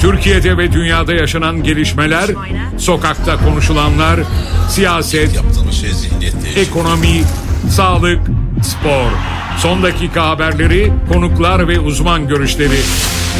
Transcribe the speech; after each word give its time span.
Türkiye'de 0.00 0.58
ve 0.58 0.72
dünyada 0.72 1.12
yaşanan 1.12 1.62
gelişmeler, 1.62 2.30
sokakta 2.78 3.36
konuşulanlar, 3.36 4.20
siyaset, 4.68 5.40
ekonomi, 6.56 7.22
sağlık, 7.70 8.20
spor. 8.62 9.10
Son 9.58 9.82
dakika 9.82 10.28
haberleri, 10.28 10.92
konuklar 11.12 11.68
ve 11.68 11.80
uzman 11.80 12.28
görüşleri. 12.28 12.80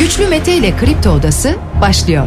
Güçlü 0.00 0.26
Mete 0.26 0.56
ile 0.56 0.76
Kripto 0.76 1.10
Odası 1.10 1.56
başlıyor. 1.80 2.26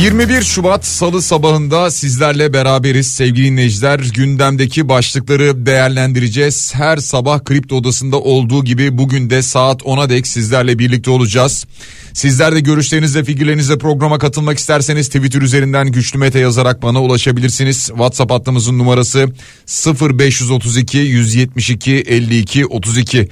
21 0.00 0.42
Şubat 0.42 0.86
Salı 0.86 1.22
sabahında 1.22 1.90
sizlerle 1.90 2.52
beraberiz 2.52 3.06
sevgili 3.12 3.46
dinleyiciler. 3.46 3.98
Gündemdeki 3.98 4.88
başlıkları 4.88 5.66
değerlendireceğiz. 5.66 6.74
Her 6.74 6.96
sabah 6.96 7.44
Kripto 7.44 7.76
Odası'nda 7.76 8.20
olduğu 8.20 8.64
gibi 8.64 8.98
bugün 8.98 9.30
de 9.30 9.42
saat 9.42 9.82
10'a 9.82 10.10
dek 10.10 10.26
sizlerle 10.26 10.78
birlikte 10.78 11.10
olacağız. 11.10 11.66
Sizler 12.12 12.54
de 12.54 12.60
görüşlerinizle 12.60 13.24
fikirlerinizle 13.24 13.78
programa 13.78 14.18
katılmak 14.18 14.58
isterseniz 14.58 15.06
Twitter 15.06 15.42
üzerinden 15.42 15.92
güçlü 15.92 16.18
mete 16.18 16.38
yazarak 16.38 16.82
bana 16.82 17.02
ulaşabilirsiniz. 17.02 17.86
WhatsApp 17.86 18.32
hattımızın 18.32 18.78
numarası 18.78 19.28
0532 19.66 20.98
172 20.98 21.92
52 21.92 22.66
32. 22.66 23.28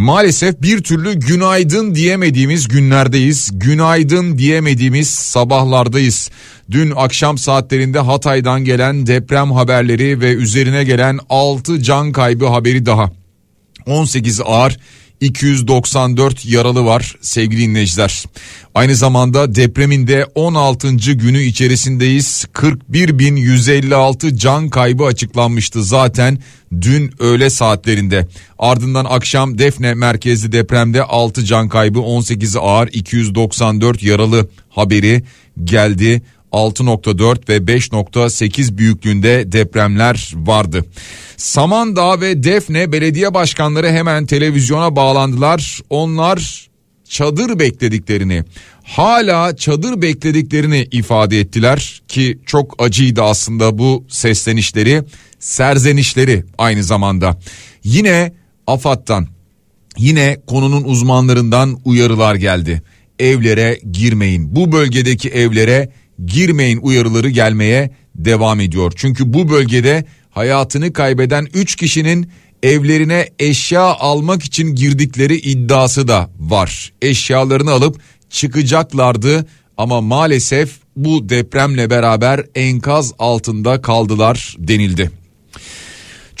Maalesef 0.00 0.62
bir 0.62 0.82
türlü 0.82 1.20
günaydın 1.20 1.94
diyemediğimiz 1.94 2.68
günlerdeyiz. 2.68 3.50
Günaydın 3.52 4.38
diyemediğimiz 4.38 5.10
sabahlardayız. 5.10 6.30
Dün 6.70 6.92
akşam 6.96 7.38
saatlerinde 7.38 7.98
Hatay'dan 7.98 8.64
gelen 8.64 9.06
deprem 9.06 9.52
haberleri 9.52 10.20
ve 10.20 10.32
üzerine 10.32 10.84
gelen 10.84 11.18
6 11.28 11.82
can 11.82 12.12
kaybı 12.12 12.46
haberi 12.46 12.86
daha. 12.86 13.12
18 13.86 14.40
ağır 14.44 14.76
294 15.20 16.46
yaralı 16.46 16.84
var 16.84 17.16
sevgili 17.20 17.60
dinleyiciler. 17.60 18.24
Aynı 18.74 18.96
zamanda 18.96 19.54
depremin 19.54 20.06
de 20.06 20.26
16. 20.34 20.96
günü 20.96 21.42
içerisindeyiz. 21.42 22.46
41.156 22.54 24.36
can 24.36 24.68
kaybı 24.68 25.04
açıklanmıştı 25.04 25.84
zaten 25.84 26.38
dün 26.80 27.14
öğle 27.18 27.50
saatlerinde. 27.50 28.26
Ardından 28.58 29.04
akşam 29.04 29.58
Defne 29.58 29.94
merkezli 29.94 30.52
depremde 30.52 31.02
6 31.02 31.44
can 31.44 31.68
kaybı 31.68 31.98
18'i 31.98 32.60
ağır 32.60 32.88
294 32.92 34.02
yaralı 34.02 34.48
haberi 34.68 35.22
geldi. 35.64 36.22
6.4 36.52 37.48
ve 37.48 37.56
5.8 37.56 38.78
büyüklüğünde 38.78 39.52
depremler 39.52 40.32
vardı. 40.36 40.84
Samandağ 41.36 42.20
ve 42.20 42.42
Defne 42.42 42.92
belediye 42.92 43.34
başkanları 43.34 43.88
hemen 43.88 44.26
televizyona 44.26 44.96
bağlandılar. 44.96 45.80
Onlar 45.90 46.70
çadır 47.08 47.58
beklediklerini, 47.58 48.44
hala 48.82 49.56
çadır 49.56 50.02
beklediklerini 50.02 50.88
ifade 50.90 51.40
ettiler 51.40 52.02
ki 52.08 52.38
çok 52.46 52.82
acıydı 52.82 53.22
aslında 53.22 53.78
bu 53.78 54.04
seslenişleri, 54.08 55.02
serzenişleri 55.40 56.44
aynı 56.58 56.84
zamanda. 56.84 57.38
Yine 57.84 58.32
AFAD'dan, 58.66 59.28
yine 59.98 60.40
konunun 60.46 60.84
uzmanlarından 60.84 61.78
uyarılar 61.84 62.34
geldi. 62.34 62.82
Evlere 63.18 63.80
girmeyin. 63.92 64.56
Bu 64.56 64.72
bölgedeki 64.72 65.28
evlere 65.28 65.92
girmeyin 66.26 66.78
uyarıları 66.78 67.30
gelmeye 67.30 67.90
devam 68.14 68.60
ediyor. 68.60 68.92
Çünkü 68.96 69.32
bu 69.32 69.50
bölgede 69.50 70.04
hayatını 70.30 70.92
kaybeden 70.92 71.46
3 71.54 71.76
kişinin 71.76 72.30
evlerine 72.62 73.28
eşya 73.38 73.82
almak 73.82 74.42
için 74.42 74.74
girdikleri 74.74 75.36
iddiası 75.36 76.08
da 76.08 76.30
var. 76.40 76.92
Eşyalarını 77.02 77.70
alıp 77.70 78.00
çıkacaklardı 78.30 79.46
ama 79.76 80.00
maalesef 80.00 80.70
bu 80.96 81.28
depremle 81.28 81.90
beraber 81.90 82.46
enkaz 82.54 83.12
altında 83.18 83.82
kaldılar 83.82 84.56
denildi. 84.58 85.19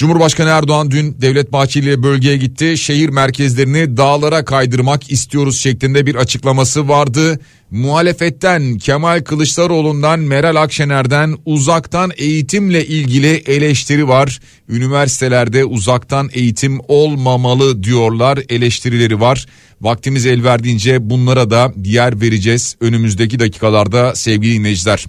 Cumhurbaşkanı 0.00 0.48
Erdoğan 0.48 0.90
dün 0.90 1.16
Devlet 1.20 1.52
Bahçeli 1.52 2.02
bölgeye 2.02 2.36
gitti. 2.36 2.78
Şehir 2.78 3.08
merkezlerini 3.08 3.96
dağlara 3.96 4.44
kaydırmak 4.44 5.12
istiyoruz 5.12 5.60
şeklinde 5.60 6.06
bir 6.06 6.14
açıklaması 6.14 6.88
vardı. 6.88 7.40
Muhalefetten 7.70 8.78
Kemal 8.78 9.24
Kılıçdaroğlu'ndan 9.24 10.20
Meral 10.20 10.56
Akşener'den 10.56 11.36
uzaktan 11.46 12.10
eğitimle 12.16 12.86
ilgili 12.86 13.28
eleştiri 13.28 14.08
var. 14.08 14.40
Üniversitelerde 14.68 15.64
uzaktan 15.64 16.30
eğitim 16.32 16.80
olmamalı 16.88 17.82
diyorlar 17.82 18.38
eleştirileri 18.48 19.20
var. 19.20 19.46
Vaktimiz 19.80 20.26
el 20.26 20.44
verdiğince 20.44 21.10
bunlara 21.10 21.50
da 21.50 21.72
yer 21.84 22.20
vereceğiz 22.20 22.76
önümüzdeki 22.80 23.38
dakikalarda 23.38 24.14
sevgili 24.14 24.54
dinleyiciler. 24.54 25.06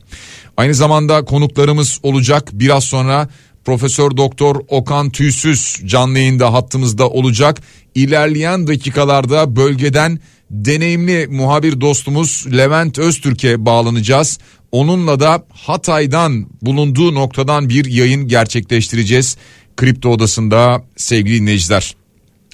Aynı 0.57 0.75
zamanda 0.75 1.25
konuklarımız 1.25 2.00
olacak 2.03 2.50
biraz 2.53 2.83
sonra 2.83 3.29
Profesör 3.66 4.18
Doktor 4.18 4.56
Okan 4.68 5.10
Tüysüz 5.10 5.82
canlı 5.86 6.20
yayında 6.20 6.54
hattımızda 6.54 7.10
olacak. 7.10 7.62
İlerleyen 7.96 8.68
dakikalarda 8.68 9.56
bölgeden 9.56 10.20
deneyimli 10.52 11.28
muhabir 11.28 11.82
dostumuz 11.82 12.46
Levent 12.58 13.00
Öztürk'e 13.00 13.66
bağlanacağız. 13.66 14.40
Onunla 14.72 15.20
da 15.20 15.46
Hatay'dan 15.50 16.48
bulunduğu 16.62 17.16
noktadan 17.16 17.70
bir 17.70 17.86
yayın 17.86 18.28
gerçekleştireceğiz. 18.28 19.38
Kripto 19.78 20.10
Odası'nda 20.10 20.84
sevgili 20.98 21.40
dinleyiciler. 21.42 21.96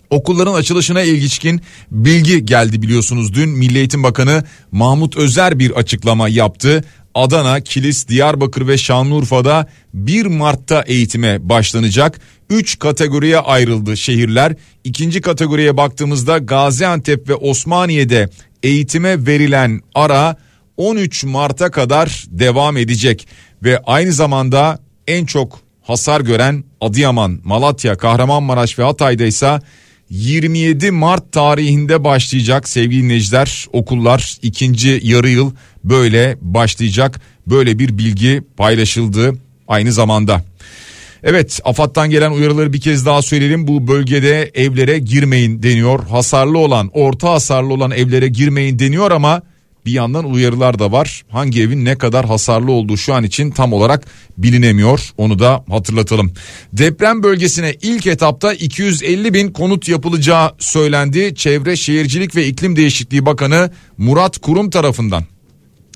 Okulların 0.10 0.54
açılışına 0.54 1.02
ilişkin 1.02 1.62
bilgi 1.92 2.46
geldi 2.46 2.82
biliyorsunuz 2.82 3.34
dün 3.34 3.50
Milli 3.50 3.78
Eğitim 3.78 4.04
Bakanı 4.04 4.44
Mahmut 4.72 5.18
Özer 5.18 5.60
bir 5.60 5.72
açıklama 5.72 6.30
yaptı. 6.30 6.84
Adana, 7.18 7.60
Kilis, 7.60 8.08
Diyarbakır 8.08 8.68
ve 8.68 8.78
Şanlıurfa'da 8.78 9.68
1 9.94 10.26
Mart'ta 10.26 10.84
eğitime 10.88 11.50
başlanacak. 11.50 12.20
3 12.50 12.80
kategoriye 12.80 13.40
ayrıldı 13.40 13.98
şehirler. 13.98 14.56
İkinci 14.84 15.22
kategoriye 15.22 15.78
baktığımızda 15.78 16.38
Gaziantep 16.38 17.30
ve 17.30 17.36
Osmaniye'de 17.36 18.30
eğitime 18.64 19.26
verilen 19.26 19.82
ara 19.96 20.36
13 20.78 21.24
Mart'a 21.24 21.72
kadar 21.72 22.26
devam 22.28 22.78
edecek 22.78 23.28
ve 23.64 23.80
aynı 23.86 24.14
zamanda 24.14 24.80
en 25.08 25.26
çok 25.26 25.60
hasar 25.82 26.22
gören 26.22 26.64
Adıyaman, 26.82 27.40
Malatya, 27.44 27.98
Kahramanmaraş 27.98 28.80
ve 28.80 28.84
Hatay'da 28.84 29.26
ise 29.26 29.60
27 30.10 30.92
Mart 30.92 31.32
tarihinde 31.32 32.04
başlayacak 32.04 32.70
sevgili 32.70 33.04
dinleyiciler. 33.04 33.66
Okullar 33.74 34.38
ikinci 34.42 35.00
yarı 35.04 35.30
yıl 35.30 35.52
böyle 35.84 36.38
başlayacak. 36.42 37.22
Böyle 37.48 37.80
bir 37.80 37.98
bilgi 37.98 38.44
paylaşıldı 38.58 39.34
aynı 39.68 39.92
zamanda. 39.92 40.44
Evet 41.24 41.60
AFAD'dan 41.64 42.10
gelen 42.10 42.32
uyarıları 42.32 42.74
bir 42.74 42.82
kez 42.82 43.06
daha 43.06 43.22
söyleyelim. 43.22 43.68
Bu 43.68 43.88
bölgede 43.88 44.52
evlere 44.54 45.00
girmeyin 45.00 45.64
deniyor. 45.64 46.04
Hasarlı 46.08 46.58
olan 46.58 46.90
orta 46.94 47.30
hasarlı 47.32 47.74
olan 47.74 47.92
evlere 47.92 48.28
girmeyin 48.28 48.80
deniyor 48.80 49.12
ama 49.12 49.42
bir 49.88 49.92
yandan 49.92 50.32
uyarılar 50.32 50.80
da 50.80 50.92
var. 50.92 51.24
Hangi 51.30 51.62
evin 51.62 51.86
ne 51.86 51.98
kadar 51.98 52.26
hasarlı 52.26 52.72
olduğu 52.72 52.98
şu 52.98 53.14
an 53.14 53.24
için 53.24 53.52
tam 53.52 53.74
olarak 53.74 54.06
bilinemiyor. 54.38 55.12
Onu 55.18 55.40
da 55.40 55.64
hatırlatalım. 55.70 56.32
Deprem 56.74 57.24
bölgesine 57.24 57.76
ilk 57.82 58.08
etapta 58.08 58.54
250 58.54 59.34
bin 59.34 59.52
konut 59.52 59.90
yapılacağı 59.90 60.52
söylendi. 60.60 61.36
Çevre 61.36 61.76
Şehircilik 61.76 62.36
ve 62.36 62.48
İklim 62.48 62.76
Değişikliği 62.76 63.26
Bakanı 63.26 63.72
Murat 63.98 64.38
Kurum 64.38 64.70
tarafından. 64.70 65.24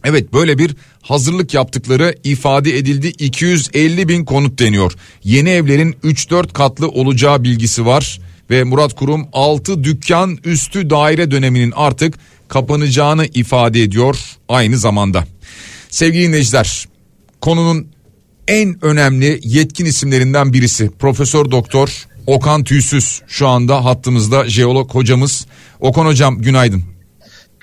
Evet 0.03 0.33
böyle 0.33 0.57
bir 0.57 0.75
hazırlık 1.01 1.53
yaptıkları 1.53 2.15
ifade 2.23 2.77
edildi 2.77 3.07
250 3.07 4.07
bin 4.07 4.25
konut 4.25 4.59
deniyor. 4.59 4.93
Yeni 5.23 5.49
evlerin 5.49 5.91
3-4 5.91 6.53
katlı 6.53 6.89
olacağı 6.89 7.43
bilgisi 7.43 7.85
var 7.85 8.19
ve 8.49 8.63
Murat 8.63 8.95
Kurum 8.95 9.27
6 9.33 9.83
dükkan 9.83 10.37
üstü 10.45 10.89
daire 10.89 11.31
döneminin 11.31 11.73
artık 11.75 12.15
kapanacağını 12.51 13.25
ifade 13.33 13.83
ediyor 13.83 14.17
aynı 14.49 14.77
zamanda. 14.77 15.25
Sevgili 15.89 16.27
dinleyiciler 16.27 16.87
konunun 17.41 17.87
en 18.47 18.85
önemli 18.85 19.39
yetkin 19.43 19.85
isimlerinden 19.85 20.53
birisi 20.53 20.89
Profesör 20.99 21.51
Doktor 21.51 22.05
Okan 22.27 22.63
Tüysüz 22.63 23.21
şu 23.27 23.47
anda 23.47 23.85
hattımızda 23.85 24.49
jeolog 24.49 24.93
hocamız. 24.93 25.47
Okan 25.79 26.05
hocam 26.05 26.37
günaydın. 26.41 26.90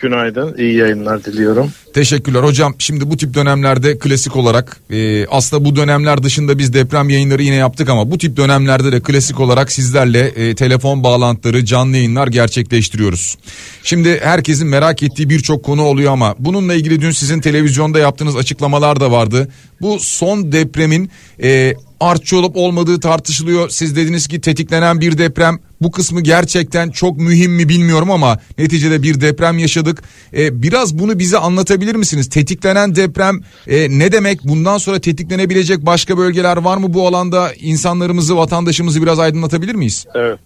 Günaydın, 0.01 0.55
iyi 0.59 0.75
yayınlar 0.75 1.25
diliyorum. 1.25 1.73
Teşekkürler 1.95 2.43
hocam. 2.43 2.75
Şimdi 2.79 3.11
bu 3.11 3.17
tip 3.17 3.35
dönemlerde 3.35 3.99
klasik 3.99 4.37
olarak 4.37 4.81
e, 4.91 5.27
aslında 5.27 5.65
bu 5.65 5.77
dönemler 5.77 6.23
dışında 6.23 6.59
biz 6.59 6.73
deprem 6.73 7.09
yayınları 7.09 7.43
yine 7.43 7.55
yaptık 7.55 7.89
ama 7.89 8.11
bu 8.11 8.19
tip 8.19 8.37
dönemlerde 8.37 8.93
de 8.93 9.01
klasik 9.01 9.41
olarak 9.41 9.73
sizlerle 9.73 10.21
e, 10.21 10.55
telefon 10.55 11.05
bağlantıları, 11.05 11.65
canlı 11.65 11.97
yayınlar 11.97 12.29
gerçekleştiriyoruz. 12.29 13.39
Şimdi 13.83 14.21
herkesin 14.23 14.69
merak 14.69 15.03
ettiği 15.03 15.31
birçok 15.31 15.65
konu 15.65 15.83
oluyor 15.83 16.13
ama 16.13 16.35
bununla 16.39 16.75
ilgili 16.75 17.01
dün 17.01 17.11
sizin 17.11 17.41
televizyonda 17.41 17.99
yaptığınız 17.99 18.37
açıklamalar 18.37 19.01
da 19.01 19.11
vardı. 19.11 19.49
Bu 19.81 19.99
son 19.99 20.53
depremin 20.53 21.11
e, 21.43 21.75
artçı 22.01 22.37
olup 22.39 22.57
olmadığı 22.57 23.01
tartışılıyor. 23.01 23.69
Siz 23.69 23.97
dediniz 23.97 24.29
ki 24.29 24.41
tetiklenen 24.41 25.01
bir 25.01 25.19
deprem 25.19 25.59
bu 25.81 25.91
kısmı 25.91 26.21
gerçekten 26.21 26.91
çok 26.91 27.17
mühim 27.17 27.53
mi 27.53 27.69
bilmiyorum 27.69 28.11
ama 28.11 28.39
neticede 28.59 29.03
bir 29.03 29.21
deprem 29.21 29.59
yaşadık. 29.59 30.03
Ee, 30.33 30.63
biraz 30.63 30.99
bunu 30.99 31.19
bize 31.19 31.39
anlatabilir 31.39 31.95
misiniz? 31.95 32.29
Tetiklenen 32.29 32.97
deprem 32.97 33.41
e, 33.67 33.99
ne 33.99 34.13
demek? 34.13 34.45
Bundan 34.45 34.79
sonra 34.79 35.01
tetiklenebilecek 35.01 35.87
başka 35.87 36.19
bölgeler 36.19 36.57
var 36.57 36.77
mı 36.77 36.95
bu 36.95 37.07
alanda? 37.07 37.53
İnsanlarımızı, 37.53 38.37
vatandaşımızı 38.37 39.03
biraz 39.03 39.19
aydınlatabilir 39.19 39.75
miyiz? 39.75 40.07
Evet. 40.15 40.39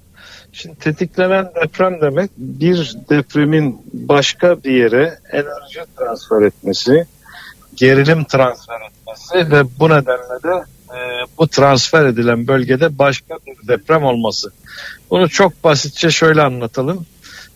Şimdi 0.52 0.78
tetiklenen 0.78 1.50
deprem 1.62 2.00
demek 2.00 2.31
bir 2.37 2.96
depremin 3.10 3.81
başka 3.93 4.64
bir 4.64 4.72
yere 4.72 5.19
enerji 5.32 5.81
transfer 5.98 6.43
etmesi, 6.43 7.06
gerilim 7.76 8.25
transfer 8.25 8.81
etmesi 8.90 9.50
ve 9.50 9.64
bu 9.78 9.88
nedenle 9.88 10.43
de 10.43 10.64
e, 10.92 11.26
bu 11.38 11.48
transfer 11.48 12.06
edilen 12.06 12.46
bölgede 12.46 12.98
başka 12.98 13.34
bir 13.46 13.68
deprem 13.68 14.04
olması. 14.04 14.52
Bunu 15.10 15.28
çok 15.28 15.64
basitçe 15.64 16.10
şöyle 16.10 16.42
anlatalım. 16.42 17.06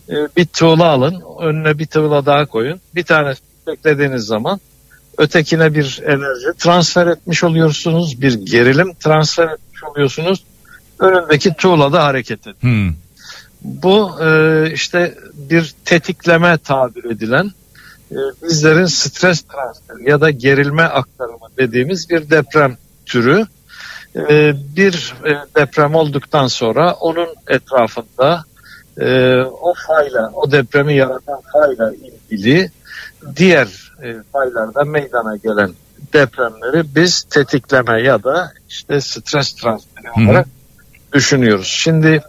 E, 0.09 0.13
bir 0.37 0.45
tuğla 0.45 0.85
alın, 0.85 1.23
önüne 1.39 1.79
bir 1.79 1.85
tuğla 1.85 2.25
daha 2.25 2.45
koyun. 2.45 2.81
Bir 2.95 3.03
tane 3.03 3.33
beklediğiniz 3.67 4.25
zaman 4.25 4.59
ötekine 5.17 5.73
bir 5.73 6.01
enerji 6.05 6.57
transfer 6.57 7.07
etmiş 7.07 7.43
oluyorsunuz. 7.43 8.21
Bir 8.21 8.33
gerilim 8.33 8.93
transfer 8.93 9.47
etmiş 9.47 9.83
oluyorsunuz. 9.83 10.43
Önündeki 10.99 11.53
tuğla 11.53 11.93
da 11.93 12.03
hareket 12.03 12.41
ediyor. 12.41 12.55
Hmm. 12.59 12.93
Bu 13.61 14.11
e, 14.23 14.71
işte 14.73 15.17
bir 15.33 15.75
tetikleme 15.85 16.57
tabir 16.57 17.03
edilen 17.03 17.51
e, 18.11 18.17
bizlerin 18.43 18.85
stres 18.85 19.41
transferi 19.41 20.09
ya 20.09 20.21
da 20.21 20.29
gerilme 20.29 20.83
aktarımı 20.83 21.47
dediğimiz 21.57 22.09
bir 22.09 22.29
deprem 22.29 22.77
türü. 23.07 23.45
E, 24.15 24.53
bir 24.75 25.13
e, 25.25 25.37
deprem 25.55 25.95
olduktan 25.95 26.47
sonra 26.47 26.93
onun 26.93 27.27
etrafında 27.47 28.43
e, 28.99 29.35
o 29.41 29.73
fayla, 29.87 30.31
o 30.33 30.51
depremi 30.51 30.95
yaratan 30.95 31.41
fayla 31.53 31.91
ilgili 31.93 32.71
diğer 33.35 33.67
e, 34.03 34.15
faylarda 34.31 34.83
meydana 34.83 35.35
gelen 35.35 35.71
depremleri 36.13 36.95
biz 36.95 37.23
tetikleme 37.23 38.01
ya 38.01 38.23
da 38.23 38.51
işte 38.69 39.01
stres 39.01 39.53
transferi 39.53 40.11
olarak 40.11 40.45
Hı. 40.45 40.49
düşünüyoruz. 41.13 41.67
Şimdi 41.67 42.21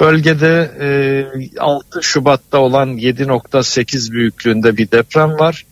bölgede 0.00 0.70
e, 0.80 1.58
6 1.58 2.02
Şubat'ta 2.02 2.58
olan 2.58 2.88
7.8 2.88 4.12
büyüklüğünde 4.12 4.76
bir 4.76 4.90
deprem 4.90 5.38
var. 5.38 5.66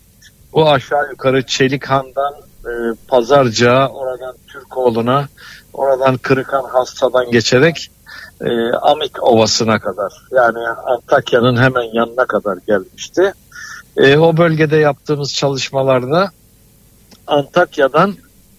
Bu 0.52 0.70
aşağı 0.70 1.10
yukarı 1.10 1.42
Çelikhan'dan 1.42 2.34
e, 2.69 2.94
Pazarcığa, 3.09 3.88
oradan 3.88 4.35
Türkoğlu'na, 4.49 5.29
oradan 5.73 6.17
Kırıkan 6.17 6.65
Hasta'dan 6.65 7.31
geçerek 7.31 7.91
e, 8.41 8.73
Amik 8.73 9.23
Ovası'na 9.23 9.79
kadar 9.79 10.12
yani 10.32 10.69
Antakya'nın 10.69 11.56
hemen 11.56 11.94
yanına 11.94 12.25
kadar 12.25 12.59
gelmişti. 12.67 13.32
E, 13.97 14.19
o 14.19 14.37
bölgede 14.37 14.76
yaptığımız 14.76 15.35
çalışmalarda 15.35 16.31
Antakya'dan 17.26 18.15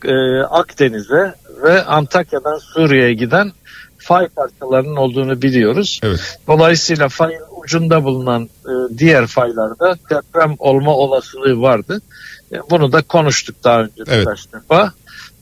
e, 0.06 0.40
Akdeniz'e 0.40 1.36
ve 1.64 1.86
Antakya'dan 1.86 2.58
Suriye'ye 2.58 3.14
giden 3.14 3.52
fay 3.98 4.28
parçalarının 4.28 4.96
olduğunu 4.96 5.42
biliyoruz. 5.42 6.00
Evet. 6.04 6.40
Dolayısıyla 6.48 7.10
fayın 7.10 7.42
ucunda 7.64 8.04
bulunan 8.04 8.44
e, 8.44 8.98
diğer 8.98 9.28
faylarda 9.28 9.96
deprem 10.10 10.56
olma 10.60 10.96
olasılığı 10.96 11.62
vardı. 11.62 12.02
E, 12.51 12.57
bunu 12.69 12.92
da 12.92 13.01
konuştuk 13.01 13.56
daha 13.63 13.81
önce 13.81 14.04
evet. 14.07 14.19
birkaç 14.19 14.54
defa 14.54 14.94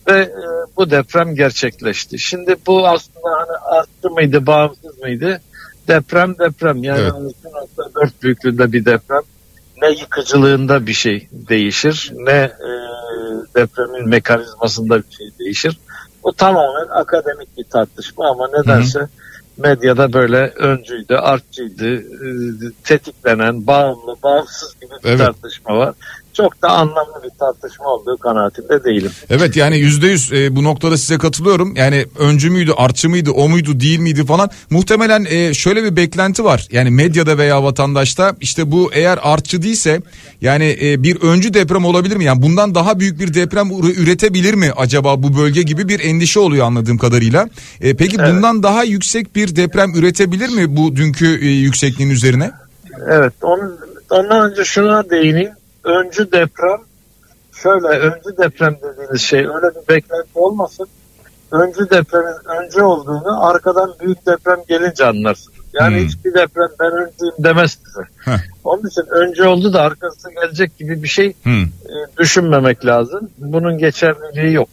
ve 0.07 0.19
e, 0.19 0.31
bu 0.77 0.91
deprem 0.91 1.35
gerçekleşti. 1.35 2.19
Şimdi 2.19 2.55
bu 2.67 2.87
aslında 2.87 3.29
hani 3.37 3.77
arttı 3.77 4.09
mıydı, 4.09 4.45
bağımsız 4.45 4.97
mıydı? 4.99 5.41
Deprem 5.87 6.37
deprem 6.39 6.83
yani 6.83 6.99
evet. 6.99 7.13
2.4 7.77 8.09
büyüklüğünde 8.21 8.71
bir 8.71 8.85
deprem. 8.85 9.21
Ne 9.81 9.89
yıkıcılığında 9.89 10.87
bir 10.87 10.93
şey 10.93 11.27
değişir, 11.31 12.11
ne 12.15 12.31
e, 12.31 12.69
depremin 13.55 14.09
mekanizmasında 14.09 14.97
bir 14.97 15.15
şey 15.15 15.27
değişir. 15.39 15.79
Bu 16.23 16.33
tamamen 16.33 16.87
akademik 16.89 17.57
bir 17.57 17.63
tartışma 17.63 18.29
ama 18.29 18.47
nedense 18.47 18.99
Hı-hı. 18.99 19.09
medyada 19.57 20.13
böyle 20.13 20.47
öncüydü, 20.47 21.15
artçıydı, 21.15 21.95
e, 21.95 22.01
tetiklenen, 22.83 23.67
bağımlı, 23.67 24.15
bağımsız 24.23 24.75
gibi 24.81 24.91
bir 25.03 25.09
evet. 25.09 25.19
tartışma 25.19 25.77
var 25.77 25.93
çok 26.37 26.61
da 26.61 26.69
anlamlı 26.69 27.23
bir 27.23 27.29
tartışma 27.39 27.85
olduğu 27.85 28.17
kanaatinde 28.17 28.83
değilim. 28.83 29.11
Evet 29.29 29.55
yani 29.55 29.77
yüzde 29.77 30.07
yüz 30.07 30.33
e, 30.33 30.55
bu 30.55 30.63
noktada 30.63 30.97
size 30.97 31.17
katılıyorum. 31.17 31.75
Yani 31.75 32.05
öncü 32.19 32.49
müydü, 32.49 32.71
artçı 32.77 33.09
mıydı, 33.09 33.31
o 33.31 33.49
muydu, 33.49 33.79
değil 33.79 33.99
miydi 33.99 34.25
falan. 34.25 34.49
Muhtemelen 34.69 35.25
e, 35.29 35.53
şöyle 35.53 35.83
bir 35.83 35.95
beklenti 35.95 36.43
var. 36.43 36.67
Yani 36.71 36.89
medyada 36.89 37.37
veya 37.37 37.63
vatandaşta 37.63 38.35
işte 38.41 38.71
bu 38.71 38.89
eğer 38.93 39.19
artçı 39.21 39.61
değilse 39.61 40.01
yani 40.41 40.77
e, 40.81 41.03
bir 41.03 41.21
öncü 41.21 41.53
deprem 41.53 41.85
olabilir 41.85 42.15
mi? 42.15 42.23
Yani 42.23 42.41
bundan 42.41 42.75
daha 42.75 42.99
büyük 42.99 43.19
bir 43.19 43.33
deprem 43.33 43.71
üretebilir 43.71 44.53
mi 44.53 44.71
acaba 44.77 45.23
bu 45.23 45.37
bölge 45.37 45.61
gibi 45.61 45.87
bir 45.87 45.99
endişe 45.99 46.39
oluyor 46.39 46.65
anladığım 46.65 46.97
kadarıyla. 46.97 47.49
E, 47.81 47.93
peki 47.93 48.17
evet. 48.19 48.33
bundan 48.33 48.63
daha 48.63 48.83
yüksek 48.83 49.35
bir 49.35 49.55
deprem 49.55 49.95
üretebilir 49.95 50.49
mi 50.49 50.77
bu 50.77 50.95
dünkü 50.95 51.39
e, 51.41 51.49
yüksekliğin 51.49 52.09
üzerine? 52.09 52.51
Evet, 53.09 53.33
onun, 53.41 53.79
ondan 54.09 54.51
önce 54.51 54.63
şuna 54.65 55.09
değineyim 55.09 55.51
öncü 55.87 56.31
deprem 56.31 56.79
şöyle 57.51 57.87
öncü 57.87 58.37
deprem 58.37 58.75
dediğiniz 58.83 59.21
şey 59.21 59.39
öyle 59.39 59.75
bir 59.75 59.87
beklenti 59.95 60.29
olmasın. 60.35 60.87
Öncü 61.51 61.89
depremin 61.89 62.63
önce 62.63 62.83
olduğunu 62.83 63.45
arkadan 63.45 63.93
büyük 63.99 64.25
deprem 64.25 64.59
gelince 64.67 65.05
anlarsınız. 65.05 65.57
Yani 65.73 65.97
hmm. 65.97 66.05
hiçbir 66.07 66.33
deprem 66.33 66.69
ben 66.79 66.91
öncüyüm 66.91 67.33
demez 67.39 67.71
size. 67.85 68.01
Heh. 68.17 68.39
Onun 68.63 68.87
için 68.87 69.03
önce 69.09 69.47
oldu 69.47 69.73
da 69.73 69.81
arkası 69.81 70.31
gelecek 70.31 70.77
gibi 70.77 71.03
bir 71.03 71.07
şey 71.07 71.33
hmm. 71.43 71.63
e, 71.63 72.17
düşünmemek 72.17 72.85
lazım. 72.85 73.29
Bunun 73.37 73.77
geçerliliği 73.77 74.53
yok. 74.53 74.69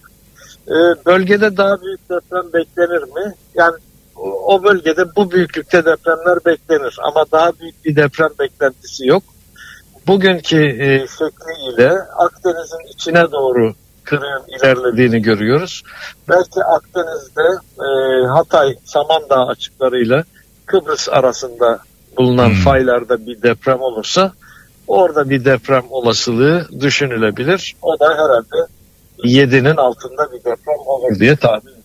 E, 0.68 0.76
bölgede 1.06 1.56
daha 1.56 1.82
büyük 1.82 2.00
deprem 2.10 2.52
beklenir 2.52 3.02
mi? 3.02 3.34
Yani 3.54 3.74
o, 4.16 4.54
o 4.54 4.64
bölgede 4.64 5.16
bu 5.16 5.30
büyüklükte 5.30 5.84
depremler 5.84 6.38
beklenir 6.46 6.98
ama 7.02 7.24
daha 7.32 7.52
büyük 7.60 7.84
bir 7.84 7.96
deprem 7.96 8.30
beklentisi 8.38 9.06
yok 9.06 9.22
bugünkü 10.06 10.66
e, 10.66 11.06
şekliyle 11.06 11.90
Akdeniz'in 12.16 12.92
içine 12.94 13.32
doğru 13.32 13.74
kırığın 14.04 14.42
ilerlediğini 14.48 15.22
görüyoruz. 15.22 15.82
Belki 16.28 16.64
Akdeniz'de 16.64 17.42
e, 17.78 17.88
Hatay, 18.26 18.76
Samandağ 18.84 19.46
açıklarıyla 19.46 20.24
Kıbrıs 20.66 21.08
arasında 21.08 21.78
bulunan 22.16 22.48
hmm. 22.48 22.56
faylarda 22.56 23.26
bir 23.26 23.42
deprem 23.42 23.80
olursa 23.80 24.32
orada 24.86 25.30
bir 25.30 25.44
deprem 25.44 25.84
olasılığı 25.90 26.68
düşünülebilir. 26.80 27.74
O 27.82 28.00
da 28.00 28.12
herhalde 28.14 28.66
7'nin 29.18 29.76
altında 29.76 30.32
bir 30.32 30.38
deprem 30.38 30.78
olur 30.86 31.18
diye 31.18 31.36
tahmin 31.36 31.83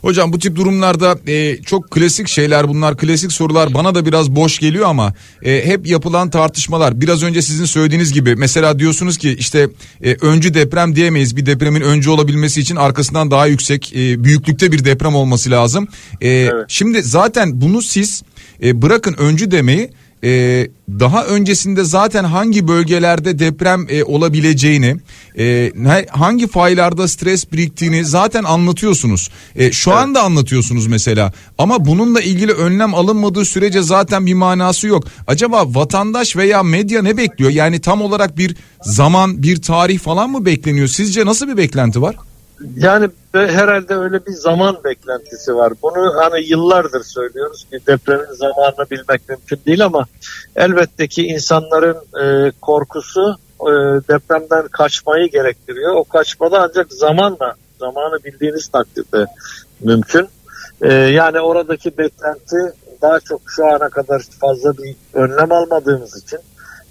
Hocam 0.00 0.32
bu 0.32 0.38
tip 0.38 0.56
durumlarda 0.56 1.18
e, 1.26 1.62
çok 1.62 1.90
klasik 1.90 2.28
şeyler 2.28 2.68
bunlar 2.68 2.96
klasik 2.96 3.32
sorular 3.32 3.74
bana 3.74 3.94
da 3.94 4.06
biraz 4.06 4.30
boş 4.30 4.58
geliyor 4.58 4.86
ama 4.88 5.14
e, 5.42 5.66
hep 5.66 5.86
yapılan 5.86 6.30
tartışmalar 6.30 7.00
biraz 7.00 7.22
önce 7.22 7.42
sizin 7.42 7.64
söylediğiniz 7.64 8.12
gibi 8.12 8.36
mesela 8.36 8.78
diyorsunuz 8.78 9.18
ki 9.18 9.36
işte 9.38 9.68
e, 10.04 10.14
öncü 10.14 10.54
deprem 10.54 10.96
diyemeyiz 10.96 11.36
bir 11.36 11.46
depremin 11.46 11.80
öncü 11.80 12.10
olabilmesi 12.10 12.60
için 12.60 12.76
arkasından 12.76 13.30
daha 13.30 13.46
yüksek 13.46 13.92
e, 13.96 14.24
büyüklükte 14.24 14.72
bir 14.72 14.84
deprem 14.84 15.14
olması 15.14 15.50
lazım. 15.50 15.88
E, 16.20 16.28
evet. 16.28 16.64
Şimdi 16.68 17.02
zaten 17.02 17.60
bunu 17.60 17.82
siz 17.82 18.22
e, 18.62 18.82
bırakın 18.82 19.14
öncü 19.18 19.50
demeyi 19.50 19.90
e, 20.24 20.68
daha 20.88 21.24
öncesinde 21.24 21.84
zaten 21.84 22.24
hangi 22.24 22.68
bölgelerde 22.68 23.38
deprem 23.38 23.86
e, 23.88 24.04
olabileceğini, 24.04 24.96
e, 25.38 25.72
hangi 26.10 26.48
faylarda 26.48 27.08
stres 27.08 27.52
biriktiğini 27.52 28.04
zaten 28.04 28.44
anlatıyorsunuz. 28.44 29.30
E, 29.56 29.72
şu 29.72 29.90
evet. 29.90 30.00
anda 30.02 30.22
anlatıyorsunuz 30.22 30.86
mesela. 30.86 31.32
Ama 31.58 31.84
bununla 31.84 32.20
ilgili 32.20 32.52
önlem 32.52 32.94
alınmadığı 32.94 33.44
sürece 33.44 33.82
zaten 33.82 34.26
bir 34.26 34.34
manası 34.34 34.86
yok. 34.86 35.04
Acaba 35.26 35.74
vatandaş 35.74 36.36
veya 36.36 36.62
medya 36.62 37.02
ne 37.02 37.16
bekliyor? 37.16 37.50
Yani 37.50 37.80
tam 37.80 38.02
olarak 38.02 38.38
bir 38.38 38.56
zaman, 38.82 39.42
bir 39.42 39.62
tarih 39.62 39.98
falan 39.98 40.30
mı 40.30 40.44
bekleniyor? 40.44 40.88
Sizce 40.88 41.26
nasıl 41.26 41.48
bir 41.48 41.56
beklenti 41.56 42.02
var? 42.02 42.16
Yani 42.76 43.08
herhalde 43.32 43.94
öyle 43.94 44.26
bir 44.26 44.32
zaman 44.32 44.76
beklentisi 44.84 45.56
var. 45.56 45.72
Bunu 45.82 46.14
hani 46.16 46.48
yıllardır 46.48 47.02
söylüyoruz 47.02 47.64
ki 47.64 47.80
depremin 47.86 48.32
zamanını 48.32 48.90
bilmek 48.90 49.28
mümkün 49.28 49.60
değil 49.66 49.84
ama 49.84 50.06
elbette 50.56 51.08
ki 51.08 51.26
insanların 51.26 51.96
e, 52.22 52.52
korkusu 52.60 53.36
e, 53.60 53.72
depremden 54.08 54.68
kaçmayı 54.68 55.30
gerektiriyor. 55.30 55.94
O 55.94 56.04
kaçmada 56.04 56.62
ancak 56.62 56.92
zamanla, 56.92 57.54
zamanı 57.78 58.24
bildiğiniz 58.24 58.68
takdirde 58.68 59.26
mümkün. 59.80 60.28
E, 60.82 60.92
yani 60.92 61.40
oradaki 61.40 61.98
beklenti 61.98 62.56
daha 63.02 63.20
çok 63.20 63.40
şu 63.46 63.66
ana 63.66 63.88
kadar 63.88 64.22
fazla 64.40 64.78
bir 64.78 64.96
önlem 65.14 65.52
almadığımız 65.52 66.22
için 66.22 66.38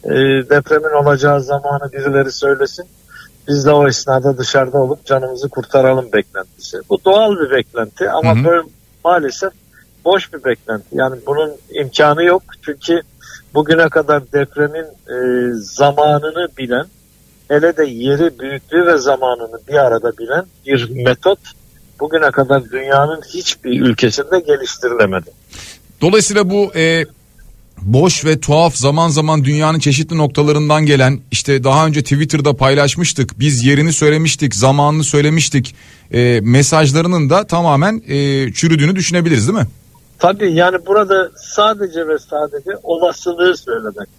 e, 0.03 0.11
depremin 0.49 1.03
olacağı 1.03 1.41
zamanı 1.41 1.91
birileri 1.91 2.31
söylesin. 2.31 2.85
Biz 3.47 3.65
de 3.65 3.71
o 3.71 3.87
esnada 3.87 4.37
dışarıda 4.37 4.77
olup 4.77 5.05
canımızı 5.05 5.49
kurtaralım 5.49 6.11
beklentisi. 6.13 6.77
Bu 6.89 6.99
doğal 7.05 7.35
bir 7.35 7.51
beklenti 7.51 8.09
ama 8.09 8.35
hı 8.35 8.39
hı. 8.39 8.45
böyle 8.45 8.61
maalesef 9.05 9.51
boş 10.05 10.33
bir 10.33 10.43
beklenti. 10.43 10.87
Yani 10.91 11.15
bunun 11.25 11.51
imkanı 11.69 12.23
yok 12.23 12.43
çünkü 12.61 13.01
bugüne 13.53 13.89
kadar 13.89 14.31
depremin 14.31 14.85
e, 14.85 15.17
zamanını 15.53 16.47
bilen 16.57 16.85
hele 17.47 17.77
de 17.77 17.85
yeri, 17.85 18.39
büyüklüğü 18.39 18.85
ve 18.85 18.97
zamanını 18.97 19.59
bir 19.67 19.73
arada 19.73 20.17
bilen 20.17 20.45
bir 20.65 20.89
metot 20.89 21.39
bugüne 21.99 22.31
kadar 22.31 22.71
dünyanın 22.71 23.21
hiçbir 23.33 23.81
ülkesinde 23.81 24.39
geliştirilemedi. 24.39 25.31
Dolayısıyla 26.01 26.49
bu 26.49 26.75
e, 26.75 27.05
boş 27.81 28.25
ve 28.25 28.39
tuhaf 28.39 28.75
zaman 28.75 29.09
zaman 29.09 29.43
dünyanın 29.43 29.79
çeşitli 29.79 30.17
noktalarından 30.17 30.85
gelen 30.85 31.19
işte 31.31 31.63
daha 31.63 31.87
önce 31.87 32.01
Twitter'da 32.01 32.55
paylaşmıştık 32.55 33.39
biz 33.39 33.65
yerini 33.65 33.93
söylemiştik 33.93 34.55
zamanını 34.55 35.03
söylemiştik 35.03 35.75
e, 36.11 36.39
mesajlarının 36.43 37.29
da 37.29 37.47
tamamen 37.47 38.01
e, 38.07 38.53
çürüdüğünü 38.53 38.95
düşünebiliriz 38.95 39.47
değil 39.47 39.59
mi? 39.59 39.67
Tabii 40.19 40.53
yani 40.53 40.77
burada 40.85 41.31
sadece 41.35 42.07
ve 42.07 42.17
sadece 42.19 42.71
olasılığı 42.83 43.57
söylemek. 43.57 44.09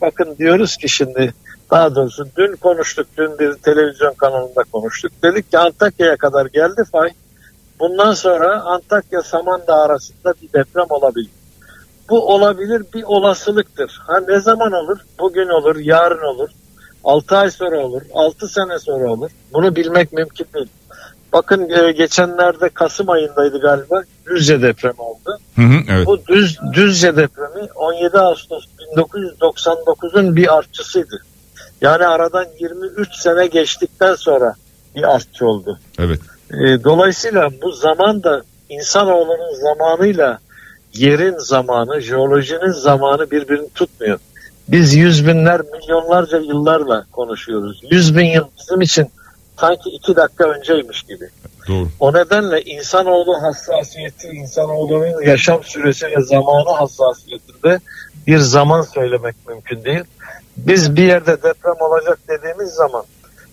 Bakın 0.00 0.36
diyoruz 0.38 0.76
ki 0.76 0.88
şimdi 0.88 1.34
daha 1.70 1.94
doğrusu 1.94 2.26
dün 2.36 2.56
konuştuk 2.56 3.06
dün 3.18 3.38
bir 3.38 3.52
televizyon 3.52 4.14
kanalında 4.14 4.62
konuştuk 4.72 5.12
dedik 5.22 5.50
ki 5.50 5.58
Antakya'ya 5.58 6.16
kadar 6.16 6.46
geldi 6.46 6.82
fay 6.92 7.10
bundan 7.80 8.12
sonra 8.12 8.62
Antakya 8.62 9.22
Samandağ 9.22 9.74
arasında 9.74 10.34
bir 10.42 10.48
deprem 10.48 10.86
olabilir 10.88 11.30
bu 12.12 12.34
olabilir 12.34 12.82
bir 12.94 13.02
olasılıktır. 13.02 14.00
Ha 14.06 14.20
ne 14.28 14.40
zaman 14.40 14.72
olur? 14.72 14.98
Bugün 15.18 15.48
olur, 15.48 15.76
yarın 15.76 16.22
olur, 16.34 16.48
6 17.04 17.36
ay 17.36 17.50
sonra 17.50 17.86
olur, 17.86 18.02
6 18.14 18.48
sene 18.48 18.78
sonra 18.78 19.12
olur. 19.12 19.30
Bunu 19.52 19.76
bilmek 19.76 20.12
mümkün 20.12 20.46
değil. 20.54 20.68
Bakın 21.32 21.70
e, 21.70 21.92
geçenlerde 21.92 22.68
Kasım 22.68 23.10
ayındaydı 23.10 23.60
galiba 23.60 24.02
Düzce 24.26 24.62
depremi 24.62 25.00
oldu. 25.00 25.38
Hı 25.56 25.62
hı, 25.62 25.74
evet. 25.90 26.06
Bu 26.06 26.26
Düz, 26.26 26.58
Düzce 26.72 27.16
depremi 27.16 27.68
17 27.74 28.18
Ağustos 28.18 28.64
1999'un 28.96 30.36
bir 30.36 30.56
artçısıydı. 30.58 31.22
Yani 31.80 32.06
aradan 32.06 32.46
23 32.58 33.14
sene 33.14 33.46
geçtikten 33.46 34.14
sonra 34.14 34.54
bir 34.94 35.14
artçı 35.14 35.46
oldu. 35.46 35.78
Evet. 35.98 36.20
E, 36.50 36.84
dolayısıyla 36.84 37.50
bu 37.62 37.72
zaman 37.72 38.22
da 38.22 38.42
insanoğlunun 38.68 39.54
zamanıyla 39.62 40.38
yerin 40.94 41.38
zamanı, 41.38 42.00
jeolojinin 42.00 42.72
zamanı 42.72 43.30
birbirini 43.30 43.68
tutmuyor. 43.74 44.18
Biz 44.68 44.94
yüz 44.94 45.26
binler, 45.26 45.60
milyonlarca 45.60 46.38
yıllarla 46.38 47.06
konuşuyoruz. 47.12 47.82
Yüz 47.90 48.16
bin 48.16 48.26
yıl 48.26 48.44
bizim 48.58 48.80
için 48.80 49.06
sanki 49.60 49.90
iki 49.90 50.16
dakika 50.16 50.44
önceymiş 50.44 51.02
gibi. 51.02 51.28
Doğru. 51.68 51.88
O 52.00 52.12
nedenle 52.12 52.62
insanoğlu 52.62 53.42
hassasiyeti, 53.42 54.28
insanoğlunun 54.28 55.22
yaşam 55.22 55.64
süresi 55.64 56.06
ve 56.06 56.22
zamanı 56.22 56.70
hassasiyetinde 56.70 57.80
bir 58.26 58.38
zaman 58.38 58.82
söylemek 58.82 59.34
mümkün 59.48 59.84
değil. 59.84 60.04
Biz 60.56 60.96
bir 60.96 61.02
yerde 61.02 61.36
deprem 61.36 61.76
olacak 61.80 62.18
dediğimiz 62.28 62.70
zaman 62.70 63.04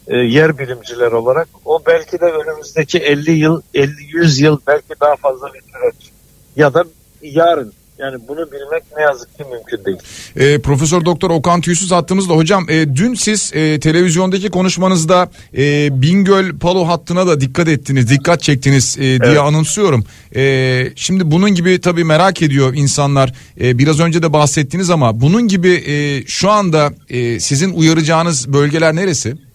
e, 0.07 0.17
yer 0.17 0.57
bilimciler 0.57 1.11
olarak 1.11 1.47
o 1.65 1.81
belki 1.87 2.21
de 2.21 2.25
önümüzdeki 2.25 2.97
50 2.97 3.31
yıl, 3.31 3.61
50 3.73 3.91
100 4.07 4.39
yıl 4.39 4.59
belki 4.67 4.93
daha 5.01 5.15
fazla 5.15 5.47
bir 5.53 5.61
süreç 5.61 6.11
ya 6.55 6.73
da 6.73 6.83
yarın. 7.21 7.73
Yani 7.99 8.17
bunu 8.27 8.51
bilmek 8.51 8.83
ne 8.97 9.03
yazık 9.03 9.37
ki 9.37 9.43
mümkün 9.51 9.85
değil. 9.85 9.97
E, 10.35 10.61
Profesör 10.61 11.05
Doktor 11.05 11.29
Okan 11.29 11.61
Tüysüz 11.61 11.91
attığımızda 11.91 12.33
hocam 12.33 12.65
e, 12.69 12.95
dün 12.95 13.13
siz 13.13 13.51
e, 13.53 13.79
televizyondaki 13.79 14.49
konuşmanızda 14.49 15.29
e, 15.57 15.89
Bingöl 16.01 16.57
Palo 16.57 16.87
hattına 16.87 17.27
da 17.27 17.41
dikkat 17.41 17.67
ettiniz, 17.67 18.09
dikkat 18.09 18.41
çektiniz 18.41 18.97
e, 18.97 19.01
diye 19.01 19.19
evet. 19.23 19.39
anımsıyorum. 19.39 20.05
E, 20.35 20.85
şimdi 20.95 21.31
bunun 21.31 21.49
gibi 21.49 21.81
tabii 21.81 22.03
merak 22.03 22.41
ediyor 22.41 22.73
insanlar. 22.73 23.33
E, 23.61 23.77
biraz 23.77 23.99
önce 23.99 24.23
de 24.23 24.33
bahsettiniz 24.33 24.89
ama 24.89 25.21
bunun 25.21 25.47
gibi 25.47 25.69
e, 25.69 26.25
şu 26.25 26.49
anda 26.49 26.93
e, 27.09 27.39
sizin 27.39 27.73
uyaracağınız 27.73 28.53
bölgeler 28.53 28.95
neresi? 28.95 29.48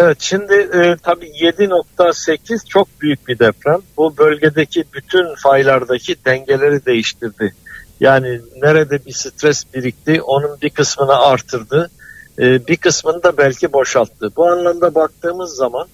Evet 0.00 0.16
şimdi 0.20 0.54
e, 0.54 0.96
tabii 1.02 1.26
7.8 1.26 2.68
çok 2.68 2.88
büyük 3.00 3.28
bir 3.28 3.38
deprem. 3.38 3.80
Bu 3.96 4.16
bölgedeki 4.16 4.84
bütün 4.94 5.34
faylardaki 5.34 6.16
dengeleri 6.24 6.86
değiştirdi. 6.86 7.54
Yani 8.00 8.40
nerede 8.62 9.04
bir 9.06 9.12
stres 9.12 9.64
birikti 9.74 10.22
onun 10.22 10.60
bir 10.62 10.70
kısmını 10.70 11.20
artırdı. 11.20 11.90
E, 12.38 12.66
bir 12.66 12.76
kısmını 12.76 13.22
da 13.22 13.36
belki 13.36 13.72
boşalttı. 13.72 14.30
Bu 14.36 14.46
anlamda 14.46 14.94
baktığımız 14.94 15.56
zaman 15.56 15.86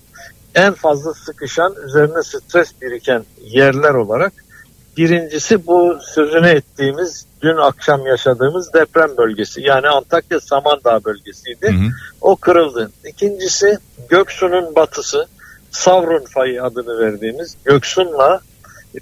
en 0.54 0.72
fazla 0.72 1.14
sıkışan 1.14 1.74
üzerine 1.86 2.22
stres 2.22 2.72
biriken 2.82 3.24
yerler 3.40 3.94
olarak 3.94 4.32
birincisi 4.96 5.66
bu 5.66 5.98
sözünü 6.14 6.48
ettiğimiz 6.48 7.26
dün 7.42 7.56
akşam 7.56 8.06
yaşadığımız 8.06 8.72
deprem 8.72 9.16
bölgesi. 9.16 9.62
Yani 9.62 9.88
Antakya 9.88 10.40
Samandağ 10.40 11.04
bölgesiydi. 11.04 11.66
Hı 11.66 11.86
hı. 11.86 11.90
O 12.20 12.36
kırıldı. 12.36 12.90
İkincisi 13.04 13.78
Göksu'nun 14.08 14.74
batısı 14.74 15.26
Savrun 15.70 16.24
fayı 16.24 16.64
adını 16.64 16.98
verdiğimiz 16.98 17.56
Göksun'la 17.64 18.40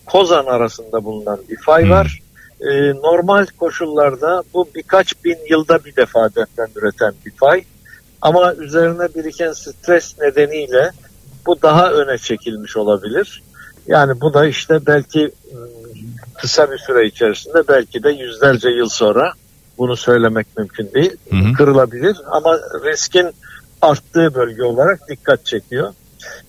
Kozan 0.07 0.47
arasında 0.47 1.05
bulunan 1.05 1.39
bir 1.51 1.57
fay 1.57 1.91
var. 1.91 2.23
Ee, 2.61 2.91
normal 2.91 3.47
koşullarda 3.59 4.43
bu 4.55 4.69
birkaç 4.75 5.25
bin 5.25 5.39
yılda 5.49 5.85
bir 5.85 5.97
defa 5.97 6.29
deprem 6.29 6.69
üreten 6.77 7.15
bir 7.27 7.31
fay. 7.31 7.65
Ama 8.23 8.55
üzerine 8.55 9.09
biriken 9.15 9.53
stres 9.53 10.19
nedeniyle 10.21 10.91
bu 11.47 11.63
daha 11.63 11.93
öne 11.93 12.19
çekilmiş 12.19 12.77
olabilir. 12.77 13.43
Yani 13.87 14.21
bu 14.21 14.35
da 14.35 14.47
işte 14.47 14.87
belki 14.87 15.31
kısa 16.35 16.71
bir 16.71 16.79
süre 16.79 17.07
içerisinde 17.07 17.69
belki 17.69 18.03
de 18.03 18.11
yüzlerce 18.11 18.69
yıl 18.69 18.89
sonra 18.89 19.33
bunu 19.79 19.97
söylemek 19.97 20.47
mümkün 20.57 20.91
değil. 20.95 21.17
Hı 21.31 21.37
hı. 21.37 21.53
Kırılabilir 21.53 22.17
ama 22.31 22.59
riskin 22.85 23.31
arttığı 23.83 24.35
bölge 24.35 24.63
olarak 24.63 25.09
dikkat 25.09 25.47
çekiyor. 25.47 25.95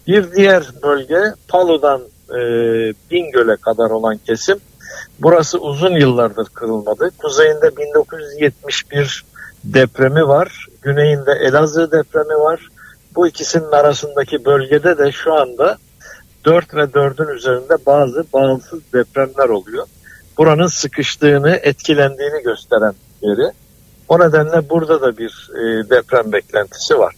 Bir 0.08 0.32
diğer 0.32 0.64
bölge 0.84 1.22
Palu'dan 1.48 2.02
e, 2.30 2.40
Bingöl'e 3.12 3.56
kadar 3.56 3.90
olan 3.90 4.18
kesim. 4.18 4.58
Burası 5.20 5.60
uzun 5.60 5.92
yıllardır 5.92 6.46
kırılmadı. 6.46 7.12
Kuzeyinde 7.18 7.78
1971 7.78 9.26
depremi 9.64 10.28
var. 10.28 10.68
Güneyinde 10.82 11.32
Elazığ 11.32 11.92
depremi 11.92 12.40
var. 12.40 12.68
Bu 13.16 13.28
ikisinin 13.28 13.72
arasındaki 13.72 14.46
bölgede 14.46 14.98
de 14.98 15.12
şu 15.12 15.34
anda 15.34 15.78
4 16.46 16.76
ve 16.76 16.82
4'ün 16.82 17.38
üzerinde 17.38 17.78
bazı 17.86 18.26
bağımsız 18.34 18.80
depremler 18.94 19.50
oluyor. 19.50 19.88
Buranın 20.38 20.68
sıkıştığını, 20.68 21.60
etkilendiğini 21.64 22.44
gösteren 22.44 22.94
yeri. 23.22 23.52
O 24.10 24.20
nedenle 24.20 24.70
burada 24.70 25.02
da 25.02 25.18
bir 25.18 25.50
e, 25.52 25.90
deprem 25.90 26.32
beklentisi 26.32 27.00
var. 27.00 27.16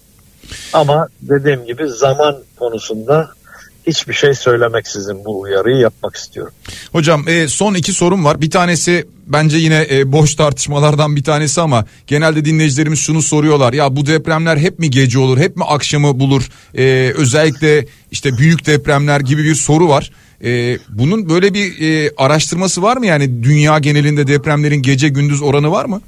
Ama 0.73 1.07
dediğim 1.21 1.65
gibi 1.65 1.89
zaman 1.89 2.37
konusunda 2.57 3.29
hiçbir 3.87 4.13
şey 4.13 4.33
söylemeksizin 4.33 5.25
bu 5.25 5.41
uyarıyı 5.41 5.77
yapmak 5.77 6.15
istiyorum. 6.15 6.53
Hocam 6.91 7.27
e, 7.27 7.47
son 7.47 7.73
iki 7.73 7.93
sorum 7.93 8.25
var. 8.25 8.41
Bir 8.41 8.49
tanesi 8.49 9.07
bence 9.27 9.57
yine 9.57 9.87
e, 9.91 10.11
boş 10.11 10.35
tartışmalardan 10.35 11.15
bir 11.15 11.23
tanesi 11.23 11.61
ama 11.61 11.85
genelde 12.07 12.45
dinleyicilerimiz 12.45 12.99
şunu 12.99 13.21
soruyorlar. 13.21 13.73
Ya 13.73 13.95
bu 13.95 14.05
depremler 14.05 14.57
hep 14.57 14.79
mi 14.79 14.89
gece 14.89 15.19
olur, 15.19 15.37
hep 15.37 15.57
mi 15.57 15.63
akşamı 15.63 16.19
bulur? 16.19 16.49
E, 16.77 17.13
özellikle 17.17 17.85
işte 18.11 18.37
büyük 18.37 18.65
depremler 18.65 19.19
gibi 19.19 19.43
bir 19.43 19.55
soru 19.55 19.89
var. 19.89 20.11
E, 20.43 20.77
bunun 20.89 21.29
böyle 21.29 21.53
bir 21.53 21.81
e, 21.81 22.11
araştırması 22.17 22.81
var 22.81 22.97
mı? 22.97 23.05
Yani 23.05 23.43
dünya 23.43 23.79
genelinde 23.79 24.27
depremlerin 24.27 24.81
gece 24.81 25.09
gündüz 25.09 25.41
oranı 25.41 25.71
var 25.71 25.85
mı? 25.85 26.01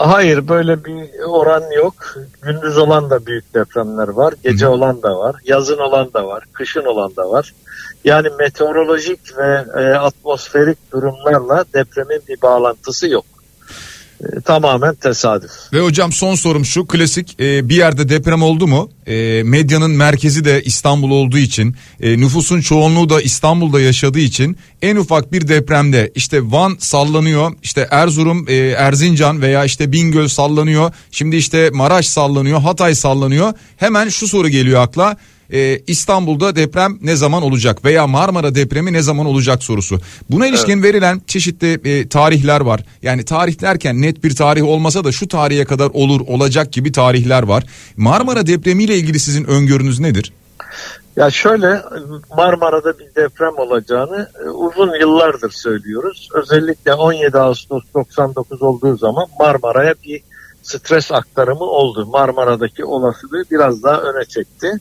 Hayır 0.00 0.48
böyle 0.48 0.84
bir 0.84 1.22
oran 1.26 1.70
yok. 1.70 1.94
Gündüz 2.42 2.78
olan 2.78 3.10
da 3.10 3.26
büyük 3.26 3.54
depremler 3.54 4.08
var. 4.08 4.34
Gece 4.42 4.66
Hı. 4.66 4.70
olan 4.70 5.02
da 5.02 5.18
var. 5.18 5.36
Yazın 5.44 5.78
olan 5.78 6.12
da 6.14 6.26
var. 6.26 6.44
Kışın 6.52 6.84
olan 6.84 7.16
da 7.16 7.30
var. 7.30 7.54
Yani 8.04 8.28
meteorolojik 8.38 9.38
ve 9.38 9.64
e, 9.76 9.94
atmosferik 9.94 10.92
durumlarla 10.92 11.64
depremin 11.74 12.22
bir 12.28 12.42
bağlantısı 12.42 13.08
yok. 13.08 13.24
E, 14.20 14.40
tamamen 14.40 14.94
tesadüf. 14.94 15.50
Ve 15.72 15.80
hocam 15.80 16.12
son 16.12 16.34
sorum 16.34 16.64
şu 16.64 16.86
klasik. 16.86 17.40
E, 17.40 17.68
bir 17.68 17.76
yerde 17.76 18.08
deprem 18.08 18.42
oldu 18.42 18.66
mu? 18.66 18.90
E, 19.06 19.42
medyanın 19.42 19.90
merkezi 19.90 20.44
de 20.44 20.62
İstanbul 20.62 21.10
olduğu 21.10 21.38
için 21.38 21.76
e, 22.00 22.18
nüfusun 22.18 22.60
çoğunluğu 22.60 23.08
da 23.08 23.20
İstanbul'da 23.20 23.80
yaşadığı 23.80 24.18
için 24.18 24.56
en 24.82 24.96
ufak 24.96 25.32
bir 25.32 25.48
depremde 25.48 26.12
işte 26.14 26.50
Van 26.50 26.76
sallanıyor 26.78 27.52
işte 27.62 27.88
Erzurum 27.90 28.48
e, 28.48 28.54
Erzincan 28.56 29.42
veya 29.42 29.64
işte 29.64 29.92
Bingöl 29.92 30.28
sallanıyor 30.28 30.92
şimdi 31.10 31.36
işte 31.36 31.70
Maraş 31.72 32.08
sallanıyor 32.08 32.60
Hatay 32.60 32.94
sallanıyor. 32.94 33.52
Hemen 33.76 34.08
şu 34.08 34.28
soru 34.28 34.48
geliyor 34.48 34.82
akla 34.82 35.16
e, 35.52 35.78
İstanbul'da 35.86 36.56
deprem 36.56 36.98
ne 37.02 37.16
zaman 37.16 37.42
olacak 37.42 37.84
veya 37.84 38.06
Marmara 38.06 38.54
depremi 38.54 38.92
ne 38.92 39.02
zaman 39.02 39.26
olacak 39.26 39.62
sorusu. 39.62 40.00
Buna 40.30 40.46
ilişkin 40.46 40.72
evet. 40.72 40.84
verilen 40.84 41.22
çeşitli 41.26 41.80
e, 41.84 42.08
tarihler 42.08 42.60
var. 42.60 42.80
Yani 43.02 43.24
tarih 43.24 43.60
derken 43.60 44.02
net 44.02 44.24
bir 44.24 44.34
tarih 44.34 44.64
olmasa 44.64 45.04
da 45.04 45.12
şu 45.12 45.28
tarihe 45.28 45.64
kadar 45.64 45.90
olur 45.94 46.20
olacak 46.26 46.72
gibi 46.72 46.92
tarihler 46.92 47.42
var. 47.42 47.64
Marmara 47.96 48.46
depremiyle 48.46 48.96
ilgili 48.96 49.18
sizin 49.18 49.44
öngörünüz 49.44 50.00
nedir? 50.00 50.32
Ya 51.16 51.30
şöyle 51.30 51.82
Marmara'da 52.36 52.98
bir 52.98 53.14
deprem 53.16 53.58
olacağını 53.58 54.28
e, 54.44 54.48
uzun 54.48 55.00
yıllardır 55.00 55.50
söylüyoruz. 55.50 56.28
Özellikle 56.34 56.94
17 56.94 57.38
Ağustos 57.38 57.82
99 57.94 58.62
olduğu 58.62 58.96
zaman 58.96 59.26
Marmara'ya 59.40 59.94
bir 60.04 60.22
stres 60.62 61.12
aktarımı 61.12 61.64
oldu. 61.64 62.06
Marmara'daki 62.06 62.84
olasılığı 62.84 63.44
biraz 63.50 63.82
daha 63.82 64.00
öne 64.00 64.24
çekti. 64.24 64.72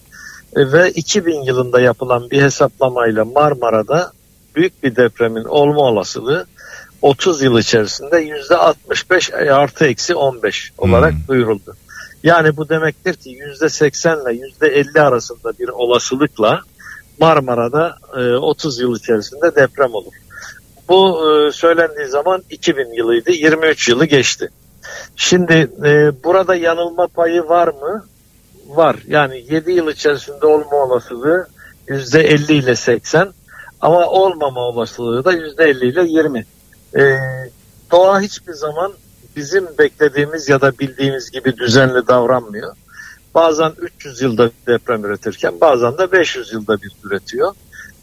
E, 0.56 0.72
ve 0.72 0.92
2000 0.92 1.42
yılında 1.42 1.82
yapılan 1.82 2.30
bir 2.30 2.42
hesaplamayla 2.42 3.26
Marmara'da 3.26 4.12
büyük 4.56 4.84
bir 4.84 4.96
depremin 4.96 5.44
olma 5.44 5.82
olasılığı 5.82 6.46
30 7.02 7.42
yıl 7.42 7.60
içerisinde 7.60 8.18
yüzde 8.18 8.58
65 8.58 9.34
artı 9.34 9.86
eksi 9.86 10.16
15 10.16 10.72
olarak 10.78 11.14
hmm. 11.14 11.28
duyuruldu. 11.28 11.76
Yani 12.24 12.58
bu 12.58 12.70
demektir 12.70 13.14
ki 13.14 13.30
yüzde 13.30 13.70
80 13.70 14.22
ile 14.22 14.46
yüzde 14.46 14.68
50 14.68 15.02
arasında 15.02 15.54
bir 15.60 15.70
olasılıkla 15.70 16.62
Marmara'da 17.20 17.96
30 18.42 18.80
e, 18.80 18.84
yıl 18.84 18.96
içerisinde 18.96 19.56
deprem 19.56 19.94
olur. 19.94 20.14
Bu 20.90 21.20
e, 21.30 21.52
söylendiği 21.52 22.08
zaman 22.08 22.44
2000 22.50 22.94
yılıydı 22.94 23.32
23 23.32 23.90
yılı 23.90 24.06
geçti. 24.06 24.50
Şimdi 25.16 25.70
burada 26.24 26.56
yanılma 26.56 27.08
payı 27.08 27.44
var 27.44 27.68
mı? 27.68 28.06
Var. 28.70 28.96
Yani 29.08 29.46
7 29.50 29.72
yıl 29.72 29.88
içerisinde 29.92 30.46
olma 30.46 30.76
olasılığı 30.76 31.48
%50 31.88 32.54
ile 32.54 32.76
80 32.76 33.34
ama 33.82 34.06
olmama 34.06 34.62
olasılığı 34.62 35.26
da 35.26 35.34
%50 35.34 35.86
ile 35.86 36.04
20. 36.04 36.46
Ee, 37.00 37.18
doğa 37.92 38.22
hiçbir 38.22 38.54
zaman 38.54 38.94
bizim 39.36 39.68
beklediğimiz 39.80 40.50
ya 40.50 40.62
da 40.62 40.80
bildiğimiz 40.80 41.32
gibi 41.32 41.58
düzenli 41.58 42.08
davranmıyor. 42.08 42.76
Bazen 43.36 43.72
300 43.78 44.22
yılda 44.22 44.52
deprem 44.68 45.06
üretirken 45.06 45.62
bazen 45.62 45.98
de 45.98 46.12
500 46.12 46.54
yılda 46.54 46.82
bir 46.82 46.92
üretiyor. 47.04 47.54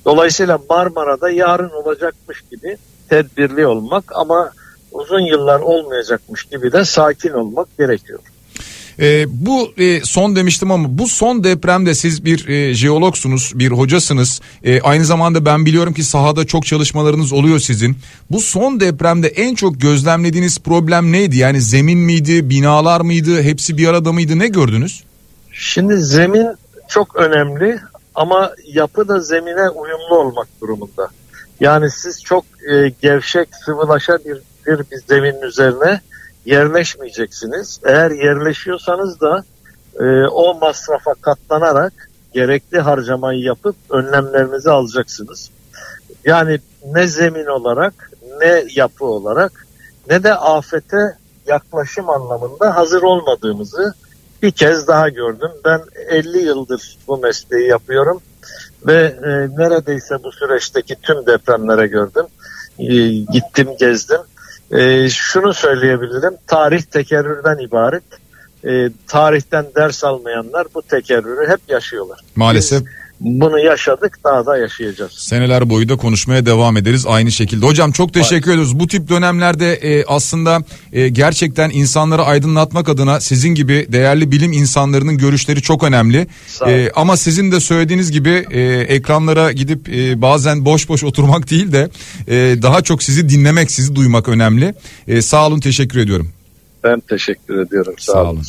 Dolayısıyla 0.05 0.59
Marmara'da 0.71 1.31
yarın 1.31 1.71
olacakmış 1.71 2.45
gibi 2.51 2.79
tedbirli 3.09 3.67
olmak 3.67 4.05
ama 4.15 4.53
uzun 4.93 5.21
yıllar 5.21 5.61
olmayacakmış 5.61 6.45
gibi 6.45 6.73
de 6.73 6.85
sakin 6.85 7.31
olmak 7.31 7.79
gerekiyor. 7.79 8.21
E, 9.01 9.27
bu 9.47 9.73
e, 9.79 10.01
son 10.01 10.37
demiştim 10.37 10.71
ama 10.71 10.99
bu 10.99 11.09
son 11.09 11.45
depremde 11.45 11.95
siz 11.95 12.25
bir 12.25 12.49
e, 12.49 12.75
jeologsunuz, 12.75 13.53
bir 13.55 13.71
hocasınız. 13.71 14.41
E, 14.65 14.81
aynı 14.81 15.05
zamanda 15.05 15.45
ben 15.45 15.67
biliyorum 15.67 15.95
ki 15.95 16.05
sahada 16.05 16.45
çok 16.45 16.67
çalışmalarınız 16.67 17.33
oluyor 17.33 17.59
sizin. 17.59 17.97
Bu 18.31 18.41
son 18.41 18.81
depremde 18.81 19.29
en 19.29 19.55
çok 19.55 19.81
gözlemlediğiniz 19.81 20.59
problem 20.59 21.13
neydi? 21.13 21.37
Yani 21.37 21.61
zemin 21.61 21.99
miydi, 21.99 22.51
binalar 22.51 23.01
mıydı, 23.01 23.43
hepsi 23.43 23.79
bir 23.79 23.89
arada 23.89 24.13
mıydı? 24.13 24.39
Ne 24.39 24.49
gördünüz? 24.49 25.05
Şimdi 25.53 25.97
zemin 25.97 26.47
çok 26.89 27.17
önemli 27.17 27.79
ama 28.15 28.55
yapı 28.67 29.09
da 29.09 29.21
zemine 29.21 29.69
uyumlu 29.69 30.19
olmak 30.19 30.49
durumunda. 30.61 31.09
Yani 31.61 31.91
siz 31.91 32.23
çok 32.23 32.45
e, 32.71 32.93
gevşek, 33.03 33.49
sıvılaşabilir 33.65 34.43
bir, 34.67 34.79
bir 34.79 35.01
zeminin 35.09 35.43
üzerine 35.43 36.01
yerleşmeyeceksiniz. 36.47 37.81
Eğer 37.85 38.11
yerleşiyorsanız 38.11 39.21
da 39.21 39.45
e, 40.01 40.27
o 40.27 40.59
masrafa 40.59 41.15
katlanarak 41.15 41.93
gerekli 42.35 42.81
harcamayı 42.81 43.41
yapıp 43.41 43.77
önlemlerinizi 43.91 44.71
alacaksınız. 44.71 45.51
Yani 46.25 46.59
ne 46.87 47.07
zemin 47.07 47.47
olarak 47.47 48.11
ne 48.41 48.65
yapı 48.75 49.05
olarak 49.05 49.67
ne 50.11 50.23
de 50.23 50.35
afete 50.35 51.17
yaklaşım 51.47 52.11
anlamında 52.11 52.77
hazır 52.77 53.03
olmadığımızı 53.03 53.95
bir 54.43 54.51
kez 54.51 54.87
daha 54.87 55.09
gördüm. 55.09 55.51
Ben 55.65 55.81
50 56.09 56.39
yıldır 56.39 56.99
bu 57.09 57.19
mesleği 57.19 57.69
yapıyorum 57.69 58.21
ve 58.87 59.17
e, 59.23 59.29
neredeyse 59.63 60.23
bu 60.23 60.33
süreçteki 60.33 60.97
tüm 61.03 61.27
depremlere 61.27 61.87
gördüm. 61.87 62.27
E, 62.79 63.09
gittim, 63.09 63.69
gezdim 63.79 64.21
e, 64.71 65.09
şunu 65.11 65.55
söyleyebilirim. 65.55 66.35
Tarih 66.47 66.83
tekerrürden 66.83 67.59
ibaret. 67.59 68.03
E, 68.65 68.91
tarihten 69.09 69.67
ders 69.77 70.05
almayanlar 70.05 70.67
bu 70.75 70.83
tekerrürü 70.83 71.49
hep 71.49 71.61
yaşıyorlar. 71.69 72.21
Maalesef. 72.37 72.83
Biz 72.83 72.89
bunu 73.21 73.59
yaşadık 73.59 74.19
daha 74.25 74.47
da 74.47 74.59
yaşayacağız. 74.59 75.13
Seneler 75.13 75.71
boyu 75.71 75.89
da 75.89 75.97
konuşmaya 75.97 76.47
devam 76.47 76.77
ederiz 76.77 77.05
aynı 77.09 77.33
şekilde. 77.33 77.67
Hocam 77.67 77.93
çok 77.93 78.15
teşekkür 78.15 78.51
ediyoruz. 78.51 78.79
Bu 78.79 78.87
tip 78.87 79.09
dönemlerde 79.09 79.75
e, 79.75 80.05
aslında 80.05 80.63
e, 80.93 81.09
gerçekten 81.09 81.71
insanları 81.71 82.23
aydınlatmak 82.23 82.89
adına 82.89 83.21
sizin 83.21 83.55
gibi 83.55 83.87
değerli 83.89 84.33
bilim 84.33 84.53
insanlarının 84.53 85.19
görüşleri 85.19 85.63
çok 85.63 85.83
önemli. 85.83 86.27
E, 86.67 86.91
ama 86.95 87.17
sizin 87.17 87.53
de 87.53 87.61
söylediğiniz 87.61 88.13
gibi 88.13 88.47
e, 88.51 88.61
ekranlara 88.81 89.53
gidip 89.53 89.89
e, 89.89 90.23
bazen 90.23 90.65
boş 90.65 90.89
boş 90.89 91.05
oturmak 91.05 91.51
değil 91.51 91.73
de 91.73 91.89
e, 92.29 92.63
daha 92.63 92.83
çok 92.83 93.03
sizi 93.03 93.29
dinlemek, 93.29 93.71
sizi 93.71 93.95
duymak 93.95 94.29
önemli. 94.29 94.75
E, 95.09 95.23
sağ 95.23 95.47
olun 95.47 95.61
teşekkür 95.61 95.99
ediyorum. 95.99 96.33
Ben 96.85 97.01
teşekkür 97.01 97.59
ediyorum. 97.67 97.95
Sağ, 97.99 98.13
sağ 98.13 98.23
olun. 98.23 98.31
olun. 98.31 98.45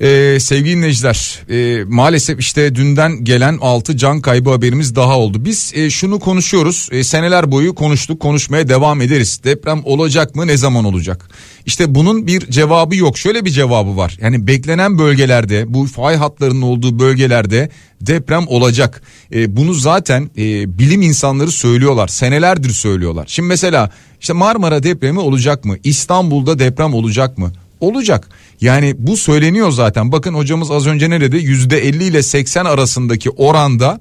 Ee, 0.00 0.38
sevgili 0.40 0.76
dinleyiciler 0.76 1.40
e, 1.50 1.84
maalesef 1.84 2.40
işte 2.40 2.74
dünden 2.74 3.24
gelen 3.24 3.58
6 3.60 3.96
can 3.96 4.20
kaybı 4.20 4.50
haberimiz 4.50 4.96
daha 4.96 5.18
oldu. 5.18 5.44
Biz 5.44 5.72
e, 5.74 5.90
şunu 5.90 6.20
konuşuyoruz 6.20 6.88
e, 6.92 7.04
seneler 7.04 7.52
boyu 7.52 7.74
konuştuk 7.74 8.20
konuşmaya 8.20 8.68
devam 8.68 9.00
ederiz. 9.00 9.40
Deprem 9.44 9.80
olacak 9.84 10.34
mı 10.34 10.46
ne 10.46 10.56
zaman 10.56 10.84
olacak? 10.84 11.28
İşte 11.66 11.94
bunun 11.94 12.26
bir 12.26 12.50
cevabı 12.50 12.96
yok 12.96 13.18
şöyle 13.18 13.44
bir 13.44 13.50
cevabı 13.50 13.96
var. 13.96 14.18
Yani 14.20 14.46
beklenen 14.46 14.98
bölgelerde 14.98 15.74
bu 15.74 15.86
fay 15.86 16.16
hatlarının 16.16 16.62
olduğu 16.62 16.98
bölgelerde 16.98 17.70
deprem 18.00 18.48
olacak. 18.48 19.02
E, 19.34 19.56
bunu 19.56 19.74
zaten 19.74 20.30
e, 20.38 20.78
bilim 20.78 21.02
insanları 21.02 21.50
söylüyorlar 21.50 22.08
senelerdir 22.08 22.70
söylüyorlar. 22.70 23.24
Şimdi 23.28 23.48
mesela 23.48 23.90
işte 24.20 24.32
Marmara 24.32 24.82
depremi 24.82 25.18
olacak 25.18 25.64
mı? 25.64 25.76
İstanbul'da 25.84 26.58
deprem 26.58 26.94
olacak 26.94 27.38
mı? 27.38 27.52
Olacak. 27.80 28.28
Yani 28.60 28.94
bu 28.98 29.16
söyleniyor 29.16 29.70
zaten. 29.70 30.12
Bakın 30.12 30.34
hocamız 30.34 30.70
az 30.70 30.86
önce 30.86 31.10
ne 31.10 31.20
dedi? 31.20 31.36
Yüzde 31.36 31.78
50 31.78 32.04
ile 32.04 32.22
80 32.22 32.64
arasındaki 32.64 33.30
oranda 33.30 34.00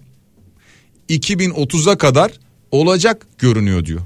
2030'a 1.10 1.98
kadar 1.98 2.32
olacak 2.72 3.28
görünüyor 3.38 3.86
diyor. 3.86 4.02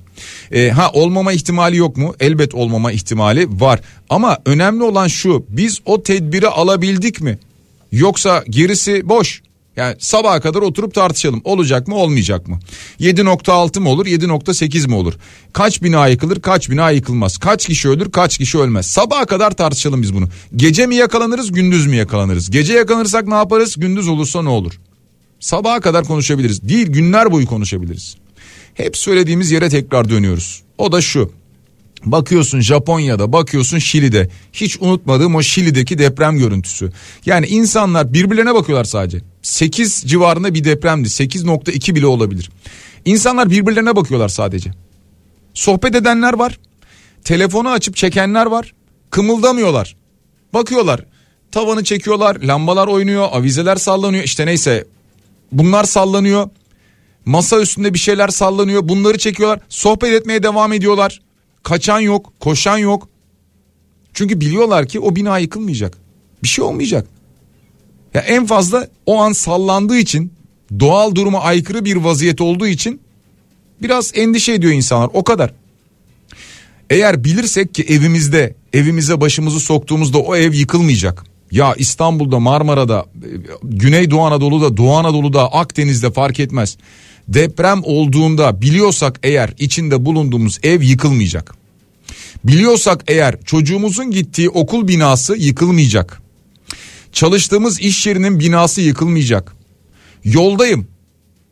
E, 0.51 0.69
ha 0.69 0.91
olmama 0.93 1.33
ihtimali 1.33 1.77
yok 1.77 1.97
mu? 1.97 2.15
Elbet 2.19 2.55
olmama 2.55 2.91
ihtimali 2.91 3.47
var. 3.62 3.79
Ama 4.09 4.38
önemli 4.45 4.83
olan 4.83 5.07
şu 5.07 5.45
biz 5.49 5.79
o 5.86 6.03
tedbiri 6.03 6.47
alabildik 6.47 7.21
mi? 7.21 7.39
Yoksa 7.91 8.43
gerisi 8.49 9.09
boş. 9.09 9.41
Yani 9.77 9.95
sabaha 9.99 10.39
kadar 10.39 10.62
oturup 10.62 10.93
tartışalım. 10.93 11.41
Olacak 11.43 11.88
mı 11.88 11.95
olmayacak 11.95 12.47
mı? 12.47 12.59
7.6 12.99 13.79
mı 13.79 13.89
olur 13.89 14.05
7.8 14.05 14.88
mi 14.88 14.95
olur? 14.95 15.13
Kaç 15.53 15.83
bina 15.83 16.07
yıkılır 16.07 16.41
kaç 16.41 16.69
bina 16.69 16.91
yıkılmaz? 16.91 17.38
Kaç 17.38 17.67
kişi 17.67 17.89
ölür 17.89 18.12
kaç 18.12 18.38
kişi 18.38 18.57
ölmez? 18.57 18.86
Sabaha 18.86 19.25
kadar 19.25 19.51
tartışalım 19.51 20.01
biz 20.01 20.13
bunu. 20.13 20.29
Gece 20.55 20.88
mi 20.88 20.95
yakalanırız 20.95 21.51
gündüz 21.51 21.88
mü 21.88 21.95
yakalanırız? 21.95 22.49
Gece 22.49 22.73
yakalanırsak 22.73 23.27
ne 23.27 23.36
yaparız 23.36 23.75
gündüz 23.77 24.07
olursa 24.07 24.41
ne 24.41 24.49
olur? 24.49 24.79
Sabaha 25.39 25.79
kadar 25.79 26.05
konuşabiliriz. 26.05 26.69
Değil 26.69 26.88
günler 26.88 27.31
boyu 27.31 27.45
konuşabiliriz. 27.45 28.15
Hep 28.73 28.97
söylediğimiz 28.97 29.51
yere 29.51 29.69
tekrar 29.69 30.09
dönüyoruz. 30.09 30.62
O 30.77 30.91
da 30.91 31.01
şu. 31.01 31.31
Bakıyorsun 32.05 32.59
Japonya'da, 32.59 33.33
bakıyorsun 33.33 33.77
Şili'de. 33.77 34.29
Hiç 34.53 34.77
unutmadığım 34.81 35.36
o 35.36 35.41
Şili'deki 35.41 35.97
deprem 35.97 36.38
görüntüsü. 36.38 36.91
Yani 37.25 37.47
insanlar 37.47 38.13
birbirlerine 38.13 38.55
bakıyorlar 38.55 38.86
sadece. 38.86 39.32
8 39.43 40.03
civarında 40.06 40.53
bir 40.53 40.63
depremdi. 40.63 41.08
8.2 41.08 41.95
bile 41.95 42.06
olabilir. 42.06 42.49
İnsanlar 43.06 43.49
birbirlerine 43.49 43.95
bakıyorlar 43.95 44.29
sadece. 44.29 44.71
Sohbet 45.53 45.95
edenler 45.95 46.34
var. 46.34 46.60
Telefonu 47.23 47.69
açıp 47.69 47.95
çekenler 47.95 48.45
var. 48.45 48.73
Kımıldamıyorlar. 49.10 49.95
Bakıyorlar. 50.53 51.06
Tavanı 51.51 51.84
çekiyorlar. 51.84 52.36
Lambalar 52.36 52.88
oynuyor. 52.88 53.27
Avizeler 53.32 53.75
sallanıyor. 53.75 54.23
İşte 54.23 54.45
neyse. 54.45 54.86
Bunlar 55.51 55.84
sallanıyor. 55.84 56.49
Masa 57.25 57.60
üstünde 57.60 57.93
bir 57.93 57.99
şeyler 57.99 58.27
sallanıyor. 58.27 58.89
Bunları 58.89 59.17
çekiyorlar. 59.17 59.60
Sohbet 59.69 60.13
etmeye 60.13 60.43
devam 60.43 60.73
ediyorlar. 60.73 61.21
Kaçan 61.63 61.99
yok, 61.99 62.34
koşan 62.39 62.77
yok. 62.77 63.10
Çünkü 64.13 64.41
biliyorlar 64.41 64.88
ki 64.88 64.99
o 64.99 65.15
bina 65.15 65.38
yıkılmayacak. 65.38 65.97
Bir 66.43 66.47
şey 66.47 66.65
olmayacak. 66.65 67.08
Ya 68.13 68.21
en 68.21 68.45
fazla 68.45 68.88
o 69.06 69.21
an 69.21 69.32
sallandığı 69.32 69.97
için 69.97 70.34
doğal 70.80 71.15
duruma 71.15 71.39
aykırı 71.41 71.86
bir 71.86 71.95
vaziyet 71.95 72.41
olduğu 72.41 72.67
için 72.67 73.02
biraz 73.82 74.12
endişe 74.15 74.54
ediyor 74.54 74.73
insanlar 74.73 75.10
o 75.13 75.23
kadar. 75.23 75.54
Eğer 76.89 77.23
bilirsek 77.23 77.73
ki 77.73 77.84
evimizde 77.84 78.56
evimize 78.73 79.21
başımızı 79.21 79.60
soktuğumuzda 79.60 80.17
o 80.17 80.36
ev 80.36 80.54
yıkılmayacak. 80.54 81.23
Ya 81.52 81.76
İstanbul'da 81.78 82.39
Marmara'da 82.39 83.06
Güneydoğu 83.63 84.21
Anadolu'da 84.21 84.78
Doğu 84.78 84.95
Anadolu'da 84.95 85.54
Akdeniz'de 85.54 86.12
fark 86.12 86.39
etmez. 86.39 86.78
Deprem 87.28 87.82
olduğunda 87.84 88.62
biliyorsak 88.62 89.19
eğer 89.23 89.54
içinde 89.60 90.06
bulunduğumuz 90.06 90.60
ev 90.63 90.82
yıkılmayacak. 90.82 91.56
Biliyorsak 92.43 93.04
eğer 93.08 93.41
çocuğumuzun 93.45 94.12
gittiği 94.12 94.49
okul 94.49 94.88
binası 94.88 95.36
yıkılmayacak. 95.36 96.22
Çalıştığımız 97.13 97.80
iş 97.80 98.08
yerinin 98.08 98.39
binası 98.39 98.82
yıkılmayacak. 98.82 99.56
Yoldayım. 100.23 100.88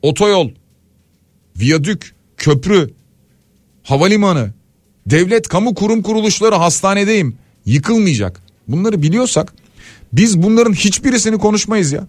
Otoyol, 0.02 0.50
viyadük, 1.60 2.16
köprü, 2.38 2.94
havalimanı, 3.84 4.54
devlet 5.06 5.48
kamu 5.48 5.76
kurum 5.76 6.02
kuruluşları 6.02 6.56
hastanedeyim. 6.56 7.38
Yıkılmayacak. 7.66 8.42
Bunları 8.68 9.02
biliyorsak 9.02 9.54
biz 10.14 10.44
bunların 10.44 10.74
hiçbirisini 10.74 11.38
konuşmayız 11.38 11.92
ya. 11.92 12.08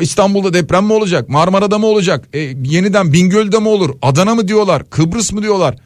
İstanbul'da 0.00 0.52
deprem 0.52 0.84
mi 0.84 0.92
olacak? 0.92 1.28
Marmara'da 1.28 1.78
mı 1.78 1.86
olacak? 1.86 2.28
E, 2.32 2.38
yeniden 2.64 3.12
Bingöl'de 3.12 3.58
mi 3.58 3.68
olur? 3.68 3.96
Adana 4.02 4.34
mı 4.34 4.48
diyorlar? 4.48 4.90
Kıbrıs 4.90 5.32
mı 5.32 5.42
diyorlar? 5.42 5.76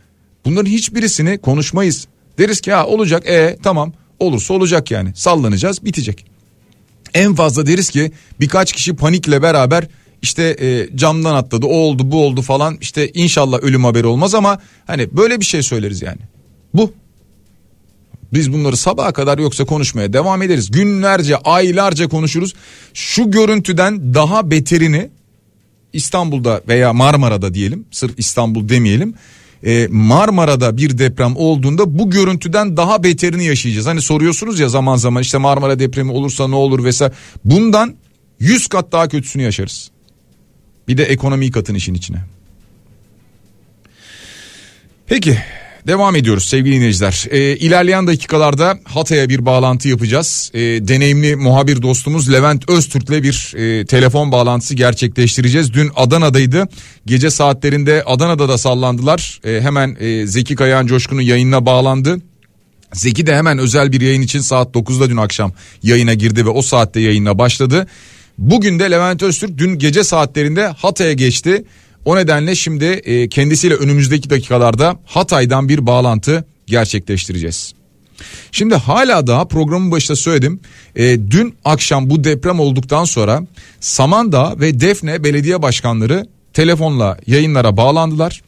Bunların 0.44 0.70
hiçbirisini 0.70 1.38
konuşmayız. 1.38 2.06
Deriz 2.38 2.60
ki 2.60 2.72
ha 2.72 2.86
olacak 2.86 3.26
e 3.26 3.58
tamam 3.62 3.92
olursa 4.18 4.54
olacak 4.54 4.90
yani 4.90 5.12
sallanacağız 5.14 5.84
bitecek. 5.84 6.33
En 7.14 7.34
fazla 7.34 7.66
deriz 7.66 7.90
ki 7.90 8.12
birkaç 8.40 8.72
kişi 8.72 8.96
panikle 8.96 9.42
beraber 9.42 9.88
işte 10.22 10.56
e, 10.60 10.96
camdan 10.96 11.34
atladı 11.34 11.66
o 11.66 11.76
oldu 11.76 12.10
bu 12.10 12.24
oldu 12.24 12.42
falan 12.42 12.78
işte 12.80 13.10
inşallah 13.14 13.58
ölüm 13.62 13.84
haberi 13.84 14.06
olmaz 14.06 14.34
ama 14.34 14.58
hani 14.86 15.16
böyle 15.16 15.40
bir 15.40 15.44
şey 15.44 15.62
söyleriz 15.62 16.02
yani. 16.02 16.20
Bu. 16.74 16.92
Biz 18.32 18.52
bunları 18.52 18.76
sabaha 18.76 19.12
kadar 19.12 19.38
yoksa 19.38 19.64
konuşmaya 19.64 20.12
devam 20.12 20.42
ederiz. 20.42 20.70
Günlerce 20.70 21.36
aylarca 21.36 22.08
konuşuruz. 22.08 22.54
Şu 22.94 23.30
görüntüden 23.30 24.14
daha 24.14 24.50
beterini 24.50 25.10
İstanbul'da 25.92 26.60
veya 26.68 26.92
Marmara'da 26.92 27.54
diyelim 27.54 27.86
sırf 27.90 28.18
İstanbul 28.18 28.68
demeyelim 28.68 29.14
e, 29.66 29.88
Marmara'da 29.90 30.76
bir 30.76 30.98
deprem 30.98 31.36
olduğunda 31.36 31.98
bu 31.98 32.10
görüntüden 32.10 32.76
daha 32.76 33.02
beterini 33.02 33.44
yaşayacağız. 33.44 33.86
Hani 33.86 34.00
soruyorsunuz 34.00 34.60
ya 34.60 34.68
zaman 34.68 34.96
zaman 34.96 35.22
işte 35.22 35.38
Marmara 35.38 35.78
depremi 35.78 36.12
olursa 36.12 36.48
ne 36.48 36.54
olur 36.54 36.84
vesaire. 36.84 37.12
Bundan 37.44 37.94
100 38.40 38.66
kat 38.66 38.92
daha 38.92 39.08
kötüsünü 39.08 39.42
yaşarız. 39.42 39.90
Bir 40.88 40.96
de 40.96 41.04
ekonomiyi 41.04 41.50
katın 41.50 41.74
işin 41.74 41.94
içine. 41.94 42.18
Peki 45.06 45.38
Devam 45.86 46.16
ediyoruz 46.16 46.44
sevgili 46.44 46.76
dinleyiciler. 46.76 47.26
Ee, 47.30 47.56
ilerleyen 47.56 48.06
dakikalarda 48.06 48.78
Hatay'a 48.84 49.28
bir 49.28 49.46
bağlantı 49.46 49.88
yapacağız. 49.88 50.50
Ee, 50.54 50.60
deneyimli 50.60 51.36
muhabir 51.36 51.82
dostumuz 51.82 52.32
Levent 52.32 52.70
Öztürk'le 52.70 53.22
bir 53.22 53.54
e, 53.56 53.86
telefon 53.86 54.32
bağlantısı 54.32 54.74
gerçekleştireceğiz. 54.74 55.72
Dün 55.72 55.90
Adana'daydı. 55.96 56.68
Gece 57.06 57.30
saatlerinde 57.30 58.02
Adana'da 58.06 58.48
da 58.48 58.58
sallandılar. 58.58 59.40
Ee, 59.44 59.60
hemen 59.60 59.96
e, 60.00 60.26
Zeki 60.26 60.54
Kayağan 60.54 60.86
Coşkun'un 60.86 61.20
yayınına 61.20 61.66
bağlandı. 61.66 62.20
Zeki 62.92 63.26
de 63.26 63.36
hemen 63.36 63.58
özel 63.58 63.92
bir 63.92 64.00
yayın 64.00 64.22
için 64.22 64.40
saat 64.40 64.74
9'da 64.74 65.10
dün 65.10 65.16
akşam 65.16 65.52
yayına 65.82 66.14
girdi 66.14 66.46
ve 66.46 66.50
o 66.50 66.62
saatte 66.62 67.00
yayına 67.00 67.38
başladı. 67.38 67.86
Bugün 68.38 68.78
de 68.78 68.90
Levent 68.90 69.22
Öztürk 69.22 69.58
dün 69.58 69.78
gece 69.78 70.04
saatlerinde 70.04 70.66
Hatay'a 70.66 71.12
geçti. 71.12 71.64
O 72.04 72.16
nedenle 72.16 72.54
şimdi 72.54 72.84
e, 72.84 73.28
kendisiyle 73.28 73.74
önümüzdeki 73.74 74.30
dakikalarda 74.30 74.96
Hatay'dan 75.04 75.68
bir 75.68 75.86
bağlantı 75.86 76.44
gerçekleştireceğiz. 76.66 77.74
Şimdi 78.52 78.74
hala 78.74 79.26
daha 79.26 79.48
programın 79.48 79.90
başında 79.90 80.16
söyledim. 80.16 80.60
E, 80.96 81.30
dün 81.30 81.54
akşam 81.64 82.10
bu 82.10 82.24
deprem 82.24 82.60
olduktan 82.60 83.04
sonra 83.04 83.42
Samandağ 83.80 84.60
ve 84.60 84.80
Defne 84.80 85.24
belediye 85.24 85.62
başkanları 85.62 86.26
telefonla 86.52 87.18
yayınlara 87.26 87.76
bağlandılar. 87.76 88.42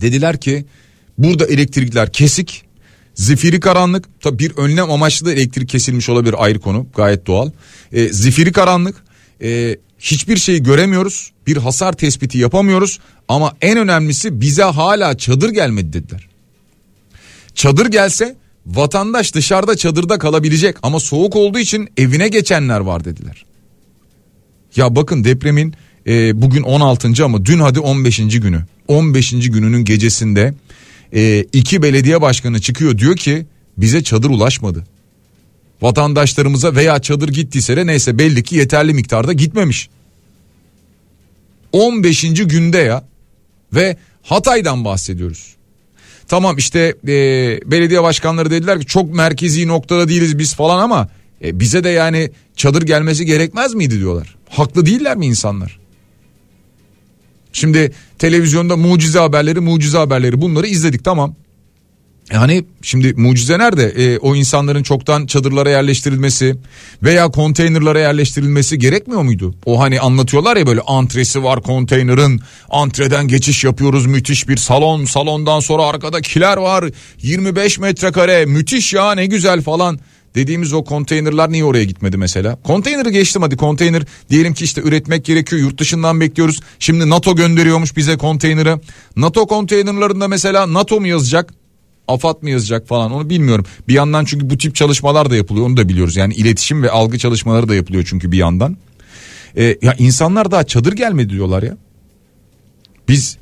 Dediler 0.00 0.40
ki 0.40 0.64
burada 1.18 1.46
elektrikler 1.46 2.12
kesik, 2.12 2.62
zifiri 3.14 3.60
karanlık. 3.60 4.20
Tabi 4.20 4.38
bir 4.38 4.56
önlem 4.56 4.90
amaçlı 4.90 5.26
da 5.26 5.32
elektrik 5.32 5.68
kesilmiş 5.68 6.08
olabilir 6.08 6.34
ayrı 6.38 6.60
konu 6.60 6.86
gayet 6.96 7.26
doğal. 7.26 7.50
E, 7.92 8.08
zifiri 8.08 8.52
karanlık, 8.52 8.96
hiçbir 9.98 10.36
şeyi 10.36 10.62
göremiyoruz. 10.62 11.30
Bir 11.46 11.56
hasar 11.56 11.92
tespiti 11.92 12.38
yapamıyoruz 12.38 12.98
ama 13.28 13.56
en 13.60 13.78
önemlisi 13.78 14.40
bize 14.40 14.62
hala 14.62 15.18
çadır 15.18 15.50
gelmedi 15.50 15.92
dediler. 15.92 16.28
Çadır 17.54 17.86
gelse 17.86 18.36
vatandaş 18.66 19.34
dışarıda 19.34 19.76
çadırda 19.76 20.18
kalabilecek 20.18 20.76
ama 20.82 21.00
soğuk 21.00 21.36
olduğu 21.36 21.58
için 21.58 21.88
evine 21.96 22.28
geçenler 22.28 22.80
var 22.80 23.04
dediler. 23.04 23.44
Ya 24.76 24.96
bakın 24.96 25.24
depremin 25.24 25.74
e, 26.06 26.42
bugün 26.42 26.62
16. 26.62 27.24
ama 27.24 27.44
dün 27.44 27.58
hadi 27.58 27.80
15. 27.80 28.16
günü. 28.18 28.64
15. 28.88 29.30
gününün 29.30 29.84
gecesinde 29.84 30.54
e, 31.14 31.44
iki 31.52 31.82
belediye 31.82 32.22
başkanı 32.22 32.60
çıkıyor 32.60 32.98
diyor 32.98 33.16
ki 33.16 33.46
bize 33.78 34.02
çadır 34.02 34.30
ulaşmadı 34.30 34.84
vatandaşlarımıza 35.82 36.74
veya 36.74 36.98
çadır 36.98 37.28
gittiyse 37.28 37.76
de 37.76 37.86
neyse 37.86 38.18
belli 38.18 38.42
ki 38.42 38.56
yeterli 38.56 38.94
miktarda 38.94 39.32
gitmemiş. 39.32 39.88
15. 41.72 42.22
günde 42.22 42.78
ya 42.78 43.04
ve 43.74 43.96
Hatay'dan 44.22 44.84
bahsediyoruz. 44.84 45.54
Tamam 46.28 46.56
işte 46.56 46.94
e, 47.08 47.14
belediye 47.70 48.02
başkanları 48.02 48.50
dediler 48.50 48.80
ki 48.80 48.86
çok 48.86 49.14
merkezi 49.14 49.68
noktada 49.68 50.08
değiliz 50.08 50.38
biz 50.38 50.54
falan 50.54 50.78
ama 50.78 51.08
e, 51.44 51.60
bize 51.60 51.84
de 51.84 51.88
yani 51.88 52.30
çadır 52.56 52.82
gelmesi 52.82 53.26
gerekmez 53.26 53.74
miydi 53.74 53.98
diyorlar. 53.98 54.36
Haklı 54.48 54.86
değiller 54.86 55.16
mi 55.16 55.26
insanlar? 55.26 55.78
Şimdi 57.52 57.92
televizyonda 58.18 58.76
mucize 58.76 59.18
haberleri 59.18 59.60
mucize 59.60 59.98
haberleri 59.98 60.40
bunları 60.40 60.66
izledik 60.66 61.04
tamam. 61.04 61.34
Yani 62.32 62.64
şimdi 62.82 63.14
mucize 63.14 63.58
nerede? 63.58 63.84
E, 63.84 64.18
o 64.18 64.34
insanların 64.34 64.82
çoktan 64.82 65.26
çadırlara 65.26 65.70
yerleştirilmesi 65.70 66.56
veya 67.02 67.28
konteynerlara 67.28 68.00
yerleştirilmesi 68.00 68.78
gerekmiyor 68.78 69.22
muydu? 69.22 69.54
O 69.66 69.80
hani 69.80 70.00
anlatıyorlar 70.00 70.56
ya 70.56 70.66
böyle 70.66 70.80
antresi 70.80 71.44
var 71.44 71.62
konteynerin 71.62 72.40
antreden 72.70 73.28
geçiş 73.28 73.64
yapıyoruz 73.64 74.06
müthiş 74.06 74.48
bir 74.48 74.56
salon 74.56 75.04
salondan 75.04 75.60
sonra 75.60 75.82
arkada 75.82 76.20
kiler 76.20 76.56
var 76.56 76.84
25 77.22 77.78
metrekare 77.78 78.46
müthiş 78.46 78.92
ya 78.92 79.12
ne 79.12 79.26
güzel 79.26 79.62
falan 79.62 79.98
dediğimiz 80.34 80.72
o 80.72 80.84
konteynerlar 80.84 81.52
niye 81.52 81.64
oraya 81.64 81.84
gitmedi 81.84 82.16
mesela? 82.16 82.56
Konteyneri 82.64 83.12
geçtim 83.12 83.42
hadi 83.42 83.56
konteyner 83.56 84.02
diyelim 84.30 84.54
ki 84.54 84.64
işte 84.64 84.80
üretmek 84.80 85.24
gerekiyor 85.24 85.62
yurt 85.62 85.78
dışından 85.78 86.20
bekliyoruz. 86.20 86.60
Şimdi 86.78 87.10
NATO 87.10 87.36
gönderiyormuş 87.36 87.96
bize 87.96 88.16
konteyneri. 88.16 88.76
NATO 89.16 89.46
konteynerlarında 89.46 90.28
mesela 90.28 90.72
NATO 90.72 91.00
mu 91.00 91.06
yazacak? 91.06 91.54
AFAD 92.08 92.42
mı 92.42 92.50
yazacak 92.50 92.88
falan 92.88 93.12
onu 93.12 93.30
bilmiyorum. 93.30 93.64
Bir 93.88 93.94
yandan 93.94 94.24
çünkü 94.24 94.50
bu 94.50 94.58
tip 94.58 94.74
çalışmalar 94.74 95.30
da 95.30 95.36
yapılıyor 95.36 95.66
onu 95.66 95.76
da 95.76 95.88
biliyoruz. 95.88 96.16
Yani 96.16 96.34
iletişim 96.34 96.82
ve 96.82 96.90
algı 96.90 97.18
çalışmaları 97.18 97.68
da 97.68 97.74
yapılıyor 97.74 98.04
çünkü 98.08 98.32
bir 98.32 98.38
yandan. 98.38 98.76
Ee, 99.56 99.76
ya 99.82 99.94
insanlar 99.98 100.50
daha 100.50 100.64
çadır 100.64 100.92
gelmedi 100.92 101.30
diyorlar 101.30 101.62
ya. 101.62 101.76
Biz 103.08 103.38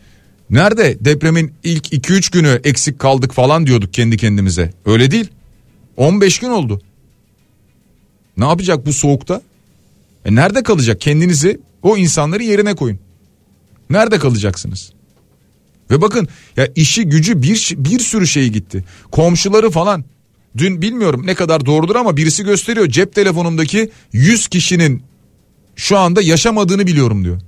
nerede 0.50 0.96
depremin 1.00 1.52
ilk 1.64 1.92
2-3 1.92 2.33
günü 2.33 2.61
eksik 2.64 2.98
kaldık 2.98 3.33
falan 3.33 3.66
diyorduk 3.66 3.94
kendi 3.94 4.16
kendimize. 4.16 4.72
Öyle 4.87 5.11
değil. 5.11 5.29
15 5.96 6.38
gün 6.38 6.48
oldu. 6.48 6.81
Ne 8.37 8.44
yapacak 8.44 8.87
bu 8.87 8.92
soğukta? 8.92 9.42
E 10.24 10.35
nerede 10.35 10.62
kalacak? 10.62 11.00
Kendinizi 11.00 11.61
o 11.83 11.96
insanları 11.96 12.42
yerine 12.42 12.74
koyun. 12.74 12.98
Nerede 13.90 14.18
kalacaksınız? 14.18 14.92
Ve 15.90 16.01
bakın 16.01 16.29
ya 16.57 16.68
işi 16.75 17.05
gücü 17.05 17.42
bir 17.42 17.75
bir 17.77 17.99
sürü 17.99 18.27
şey 18.27 18.49
gitti. 18.49 18.85
Komşuları 19.11 19.70
falan. 19.70 20.05
Dün 20.57 20.83
bilmiyorum 20.83 21.22
ne 21.27 21.35
kadar 21.35 21.66
doğrudur 21.66 21.96
ama 21.96 22.16
birisi 22.16 22.44
gösteriyor 22.44 22.88
cep 22.88 23.14
telefonumdaki 23.14 23.90
100 24.12 24.49
kişinin 24.49 25.03
şu 25.77 25.99
anda 25.99 26.22
yaşamadığını 26.22 26.87
biliyorum 26.87 27.25
diyor. 27.25 27.40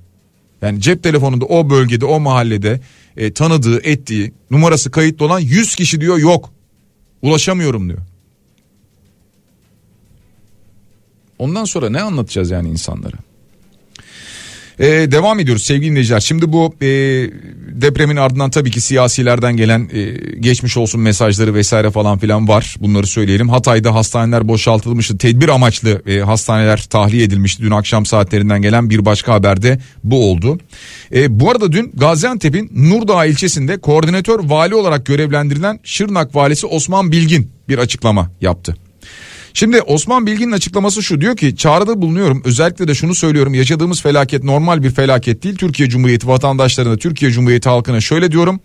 Yani 0.62 0.80
cep 0.80 1.02
telefonunda 1.02 1.44
o 1.44 1.70
bölgede 1.70 2.04
o 2.04 2.20
mahallede 2.20 2.80
e, 3.16 3.32
tanıdığı 3.32 3.80
ettiği 3.80 4.32
numarası 4.50 4.90
kayıtlı 4.90 5.26
olan 5.26 5.40
100 5.40 5.74
kişi 5.74 6.00
diyor 6.00 6.18
yok. 6.18 6.50
Ulaşamıyorum 7.22 7.88
diyor. 7.88 8.02
Ondan 11.38 11.64
sonra 11.64 11.90
ne 11.90 12.02
anlatacağız 12.02 12.50
yani 12.50 12.68
insanlara? 12.68 13.16
Ee, 14.80 14.86
devam 14.86 15.40
ediyoruz 15.40 15.64
sevgili 15.64 15.90
dinleyiciler. 15.90 16.20
Şimdi 16.20 16.52
bu 16.52 16.74
e, 16.82 16.86
depremin 17.72 18.16
ardından 18.16 18.50
tabii 18.50 18.70
ki 18.70 18.80
siyasilerden 18.80 19.56
gelen 19.56 19.90
e, 19.92 20.04
geçmiş 20.40 20.76
olsun 20.76 21.00
mesajları 21.00 21.54
vesaire 21.54 21.90
falan 21.90 22.18
filan 22.18 22.48
var. 22.48 22.76
Bunları 22.80 23.06
söyleyelim. 23.06 23.48
Hatay'da 23.48 23.94
hastaneler 23.94 24.48
boşaltılmıştı. 24.48 25.18
Tedbir 25.18 25.48
amaçlı 25.48 26.02
e, 26.06 26.20
hastaneler 26.20 26.82
tahliye 26.82 27.24
edilmişti. 27.24 27.62
Dün 27.62 27.70
akşam 27.70 28.06
saatlerinden 28.06 28.62
gelen 28.62 28.90
bir 28.90 29.04
başka 29.04 29.32
haberde 29.34 29.78
bu 30.04 30.30
oldu. 30.30 30.58
E, 31.14 31.40
bu 31.40 31.50
arada 31.50 31.72
dün 31.72 31.92
Gaziantep'in 31.94 32.70
Nurdağ 32.74 33.26
ilçesinde 33.26 33.80
koordinatör 33.80 34.40
vali 34.44 34.74
olarak 34.74 35.06
görevlendirilen 35.06 35.80
Şırnak 35.84 36.34
valisi 36.34 36.66
Osman 36.66 37.12
Bilgin 37.12 37.50
bir 37.68 37.78
açıklama 37.78 38.30
yaptı. 38.40 38.87
Şimdi 39.54 39.82
Osman 39.82 40.26
Bilgin'in 40.26 40.52
açıklaması 40.52 41.02
şu 41.02 41.20
diyor 41.20 41.36
ki 41.36 41.56
çağrıda 41.56 42.02
bulunuyorum 42.02 42.42
özellikle 42.44 42.88
de 42.88 42.94
şunu 42.94 43.14
söylüyorum 43.14 43.54
yaşadığımız 43.54 44.02
felaket 44.02 44.44
normal 44.44 44.82
bir 44.82 44.90
felaket 44.90 45.42
değil. 45.42 45.56
Türkiye 45.56 45.88
Cumhuriyeti 45.88 46.28
vatandaşlarına 46.28 46.96
Türkiye 46.96 47.30
Cumhuriyeti 47.30 47.68
halkına 47.68 48.00
şöyle 48.00 48.32
diyorum 48.32 48.60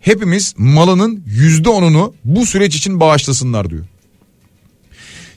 hepimiz 0.00 0.54
malının 0.58 1.22
yüzde 1.26 1.68
onunu 1.68 2.14
bu 2.24 2.46
süreç 2.46 2.76
için 2.76 3.00
bağışlasınlar 3.00 3.70
diyor. 3.70 3.84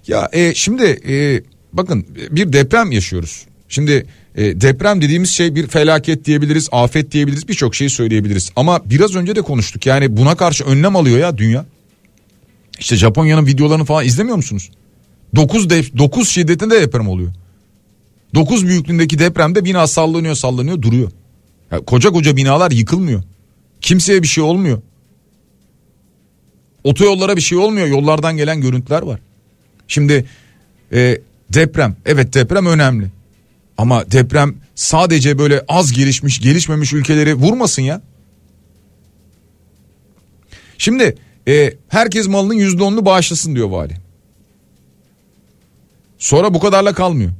Ya 0.08 0.30
e, 0.34 0.54
şimdi 0.54 0.84
e, 0.84 1.43
bakın 1.74 2.06
bir 2.32 2.54
deprem 2.54 2.91
yaşıyoruz. 2.91 3.45
Şimdi 3.69 4.06
e, 4.36 4.62
deprem 4.62 5.02
dediğimiz 5.02 5.30
şey 5.30 5.56
bir 5.56 5.67
felaket 5.67 6.26
diyebiliriz, 6.26 6.69
afet 6.71 7.12
diyebiliriz, 7.12 7.47
birçok 7.47 7.76
şeyi 7.76 7.89
söyleyebiliriz. 7.89 8.52
Ama 8.56 8.82
biraz 8.86 9.15
önce 9.15 9.36
de 9.36 9.41
konuştuk. 9.41 9.86
Yani 9.86 10.17
buna 10.17 10.36
karşı 10.36 10.63
önlem 10.63 10.95
alıyor 10.95 11.17
ya 11.17 11.38
dünya. 11.38 11.65
İşte 12.82 12.96
Japonya'nın 12.96 13.46
videolarını 13.46 13.86
falan 13.86 14.06
izlemiyor 14.06 14.38
musunuz? 14.38 14.72
9 15.36 15.70
def 15.70 15.98
9 15.98 16.30
şiddetinde 16.30 16.82
deprem 16.82 17.08
oluyor. 17.08 17.32
9 18.36 18.67
büyüklüğündeki 18.67 19.20
depremde 19.20 19.65
bina 19.65 19.88
sallanıyor, 19.88 20.36
sallanıyor, 20.36 20.82
duruyor. 20.82 21.12
Ya 21.72 21.80
koca 21.80 22.10
koca 22.10 22.36
binalar 22.36 22.72
yıkılmıyor. 22.72 23.24
Kimseye 23.82 24.22
bir 24.24 24.28
şey 24.28 24.44
olmuyor. 24.44 24.82
Otoyollara 26.84 27.36
bir 27.36 27.41
şey 27.41 27.58
olmuyor. 27.58 27.88
Yollardan 27.88 28.38
gelen 28.38 28.62
görüntüler 28.62 29.02
var. 29.02 29.20
Şimdi 29.88 30.26
e, 30.94 31.22
deprem, 31.50 31.96
evet 32.06 32.34
deprem 32.34 32.65
önemli. 32.65 33.08
Ama 33.78 34.12
deprem 34.12 34.56
sadece 34.76 35.38
böyle 35.38 35.65
az 35.67 35.91
gelişmiş, 35.91 36.41
gelişmemiş 36.41 36.94
ülkeleri 36.94 37.34
vurmasın 37.34 37.82
ya. 37.82 38.02
Şimdi 40.78 41.15
e, 41.47 41.73
herkes 41.89 42.27
malının 42.27 42.54
yüzde 42.54 42.84
onunu 42.84 43.06
bağışlasın 43.06 43.56
diyor 43.56 43.69
vali. 43.69 43.93
Sonra 46.17 46.54
bu 46.54 46.60
kadarla 46.60 46.93
kalmıyor. 46.93 47.32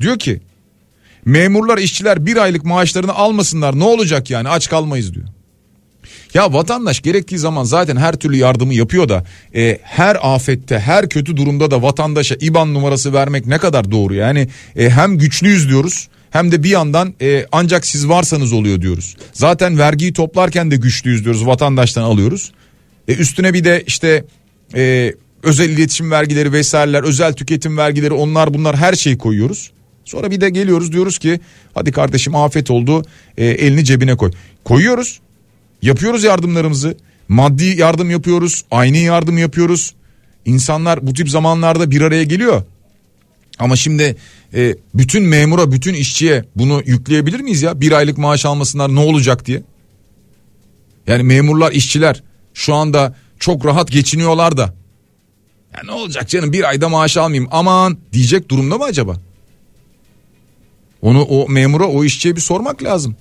Diyor 0.00 0.18
ki 0.18 0.40
memurlar 1.24 1.78
işçiler 1.78 2.26
bir 2.26 2.36
aylık 2.36 2.64
maaşlarını 2.64 3.14
almasınlar 3.14 3.78
ne 3.78 3.84
olacak 3.84 4.30
yani 4.30 4.48
aç 4.48 4.68
kalmayız 4.68 5.14
diyor. 5.14 5.26
Ya 6.34 6.52
vatandaş 6.52 7.00
gerektiği 7.00 7.38
zaman 7.38 7.64
zaten 7.64 7.96
her 7.96 8.16
türlü 8.16 8.36
yardımı 8.36 8.74
yapıyor 8.74 9.08
da 9.08 9.24
e, 9.54 9.78
her 9.82 10.34
afette 10.34 10.78
her 10.78 11.08
kötü 11.08 11.36
durumda 11.36 11.70
da 11.70 11.82
vatandaşa 11.82 12.36
IBAN 12.40 12.74
numarası 12.74 13.12
vermek 13.12 13.46
ne 13.46 13.58
kadar 13.58 13.90
doğru 13.90 14.14
yani 14.14 14.48
e, 14.76 14.90
hem 14.90 15.18
güçlüyüz 15.18 15.68
diyoruz 15.68 16.08
hem 16.30 16.52
de 16.52 16.62
bir 16.62 16.68
yandan 16.68 17.14
e, 17.20 17.46
ancak 17.52 17.86
siz 17.86 18.08
varsanız 18.08 18.52
oluyor 18.52 18.80
diyoruz. 18.80 19.16
Zaten 19.32 19.78
vergiyi 19.78 20.12
toplarken 20.12 20.70
de 20.70 20.76
güçlüyüz 20.76 21.24
diyoruz 21.24 21.46
vatandaştan 21.46 22.02
alıyoruz. 22.02 22.52
E, 23.08 23.14
üstüne 23.14 23.54
bir 23.54 23.64
de 23.64 23.82
işte 23.86 24.24
e, 24.74 25.14
özel 25.42 25.70
iletişim 25.70 26.10
vergileri 26.10 26.52
vesaireler 26.52 27.02
özel 27.02 27.32
tüketim 27.32 27.76
vergileri 27.76 28.12
onlar 28.12 28.54
bunlar 28.54 28.76
her 28.76 28.92
şeyi 28.92 29.18
koyuyoruz. 29.18 29.70
Sonra 30.04 30.30
bir 30.30 30.40
de 30.40 30.50
geliyoruz 30.50 30.92
diyoruz 30.92 31.18
ki 31.18 31.40
hadi 31.74 31.92
kardeşim 31.92 32.34
afet 32.34 32.70
oldu 32.70 33.04
e, 33.36 33.46
elini 33.46 33.84
cebine 33.84 34.16
koy. 34.16 34.30
Koyuyoruz 34.64 35.20
yapıyoruz 35.82 36.24
yardımlarımızı 36.24 36.96
maddi 37.28 37.64
yardım 37.64 38.10
yapıyoruz 38.10 38.64
aynı 38.70 38.96
yardım 38.96 39.38
yapıyoruz. 39.38 39.94
İnsanlar 40.44 41.06
bu 41.06 41.12
tip 41.12 41.30
zamanlarda 41.30 41.90
bir 41.90 42.00
araya 42.00 42.24
geliyor. 42.24 42.62
Ama 43.58 43.76
şimdi 43.76 44.16
e, 44.54 44.76
bütün 44.94 45.22
memura 45.22 45.72
bütün 45.72 45.94
işçiye 45.94 46.44
bunu 46.56 46.82
yükleyebilir 46.86 47.40
miyiz 47.40 47.62
ya 47.62 47.80
bir 47.80 47.92
aylık 47.92 48.18
maaş 48.18 48.44
almasınlar 48.44 48.94
ne 48.94 49.00
olacak 49.00 49.46
diye. 49.46 49.62
Yani 51.06 51.22
memurlar 51.22 51.72
işçiler 51.72 52.22
şu 52.54 52.74
anda 52.74 53.14
çok 53.38 53.66
rahat 53.66 53.90
geçiniyorlar 53.90 54.56
da. 54.56 54.74
Ya 55.76 55.80
ne 55.84 55.92
olacak 55.92 56.28
canım 56.28 56.52
bir 56.52 56.68
ayda 56.68 56.88
maaş 56.88 57.16
almayayım 57.16 57.48
aman 57.52 57.98
diyecek 58.12 58.48
durumda 58.48 58.78
mı 58.78 58.84
acaba? 58.84 59.16
Onu 61.02 61.22
o 61.22 61.48
memura 61.48 61.86
o 61.86 62.04
işçiye 62.04 62.36
bir 62.36 62.40
sormak 62.40 62.82
lazım. 62.82 63.16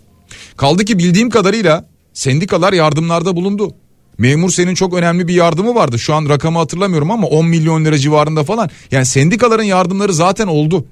Kaldı 0.57 0.85
ki 0.85 0.99
bildiğim 0.99 1.29
kadarıyla 1.29 1.85
sendikalar 2.13 2.73
yardımlarda 2.73 3.35
bulundu. 3.35 3.73
Memur 4.17 4.49
senin 4.49 4.75
çok 4.75 4.93
önemli 4.93 5.27
bir 5.27 5.33
yardımı 5.33 5.75
vardı. 5.75 5.99
Şu 5.99 6.13
an 6.13 6.29
rakamı 6.29 6.57
hatırlamıyorum 6.57 7.11
ama 7.11 7.27
10 7.27 7.45
milyon 7.45 7.85
lira 7.85 7.97
civarında 7.97 8.43
falan. 8.43 8.69
Yani 8.91 9.05
sendikaların 9.05 9.63
yardımları 9.63 10.13
zaten 10.13 10.47
oldu. 10.47 10.85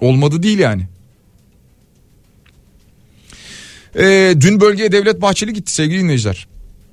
Olmadı 0.00 0.42
değil 0.42 0.58
yani. 0.58 0.86
Ee, 3.96 4.34
dün 4.40 4.60
bölgeye 4.60 4.92
Devlet 4.92 5.22
Bahçeli 5.22 5.52
gitti 5.52 5.72
sevgili 5.72 6.02
dinleyiciler. 6.02 6.48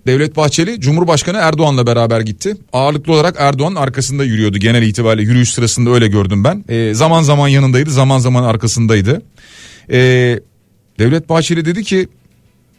Devlet 0.07 0.37
Bahçeli 0.37 0.81
Cumhurbaşkanı 0.81 1.37
Erdoğan'la 1.37 1.87
beraber 1.87 2.21
gitti. 2.21 2.55
Ağırlıklı 2.73 3.13
olarak 3.13 3.35
Erdoğan 3.39 3.75
arkasında 3.75 4.23
yürüyordu 4.23 4.57
genel 4.57 4.83
itibariyle 4.83 5.29
yürüyüş 5.29 5.53
sırasında 5.53 5.89
öyle 5.89 6.07
gördüm 6.07 6.43
ben. 6.43 6.65
Ee, 6.69 6.93
zaman 6.93 7.21
zaman 7.21 7.47
yanındaydı 7.47 7.89
zaman 7.91 8.19
zaman 8.19 8.43
arkasındaydı. 8.43 9.21
Ee, 9.91 10.39
Devlet 10.99 11.29
Bahçeli 11.29 11.65
dedi 11.65 11.83
ki 11.83 12.07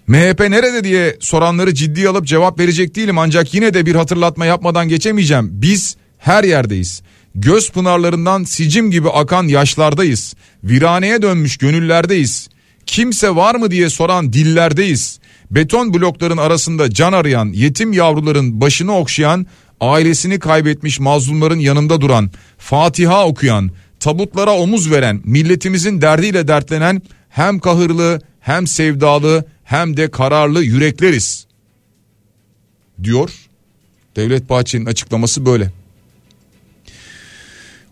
MHP 0.06 0.40
nerede 0.40 0.84
diye 0.84 1.16
soranları 1.20 1.74
ciddiye 1.74 2.08
alıp 2.08 2.26
cevap 2.26 2.58
verecek 2.58 2.96
değilim 2.96 3.18
ancak 3.18 3.54
yine 3.54 3.74
de 3.74 3.86
bir 3.86 3.94
hatırlatma 3.94 4.46
yapmadan 4.46 4.88
geçemeyeceğim. 4.88 5.48
Biz 5.52 5.96
her 6.18 6.44
yerdeyiz. 6.44 7.02
Göz 7.34 7.70
pınarlarından 7.70 8.44
sicim 8.44 8.90
gibi 8.90 9.08
akan 9.08 9.48
yaşlardayız. 9.48 10.34
Viraneye 10.64 11.22
dönmüş 11.22 11.56
gönüllerdeyiz. 11.56 12.48
Kimse 12.86 13.36
var 13.36 13.54
mı 13.54 13.70
diye 13.70 13.90
soran 13.90 14.32
dillerdeyiz. 14.32 15.18
Beton 15.50 15.94
blokların 15.94 16.36
arasında 16.36 16.90
can 16.90 17.12
arayan, 17.12 17.46
yetim 17.52 17.92
yavruların 17.92 18.60
başını 18.60 18.96
okşayan, 18.96 19.46
ailesini 19.80 20.38
kaybetmiş 20.38 21.00
mazlumların 21.00 21.58
yanında 21.58 22.00
duran, 22.00 22.30
Fatiha 22.58 23.26
okuyan, 23.26 23.70
tabutlara 24.00 24.50
omuz 24.52 24.90
veren, 24.90 25.20
milletimizin 25.24 26.00
derdiyle 26.00 26.48
dertlenen 26.48 27.02
hem 27.28 27.58
kahırlı 27.58 28.20
hem 28.40 28.66
sevdalı 28.66 29.44
hem 29.64 29.96
de 29.96 30.10
kararlı 30.10 30.62
yürekleriz. 30.62 31.46
Diyor. 33.02 33.30
Devlet 34.16 34.50
Bahçeli'nin 34.50 34.86
açıklaması 34.86 35.46
böyle. 35.46 35.72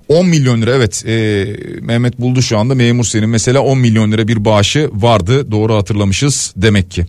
10 0.08 0.26
milyon 0.26 0.62
lira 0.62 0.74
evet 0.74 1.04
e, 1.06 1.46
Mehmet 1.80 2.20
buldu 2.20 2.42
şu 2.42 2.58
anda 2.58 2.74
memur 2.74 3.04
senin 3.04 3.28
mesela 3.28 3.60
10 3.60 3.78
milyon 3.78 4.12
lira 4.12 4.28
bir 4.28 4.44
bağışı 4.44 4.90
vardı 4.92 5.50
doğru 5.50 5.74
hatırlamışız 5.74 6.52
demek 6.56 6.90
ki. 6.90 7.06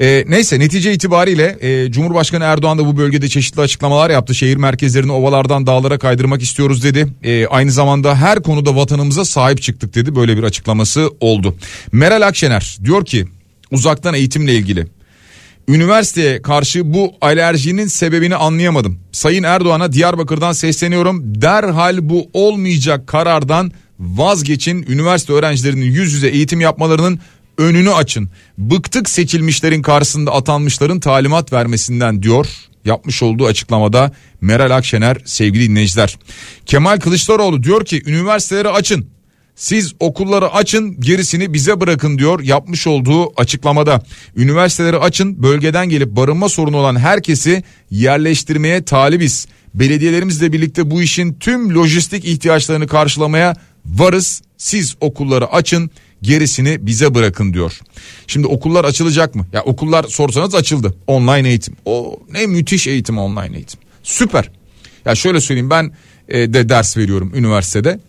E, 0.00 0.24
neyse 0.28 0.58
netice 0.58 0.92
itibariyle 0.92 1.56
e, 1.60 1.92
Cumhurbaşkanı 1.92 2.44
Erdoğan 2.44 2.78
da 2.78 2.86
bu 2.86 2.96
bölgede 2.96 3.28
çeşitli 3.28 3.60
açıklamalar 3.60 4.10
yaptı. 4.10 4.34
Şehir 4.34 4.56
merkezlerini 4.56 5.12
ovalardan 5.12 5.66
dağlara 5.66 5.98
kaydırmak 5.98 6.42
istiyoruz 6.42 6.84
dedi. 6.84 7.06
E, 7.22 7.46
aynı 7.46 7.70
zamanda 7.70 8.16
her 8.16 8.42
konuda 8.42 8.76
vatanımıza 8.76 9.24
sahip 9.24 9.62
çıktık 9.62 9.94
dedi 9.94 10.16
böyle 10.16 10.36
bir 10.36 10.42
açıklaması 10.42 11.10
oldu. 11.20 11.56
Meral 11.92 12.22
Akşener 12.22 12.78
diyor 12.84 13.04
ki 13.04 13.26
uzaktan 13.70 14.14
eğitimle 14.14 14.54
ilgili 14.54 14.86
Üniversiteye 15.68 16.42
karşı 16.42 16.94
bu 16.94 17.12
alerjinin 17.20 17.86
sebebini 17.86 18.36
anlayamadım. 18.36 18.98
Sayın 19.12 19.42
Erdoğan'a 19.42 19.92
Diyarbakır'dan 19.92 20.52
sesleniyorum. 20.52 21.42
Derhal 21.42 21.98
bu 22.08 22.30
olmayacak 22.32 23.06
karardan 23.06 23.72
vazgeçin. 24.00 24.86
Üniversite 24.88 25.32
öğrencilerinin 25.32 25.84
yüz 25.84 26.12
yüze 26.12 26.28
eğitim 26.28 26.60
yapmalarının 26.60 27.20
önünü 27.58 27.92
açın. 27.92 28.30
Bıktık 28.58 29.08
seçilmişlerin 29.08 29.82
karşısında 29.82 30.32
atanmışların 30.32 31.00
talimat 31.00 31.52
vermesinden 31.52 32.22
diyor. 32.22 32.46
Yapmış 32.84 33.22
olduğu 33.22 33.46
açıklamada 33.46 34.12
Meral 34.40 34.76
Akşener 34.76 35.16
sevgili 35.24 35.68
dinleyiciler. 35.68 36.18
Kemal 36.66 37.00
Kılıçdaroğlu 37.00 37.62
diyor 37.62 37.84
ki 37.84 38.02
üniversiteleri 38.06 38.68
açın. 38.68 39.13
Siz 39.56 39.94
okulları 40.00 40.52
açın 40.52 41.00
gerisini 41.00 41.54
bize 41.54 41.80
bırakın 41.80 42.18
diyor 42.18 42.40
yapmış 42.40 42.86
olduğu 42.86 43.40
açıklamada. 43.40 44.02
Üniversiteleri 44.36 44.98
açın 44.98 45.42
bölgeden 45.42 45.88
gelip 45.88 46.08
barınma 46.08 46.48
sorunu 46.48 46.76
olan 46.76 46.96
herkesi 46.96 47.62
yerleştirmeye 47.90 48.84
talibiz. 48.84 49.46
Belediyelerimizle 49.74 50.52
birlikte 50.52 50.90
bu 50.90 51.02
işin 51.02 51.34
tüm 51.34 51.74
lojistik 51.74 52.24
ihtiyaçlarını 52.24 52.86
karşılamaya 52.86 53.56
varız. 53.86 54.42
Siz 54.56 54.96
okulları 55.00 55.52
açın 55.52 55.90
gerisini 56.22 56.86
bize 56.86 57.14
bırakın 57.14 57.54
diyor. 57.54 57.80
Şimdi 58.26 58.46
okullar 58.46 58.84
açılacak 58.84 59.34
mı? 59.34 59.46
Ya 59.52 59.62
okullar 59.62 60.04
sorsanız 60.04 60.54
açıldı. 60.54 60.94
Online 61.06 61.48
eğitim. 61.48 61.76
O 61.84 62.20
ne 62.32 62.46
müthiş 62.46 62.86
eğitim 62.86 63.18
online 63.18 63.56
eğitim. 63.56 63.80
Süper. 64.02 64.50
Ya 65.04 65.14
şöyle 65.14 65.40
söyleyeyim 65.40 65.70
ben 65.70 65.92
e, 66.28 66.54
de 66.54 66.68
ders 66.68 66.96
veriyorum 66.96 67.32
üniversitede. 67.34 68.00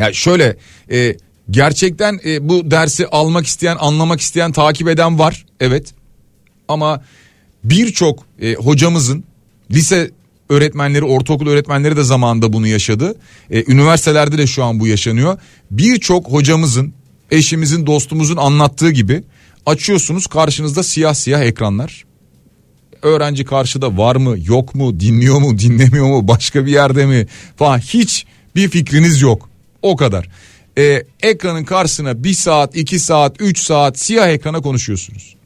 Ya 0.00 0.12
şöyle 0.12 0.56
e, 0.90 1.16
Gerçekten 1.50 2.20
e, 2.24 2.48
bu 2.48 2.70
dersi 2.70 3.06
almak 3.06 3.46
isteyen, 3.46 3.76
anlamak 3.80 4.20
isteyen, 4.20 4.52
takip 4.52 4.88
eden 4.88 5.18
var. 5.18 5.46
Evet. 5.60 5.94
Ama 6.68 7.02
birçok 7.64 8.24
e, 8.42 8.54
hocamızın 8.54 9.24
lise 9.70 10.10
öğretmenleri, 10.48 11.04
ortaokul 11.04 11.46
öğretmenleri 11.46 11.96
de 11.96 12.02
zamanında 12.02 12.52
bunu 12.52 12.66
yaşadı. 12.66 13.14
E, 13.50 13.72
üniversitelerde 13.72 14.38
de 14.38 14.46
şu 14.46 14.64
an 14.64 14.80
bu 14.80 14.86
yaşanıyor. 14.86 15.38
Birçok 15.70 16.32
hocamızın, 16.32 16.92
eşimizin, 17.30 17.86
dostumuzun 17.86 18.36
anlattığı 18.36 18.90
gibi 18.90 19.22
açıyorsunuz 19.66 20.26
karşınızda 20.26 20.82
siyah 20.82 21.14
siyah 21.14 21.40
ekranlar. 21.40 22.04
Öğrenci 23.02 23.44
karşıda 23.44 23.96
var 23.96 24.16
mı, 24.16 24.36
yok 24.44 24.74
mu, 24.74 25.00
dinliyor 25.00 25.38
mu, 25.38 25.58
dinlemiyor 25.58 26.06
mu, 26.06 26.28
başka 26.28 26.66
bir 26.66 26.72
yerde 26.72 27.06
mi 27.06 27.26
falan 27.56 27.78
hiç 27.78 28.26
bir 28.56 28.68
fikriniz 28.68 29.22
yok. 29.22 29.49
O 29.82 29.96
kadar. 29.96 30.28
E, 30.78 31.04
ekranın 31.22 31.64
karşısına 31.64 32.24
bir 32.24 32.32
saat, 32.32 32.76
iki 32.76 32.98
saat, 32.98 33.40
üç 33.40 33.58
saat 33.58 33.98
siyah 33.98 34.28
ekrana 34.28 34.60
konuşuyorsunuz. 34.60 35.36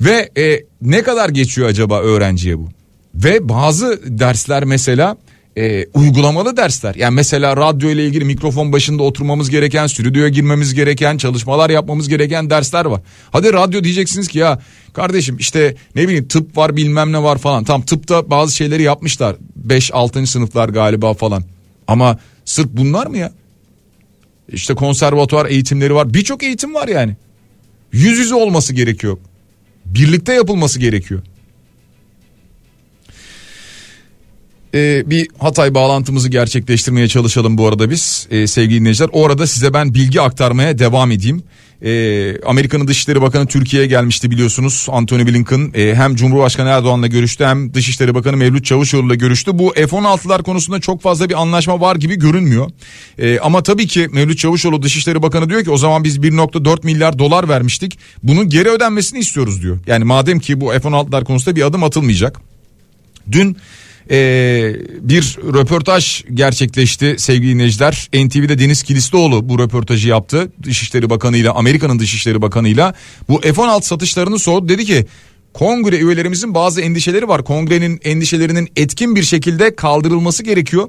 Ve 0.00 0.30
e, 0.38 0.64
ne 0.82 1.02
kadar 1.02 1.28
geçiyor 1.28 1.68
acaba 1.68 2.00
öğrenciye 2.00 2.58
bu? 2.58 2.68
Ve 3.14 3.48
bazı 3.48 4.00
dersler 4.06 4.64
mesela 4.64 5.16
e, 5.56 5.86
uygulamalı 5.94 6.56
dersler. 6.56 6.94
Yani 6.94 7.14
mesela 7.14 7.56
radyo 7.56 7.90
ile 7.90 8.06
ilgili 8.06 8.24
mikrofon 8.24 8.72
başında 8.72 9.02
oturmamız 9.02 9.50
gereken, 9.50 9.86
stüdyoya 9.86 10.28
girmemiz 10.28 10.74
gereken, 10.74 11.16
çalışmalar 11.16 11.70
yapmamız 11.70 12.08
gereken 12.08 12.50
dersler 12.50 12.84
var. 12.84 13.00
Hadi 13.30 13.52
radyo 13.52 13.84
diyeceksiniz 13.84 14.28
ki 14.28 14.38
ya 14.38 14.58
kardeşim 14.92 15.36
işte 15.36 15.76
ne 15.94 16.08
bileyim 16.08 16.28
tıp 16.28 16.56
var 16.56 16.76
bilmem 16.76 17.12
ne 17.12 17.22
var 17.22 17.38
falan. 17.38 17.64
Tam 17.64 17.82
tıpta 17.82 18.30
bazı 18.30 18.54
şeyleri 18.54 18.82
yapmışlar. 18.82 19.36
5-6. 19.68 20.26
sınıflar 20.26 20.68
galiba 20.68 21.14
falan. 21.14 21.44
Ama 21.86 22.18
sırf 22.44 22.68
bunlar 22.72 23.06
mı 23.06 23.18
ya? 23.18 23.32
İşte 24.52 24.74
konservatuvar 24.74 25.46
eğitimleri 25.46 25.94
var. 25.94 26.14
Birçok 26.14 26.42
eğitim 26.42 26.74
var 26.74 26.88
yani. 26.88 27.16
Yüz 27.92 28.18
yüze 28.18 28.34
olması 28.34 28.74
gerekiyor. 28.74 29.18
Birlikte 29.86 30.32
yapılması 30.32 30.78
gerekiyor. 30.78 31.22
Ee, 34.74 35.02
bir 35.06 35.28
Hatay 35.38 35.74
bağlantımızı 35.74 36.28
gerçekleştirmeye 36.28 37.08
çalışalım 37.08 37.58
bu 37.58 37.68
arada 37.68 37.90
biz 37.90 38.26
ee, 38.30 38.46
sevgili 38.46 38.80
dinleyiciler. 38.80 39.10
O 39.12 39.26
arada 39.26 39.46
size 39.46 39.74
ben 39.74 39.94
bilgi 39.94 40.20
aktarmaya 40.20 40.78
devam 40.78 41.10
edeyim. 41.10 41.42
Ee, 41.84 42.40
Amerika'nın 42.46 42.88
Dışişleri 42.88 43.22
Bakanı 43.22 43.46
Türkiye'ye 43.46 43.88
gelmişti 43.88 44.30
biliyorsunuz. 44.30 44.86
Anthony 44.90 45.26
Blinken 45.26 45.72
e, 45.74 45.94
hem 45.94 46.14
Cumhurbaşkanı 46.14 46.68
Erdoğan'la 46.68 47.06
görüştü 47.06 47.44
hem 47.44 47.74
Dışişleri 47.74 48.14
Bakanı 48.14 48.36
Mevlüt 48.36 48.64
Çavuşoğlu'yla 48.64 49.14
görüştü. 49.14 49.58
Bu 49.58 49.72
F-16'lar 49.72 50.42
konusunda 50.42 50.80
çok 50.80 51.02
fazla 51.02 51.28
bir 51.28 51.40
anlaşma 51.40 51.80
var 51.80 51.96
gibi 51.96 52.18
görünmüyor. 52.18 52.70
E, 53.18 53.38
ama 53.38 53.62
tabii 53.62 53.86
ki 53.86 54.08
Mevlüt 54.12 54.38
Çavuşoğlu 54.38 54.82
Dışişleri 54.82 55.22
Bakanı 55.22 55.48
diyor 55.48 55.64
ki 55.64 55.70
o 55.70 55.76
zaman 55.76 56.04
biz 56.04 56.18
1.4 56.18 56.86
milyar 56.86 57.18
dolar 57.18 57.48
vermiştik. 57.48 57.98
Bunun 58.22 58.48
geri 58.48 58.68
ödenmesini 58.68 59.18
istiyoruz 59.18 59.62
diyor. 59.62 59.78
Yani 59.86 60.04
madem 60.04 60.38
ki 60.38 60.60
bu 60.60 60.70
F-16'lar 60.70 61.24
konusunda 61.24 61.56
bir 61.56 61.62
adım 61.62 61.84
atılmayacak. 61.84 62.40
Dün 63.32 63.56
ee, 64.10 64.74
bir 65.00 65.38
röportaj 65.54 66.24
gerçekleşti 66.34 67.14
sevgili 67.18 67.54
dinleyiciler. 67.54 68.08
NTV'de 68.14 68.58
Deniz 68.58 68.82
Kilislioğlu 68.82 69.48
bu 69.48 69.58
röportajı 69.58 70.08
yaptı. 70.08 70.52
Dışişleri 70.62 71.10
Bakanı 71.10 71.36
ile 71.36 71.50
Amerika'nın 71.50 71.98
Dışişleri 71.98 72.42
Bakanı 72.42 72.68
ile 72.68 72.92
bu 73.28 73.40
F-16 73.40 73.82
satışlarını 73.82 74.38
sordu. 74.38 74.68
Dedi 74.68 74.84
ki 74.84 75.06
kongre 75.52 75.96
üyelerimizin 75.96 76.54
bazı 76.54 76.80
endişeleri 76.80 77.28
var. 77.28 77.44
Kongrenin 77.44 78.00
endişelerinin 78.04 78.68
etkin 78.76 79.16
bir 79.16 79.22
şekilde 79.22 79.76
kaldırılması 79.76 80.42
gerekiyor. 80.42 80.88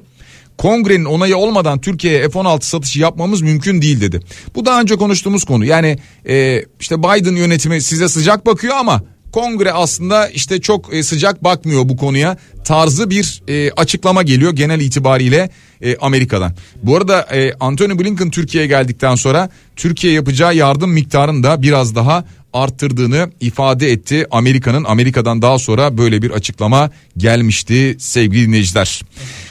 Kongrenin 0.58 1.06
onayı 1.06 1.38
olmadan 1.38 1.82
Türkiye'ye 1.82 2.30
F-16 2.30 2.62
satışı 2.62 3.00
yapmamız 3.00 3.42
mümkün 3.42 3.82
değil 3.82 4.02
dedi. 4.02 4.20
Bu 4.56 4.66
daha 4.66 4.82
önce 4.82 4.96
konuştuğumuz 4.96 5.44
konu. 5.44 5.66
Yani 5.66 5.98
e, 6.28 6.66
işte 6.80 7.00
Biden 7.00 7.36
yönetimi 7.36 7.82
size 7.82 8.10
sıcak 8.10 8.46
bakıyor 8.46 8.76
ama 8.76 9.04
kongre 9.34 9.72
aslında 9.72 10.30
işte 10.30 10.62
çok 10.62 10.94
e, 10.94 11.04
sıcak 11.04 11.44
bakmıyor 11.44 11.90
bu 11.90 11.98
konuya 11.98 12.38
tarzı 12.64 13.10
bir 13.10 13.44
e, 13.48 13.72
açıklama 13.72 14.24
geliyor 14.24 14.52
genel 14.52 14.80
itibariyle 14.80 15.50
e, 15.82 15.98
Amerika'dan. 15.98 16.54
Bu 16.84 16.98
arada 16.98 17.22
e, 17.22 17.54
Anthony 17.60 18.00
Blinken 18.00 18.30
Türkiye'ye 18.30 18.68
geldikten 18.68 19.16
sonra 19.16 19.50
Türkiye 19.76 20.14
yapacağı 20.14 20.56
yardım 20.56 20.92
miktarını 20.92 21.44
da 21.44 21.62
biraz 21.62 21.96
daha 21.96 22.26
arttırdığını 22.54 23.32
ifade 23.42 23.92
etti. 23.92 24.28
Amerika'nın 24.32 24.84
Amerika'dan 24.84 25.42
daha 25.42 25.60
sonra 25.60 25.98
böyle 25.98 26.22
bir 26.22 26.32
açıklama 26.32 26.90
gelmişti 27.18 27.96
sevgili 28.00 28.48
dinleyiciler. 28.48 29.02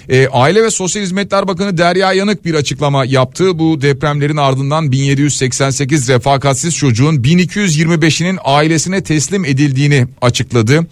E, 0.08 0.28
Aile 0.28 0.62
ve 0.62 0.70
Sosyal 0.70 1.02
Hizmetler 1.02 1.48
Bakanı 1.48 1.78
Derya 1.78 2.12
Yanık 2.12 2.44
bir 2.44 2.54
açıklama 2.54 3.04
yaptı. 3.04 3.58
Bu 3.58 3.80
depremlerin 3.80 4.36
ardından 4.36 4.92
1788 4.92 6.08
refakatsiz 6.08 6.76
çocuğun 6.76 7.16
1225'inin 7.16 8.38
ailesine 8.44 9.02
teslim 9.02 9.44
edildiğini 9.44 10.06
açıkladı. 10.20 10.86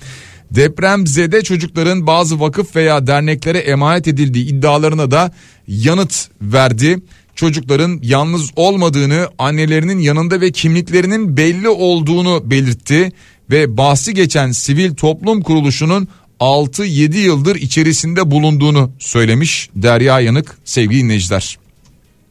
Depremzede 0.51 1.43
çocukların 1.43 2.07
bazı 2.07 2.41
vakıf 2.41 2.77
veya 2.77 3.07
derneklere 3.07 3.59
emanet 3.59 4.09
edildiği 4.09 4.47
iddialarına 4.47 5.11
da 5.11 5.33
yanıt 5.67 6.29
verdi 6.43 6.99
çocukların 7.35 7.99
yalnız 8.03 8.51
olmadığını, 8.57 9.29
annelerinin 9.39 9.99
yanında 9.99 10.41
ve 10.41 10.53
kimliklerinin 10.53 11.37
belli 11.37 11.69
olduğunu 11.69 12.51
belirtti 12.51 13.13
ve 13.51 13.77
bahsi 13.77 14.15
geçen 14.15 14.53
sivil 14.53 14.95
toplum 14.95 15.43
kuruluşunun 15.43 16.09
6-7 16.41 17.17
yıldır 17.17 17.57
içerisinde 17.57 18.31
bulunduğunu 18.31 18.93
söylemiş 18.99 19.71
Derya 19.75 20.21
Yanık 20.21 20.59
sevgili 20.65 21.03
dinleyiciler. 21.03 21.59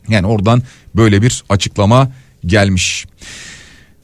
Yani 0.08 0.28
oradan 0.28 0.64
böyle 0.96 1.22
bir 1.22 1.44
açıklama 1.50 2.12
gelmiş. 2.46 3.06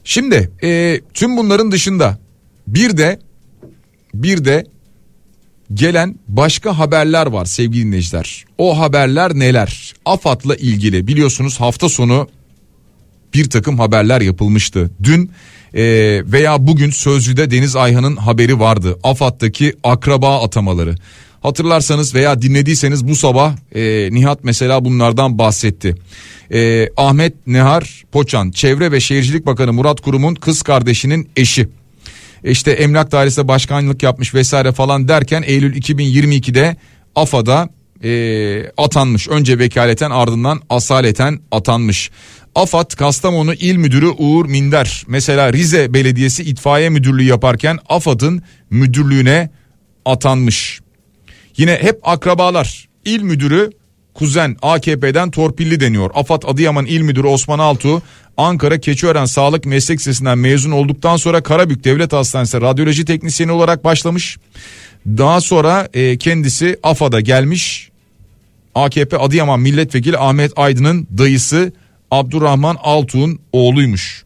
Şimdi 0.04 0.50
e, 0.62 1.00
tüm 1.14 1.36
bunların 1.36 1.72
dışında 1.72 2.18
bir 2.66 2.96
de 2.96 3.20
bir 4.14 4.44
de 4.44 4.66
gelen 5.74 6.14
başka 6.28 6.78
haberler 6.78 7.26
var 7.26 7.44
sevgili 7.44 7.84
dinleyiciler. 7.84 8.44
O 8.58 8.78
haberler 8.78 9.34
neler? 9.34 9.94
AFAD'la 10.04 10.56
ilgili 10.56 11.06
biliyorsunuz 11.06 11.60
hafta 11.60 11.88
sonu 11.88 12.28
bir 13.34 13.50
takım 13.50 13.78
haberler 13.78 14.20
yapılmıştı. 14.20 14.90
Dün 15.02 15.30
e, 15.74 15.82
veya 16.26 16.66
bugün 16.66 16.90
Sözcü'de 16.90 17.50
Deniz 17.50 17.76
Ayhan'ın 17.76 18.16
haberi 18.16 18.60
vardı. 18.60 18.98
AFAD'daki 19.02 19.74
akraba 19.84 20.42
atamaları. 20.42 20.94
Hatırlarsanız 21.42 22.14
veya 22.14 22.42
dinlediyseniz 22.42 23.08
bu 23.08 23.16
sabah 23.16 23.52
e, 23.74 24.08
Nihat 24.12 24.44
mesela 24.44 24.84
bunlardan 24.84 25.38
bahsetti. 25.38 25.94
E, 26.52 26.88
Ahmet 26.96 27.46
Nehar 27.46 28.04
Poçan 28.12 28.50
Çevre 28.50 28.92
ve 28.92 29.00
Şehircilik 29.00 29.46
Bakanı 29.46 29.72
Murat 29.72 30.00
Kurum'un 30.00 30.34
kız 30.34 30.62
kardeşinin 30.62 31.28
eşi 31.36 31.68
işte 32.44 32.70
emlak 32.70 33.12
dairesinde 33.12 33.48
başkanlık 33.48 34.02
yapmış 34.02 34.34
vesaire 34.34 34.72
falan 34.72 35.08
derken 35.08 35.44
Eylül 35.46 35.76
2022'de 35.76 36.76
AFA'da 37.14 37.68
e, 38.04 38.70
atanmış. 38.76 39.28
Önce 39.28 39.58
vekaleten 39.58 40.10
ardından 40.10 40.60
asaleten 40.70 41.40
atanmış. 41.50 42.10
AFAD 42.56 42.90
Kastamonu 42.90 43.54
İl 43.54 43.76
Müdürü 43.76 44.08
Uğur 44.08 44.46
Minder 44.46 45.04
mesela 45.06 45.52
Rize 45.52 45.94
Belediyesi 45.94 46.42
itfaiye 46.42 46.88
müdürlüğü 46.88 47.22
yaparken 47.22 47.78
AFAD'ın 47.88 48.42
müdürlüğüne 48.70 49.50
atanmış. 50.04 50.80
Yine 51.56 51.78
hep 51.80 52.00
akrabalar. 52.02 52.88
İl 53.04 53.22
Müdürü 53.22 53.70
kuzen 54.14 54.56
AKP'den 54.62 55.30
torpilli 55.30 55.80
deniyor. 55.80 56.10
AFAD 56.14 56.42
Adıyaman 56.46 56.86
İl 56.86 57.00
Müdürü 57.00 57.26
Osman 57.26 57.58
Altuğ 57.58 58.02
Ankara 58.36 58.80
Keçiören 58.80 59.24
Sağlık 59.24 59.66
Meslek 59.66 59.98
Lisesi'nden 59.98 60.38
mezun 60.38 60.70
olduktan 60.70 61.16
sonra 61.16 61.42
Karabük 61.42 61.84
Devlet 61.84 62.12
Hastanesi'nde 62.12 62.60
radyoloji 62.60 63.04
teknisyeni 63.04 63.52
olarak 63.52 63.84
başlamış. 63.84 64.38
Daha 65.06 65.40
sonra 65.40 65.88
e, 65.94 66.18
kendisi 66.18 66.78
AFAD'a 66.82 67.20
gelmiş. 67.20 67.90
AKP 68.74 69.18
Adıyaman 69.18 69.60
Milletvekili 69.60 70.18
Ahmet 70.18 70.52
Aydın'ın 70.56 71.08
dayısı 71.18 71.72
Abdurrahman 72.10 72.76
Altuğ'un 72.82 73.40
oğluymuş. 73.52 74.24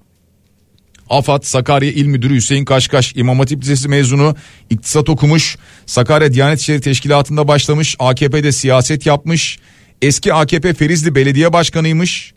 AFAD 1.10 1.42
Sakarya 1.42 1.90
İl 1.90 2.06
Müdürü 2.06 2.34
Hüseyin 2.34 2.64
Kaşkaş 2.64 3.12
İmam 3.16 3.38
Hatip 3.38 3.62
Lisesi 3.62 3.88
mezunu 3.88 4.36
iktisat 4.70 5.08
okumuş. 5.08 5.56
Sakarya 5.86 6.32
Diyanet 6.32 6.60
İşleri 6.60 6.80
Teşkilatı'nda 6.80 7.48
başlamış. 7.48 7.96
AKP'de 7.98 8.52
siyaset 8.52 9.06
yapmış. 9.06 9.58
Eski 10.02 10.34
AKP 10.34 10.74
Ferizli 10.74 11.14
Belediye 11.14 11.52
Başkanıymış. 11.52 12.34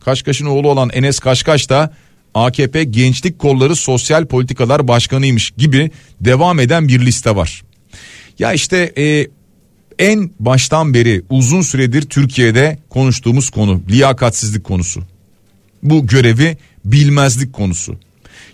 Kaşkaş'ın 0.00 0.46
oğlu 0.46 0.68
olan 0.70 0.90
Enes 0.92 1.18
Kaşkaş 1.18 1.70
da 1.70 1.94
AKP 2.34 2.84
Gençlik 2.84 3.38
Kolları 3.38 3.76
Sosyal 3.76 4.26
Politikalar 4.26 4.88
Başkanıymış 4.88 5.50
gibi 5.50 5.90
devam 6.20 6.60
eden 6.60 6.88
bir 6.88 7.06
liste 7.06 7.36
var. 7.36 7.62
Ya 8.38 8.52
işte 8.52 8.92
e, 8.98 9.26
en 9.98 10.30
baştan 10.40 10.94
beri 10.94 11.22
uzun 11.30 11.60
süredir 11.60 12.02
Türkiye'de 12.02 12.78
konuştuğumuz 12.90 13.50
konu 13.50 13.82
liyakatsizlik 13.90 14.64
konusu. 14.64 15.02
Bu 15.82 16.06
görevi 16.06 16.56
bilmezlik 16.84 17.52
konusu. 17.52 17.96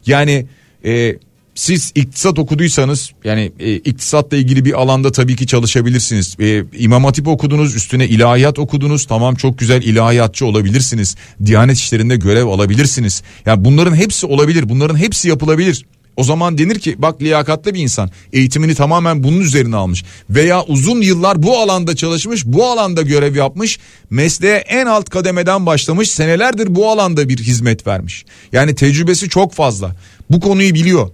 Yani 0.06 0.46
e, 0.84 1.16
siz 1.54 1.92
iktisat 1.94 2.38
okuduysanız 2.38 3.10
yani 3.24 3.52
e, 3.60 3.74
iktisatla 3.74 4.36
ilgili 4.36 4.64
bir 4.64 4.80
alanda 4.80 5.12
tabii 5.12 5.36
ki 5.36 5.46
çalışabilirsiniz. 5.46 6.36
E, 6.40 6.64
İmam 6.78 7.04
Hatip 7.04 7.28
okudunuz, 7.28 7.74
üstüne 7.74 8.08
ilahiyat 8.08 8.58
okudunuz. 8.58 9.06
Tamam 9.06 9.34
çok 9.34 9.58
güzel 9.58 9.82
ilahiyatçı 9.82 10.46
olabilirsiniz. 10.46 11.16
Diyanet 11.46 11.76
işlerinde 11.76 12.16
görev 12.16 12.46
alabilirsiniz. 12.46 13.22
Yani 13.46 13.64
bunların 13.64 13.96
hepsi 13.96 14.26
olabilir. 14.26 14.68
Bunların 14.68 14.96
hepsi 14.96 15.28
yapılabilir. 15.28 15.84
O 16.18 16.24
zaman 16.24 16.58
denir 16.58 16.78
ki 16.78 17.02
bak 17.02 17.22
liyakatlı 17.22 17.74
bir 17.74 17.80
insan 17.80 18.10
eğitimini 18.32 18.74
tamamen 18.74 19.24
bunun 19.24 19.40
üzerine 19.40 19.76
almış 19.76 20.04
veya 20.30 20.64
uzun 20.64 21.00
yıllar 21.00 21.42
bu 21.42 21.58
alanda 21.58 21.96
çalışmış 21.96 22.46
bu 22.46 22.66
alanda 22.66 23.02
görev 23.02 23.36
yapmış 23.36 23.78
mesleğe 24.10 24.56
en 24.56 24.86
alt 24.86 25.10
kademeden 25.10 25.66
başlamış 25.66 26.10
senelerdir 26.10 26.74
bu 26.74 26.90
alanda 26.90 27.28
bir 27.28 27.38
hizmet 27.38 27.86
vermiş. 27.86 28.24
Yani 28.52 28.74
tecrübesi 28.74 29.28
çok 29.28 29.52
fazla 29.52 29.96
bu 30.30 30.40
konuyu 30.40 30.74
biliyor 30.74 31.10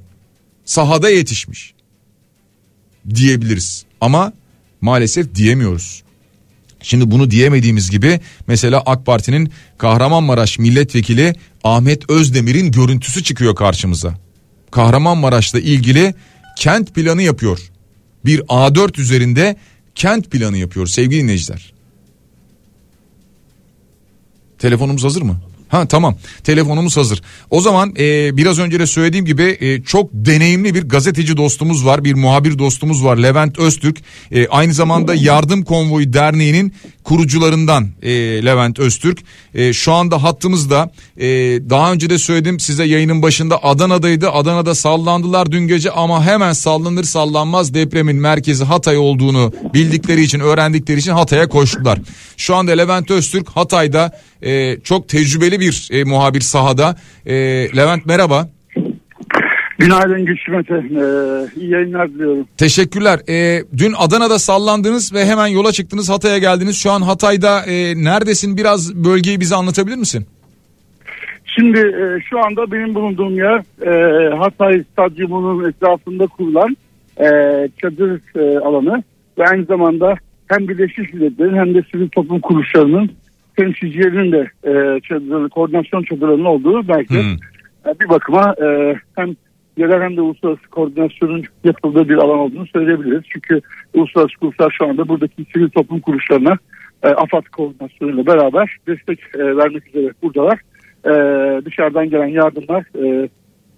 sahada 0.64 1.11
yetişmiş 1.11 1.74
diyebiliriz 3.14 3.84
ama 4.00 4.32
maalesef 4.80 5.34
diyemiyoruz. 5.34 6.02
Şimdi 6.82 7.11
bunu 7.11 7.30
diyemediğimiz 7.30 7.90
gibi 7.90 8.20
mesela 8.46 8.82
AK 8.86 9.07
Parti'nin 9.07 9.52
Kahramanmaraş 9.78 10.59
milletvekili 10.59 11.34
Ahmet 11.64 12.11
Özdemir'in 12.11 12.72
görüntüsü 12.72 13.24
çıkıyor 13.24 13.55
karşımıza. 13.55 14.24
Kahramanmaraş'la 14.74 15.60
ilgili 15.60 16.14
kent 16.56 16.94
planı 16.94 17.22
yapıyor. 17.22 17.58
Bir 18.24 18.40
A4 18.40 19.00
üzerinde 19.00 19.56
kent 19.94 20.30
planı 20.30 20.56
yapıyor 20.56 20.86
sevgili 20.86 21.22
dinleyiciler. 21.22 21.72
Telefonumuz 24.58 25.04
hazır 25.04 25.22
mı? 25.22 25.40
Ha 25.68 25.88
tamam 25.88 26.16
telefonumuz 26.44 26.96
hazır. 26.96 27.22
O 27.50 27.60
zaman 27.60 27.94
e, 27.98 28.36
biraz 28.36 28.58
önce 28.58 28.80
de 28.80 28.86
söylediğim 28.86 29.24
gibi 29.24 29.58
e, 29.60 29.82
çok 29.82 30.10
deneyimli 30.12 30.74
bir 30.74 30.88
gazeteci 30.88 31.36
dostumuz 31.36 31.86
var. 31.86 32.04
Bir 32.04 32.14
muhabir 32.14 32.58
dostumuz 32.58 33.04
var 33.04 33.16
Levent 33.16 33.58
Öztürk. 33.58 33.98
E, 34.30 34.48
aynı 34.48 34.74
zamanda 34.74 35.14
Yardım 35.14 35.62
Konvoyu 35.62 36.12
Derneği'nin 36.12 36.74
kurucularından 37.05 37.88
e, 38.02 38.11
Levent 38.44 38.78
Öztürk. 38.78 39.18
E, 39.55 39.72
şu 39.72 39.92
anda 39.92 40.22
hattımızda 40.22 40.90
e, 41.16 41.26
daha 41.70 41.92
önce 41.92 42.11
de 42.11 42.18
söyledim 42.18 42.61
size 42.61 42.84
yayının 42.84 43.22
başında 43.22 43.64
Adana'daydı. 43.64 44.30
Adana'da 44.30 44.74
sallandılar 44.74 45.52
dün 45.52 45.68
gece 45.68 45.90
ama 45.90 46.24
hemen 46.24 46.52
sallanır 46.52 47.05
sallanmaz 47.05 47.74
depremin 47.74 48.16
merkezi 48.16 48.64
Hatay 48.64 48.96
olduğunu 48.98 49.52
bildikleri 49.74 50.22
için 50.22 50.40
öğrendikleri 50.40 50.98
için 50.98 51.12
Hatay'a 51.12 51.48
koştular. 51.48 51.98
Şu 52.36 52.55
anda 52.55 52.72
Levent 52.72 53.11
Öztürk 53.11 53.48
Hatay'da 53.48 54.18
e, 54.42 54.80
çok 54.84 55.09
tecrübeli 55.09 55.61
bir 55.61 55.88
e, 55.90 56.05
muhabir 56.05 56.40
sahada. 56.40 56.96
E, 57.26 57.34
Levent 57.76 58.07
merhaba. 58.07 58.53
Günaydın 59.78 60.24
Güçlü 60.24 60.52
Mete. 60.52 60.74
Ee, 60.74 61.60
iyi 61.60 61.70
yayınlar 61.70 62.10
diliyorum. 62.10 62.46
Teşekkürler. 62.58 63.20
E, 63.28 63.62
dün 63.76 63.92
Adana'da 63.98 64.38
sallandınız 64.38 65.14
ve 65.14 65.26
hemen 65.26 65.46
yola 65.46 65.72
çıktınız 65.72 66.10
Hatay'a 66.10 66.38
geldiniz. 66.38 66.76
Şu 66.82 66.90
an 66.90 67.02
Hatay'da 67.02 67.60
e, 67.66 68.04
neredesin? 68.04 68.56
Biraz 68.56 68.94
bölgeyi 69.04 69.40
bize 69.40 69.54
anlatabilir 69.54 69.96
misin? 69.96 70.26
Şimdi 71.44 71.78
e, 71.78 72.20
şu 72.30 72.44
anda 72.44 72.72
benim 72.72 72.94
bulunduğum 72.94 73.34
yer 73.34 73.62
e, 73.86 74.34
Hatay 74.36 74.84
Stadyumu'nun 74.92 75.68
etrafında 75.68 76.26
kurulan 76.26 76.76
e, 77.18 77.28
çadır 77.82 78.20
e, 78.36 78.58
alanı 78.58 79.02
ve 79.38 79.44
aynı 79.44 79.64
zamanda 79.64 80.14
hem 80.46 80.68
Birleşmiş 80.68 81.12
Milletler'in 81.12 81.56
hem 81.56 81.74
de 81.74 81.82
sivil 81.92 82.08
toplum 82.08 82.40
kuruluşlarının 82.40 83.10
temsilcilerinin 83.56 84.32
de 84.32 84.50
e, 84.64 85.00
çadır, 85.00 85.48
koordinasyon 85.48 86.02
çadırlarının 86.02 86.44
olduğu 86.44 86.88
belki 86.88 87.14
Hmm. 87.14 87.36
e, 87.86 88.00
bir 88.00 88.08
bakıma 88.08 88.54
e, 88.62 88.96
hem 89.16 89.36
yerel 89.76 90.02
hem 90.02 90.16
de 90.16 90.20
uluslararası 90.20 90.68
koordinasyonun 90.70 91.42
yapıldığı 91.64 92.08
bir 92.08 92.16
alan 92.16 92.38
olduğunu 92.38 92.66
söyleyebiliriz. 92.66 93.22
Çünkü 93.32 93.60
uluslararası 93.94 94.38
kuruluşlar 94.38 94.74
şu 94.78 94.86
anda 94.86 95.08
buradaki 95.08 95.44
sivil 95.54 95.70
toplum 95.70 96.00
kuruluşlarına 96.00 96.58
e, 97.02 97.08
AFAD 97.08 97.44
koordinasyonuyla 97.44 98.26
beraber 98.26 98.76
destek 98.86 99.20
e, 99.34 99.56
vermek 99.56 99.88
üzere 99.88 100.12
buradalar. 100.22 100.58
E, 101.04 101.64
dışarıdan 101.64 102.10
gelen 102.10 102.26
yardımlar 102.26 102.84
e, 103.04 103.28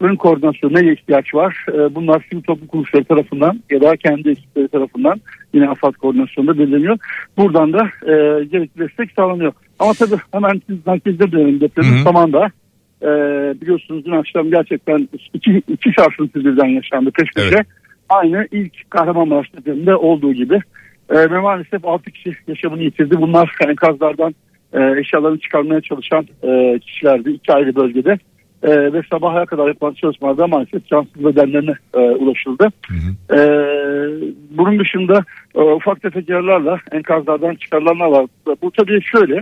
ön 0.01 0.17
koordinasyonuna 0.17 0.81
ihtiyaç 0.81 1.35
var? 1.35 1.67
E, 1.69 1.95
bunlar 1.95 2.27
sivil 2.31 2.43
toplum 2.43 2.67
kuruluşları 2.67 3.05
tarafından 3.05 3.61
ya 3.71 3.81
da 3.81 3.97
kendi 3.97 4.31
ekipleri 4.31 4.69
tarafından 4.69 5.21
yine 5.55 5.69
AFAD 5.69 5.93
koordinasyonunda 5.93 6.59
belirleniyor. 6.59 6.99
Buradan 7.37 7.73
da 7.73 7.85
e, 8.03 8.45
gerekli 8.45 8.79
destek 8.79 9.13
sağlanıyor. 9.13 9.53
Ama 9.79 9.93
tabii 9.95 10.21
hemen 10.33 10.63
siz 10.67 10.87
merkezde 10.87 11.33
dönelim 11.33 11.61
depremin 11.61 12.03
zamanda 12.05 12.51
e, 13.03 13.09
biliyorsunuz 13.61 14.05
dün 14.05 14.13
akşam 14.13 14.51
gerçekten 14.51 15.09
iki, 15.35 15.63
iki 15.69 15.91
sarsıntı 15.99 16.45
birden 16.45 16.69
yaşandı 16.69 17.11
peş 17.11 17.29
peşe. 17.35 17.55
Evet. 17.57 17.67
Aynı 18.09 18.49
ilk 18.53 18.91
Kahramanmaraş 18.91 19.55
depreminde 19.57 19.97
olduğu 19.97 20.33
gibi. 20.33 20.61
E, 21.11 21.31
ve 21.31 21.39
maalesef 21.39 21.85
6 21.85 22.11
kişi 22.11 22.33
yaşamını 22.49 22.83
yitirdi. 22.83 23.21
Bunlar 23.21 23.51
enkazlardan 23.69 24.35
e, 24.73 25.01
eşyalarını 25.01 25.39
çıkarmaya 25.39 25.81
çalışan 25.81 26.27
e, 26.43 26.79
kişilerdi 26.79 27.31
iki 27.31 27.53
ayrı 27.53 27.77
bölgede. 27.77 28.19
E, 28.63 28.93
ve 28.93 29.03
sabaha 29.11 29.47
kadar 29.47 29.69
yapılan 29.69 29.95
çalışmalarda 29.95 30.47
maalesef 30.47 30.87
cansız 30.87 31.25
bedenlerine 31.25 31.75
e, 31.95 31.99
ulaşıldı. 31.99 32.69
E, 33.33 33.39
bunun 34.51 34.79
dışında 34.79 35.25
e, 35.55 35.61
ufak 35.61 36.03
tefek 36.03 36.29
yerlerle 36.29 36.81
enkazlardan 36.93 37.55
çıkarılanlar 37.55 38.07
var. 38.07 38.27
Bu 38.63 38.71
tabii 38.71 39.03
şöyle 39.03 39.35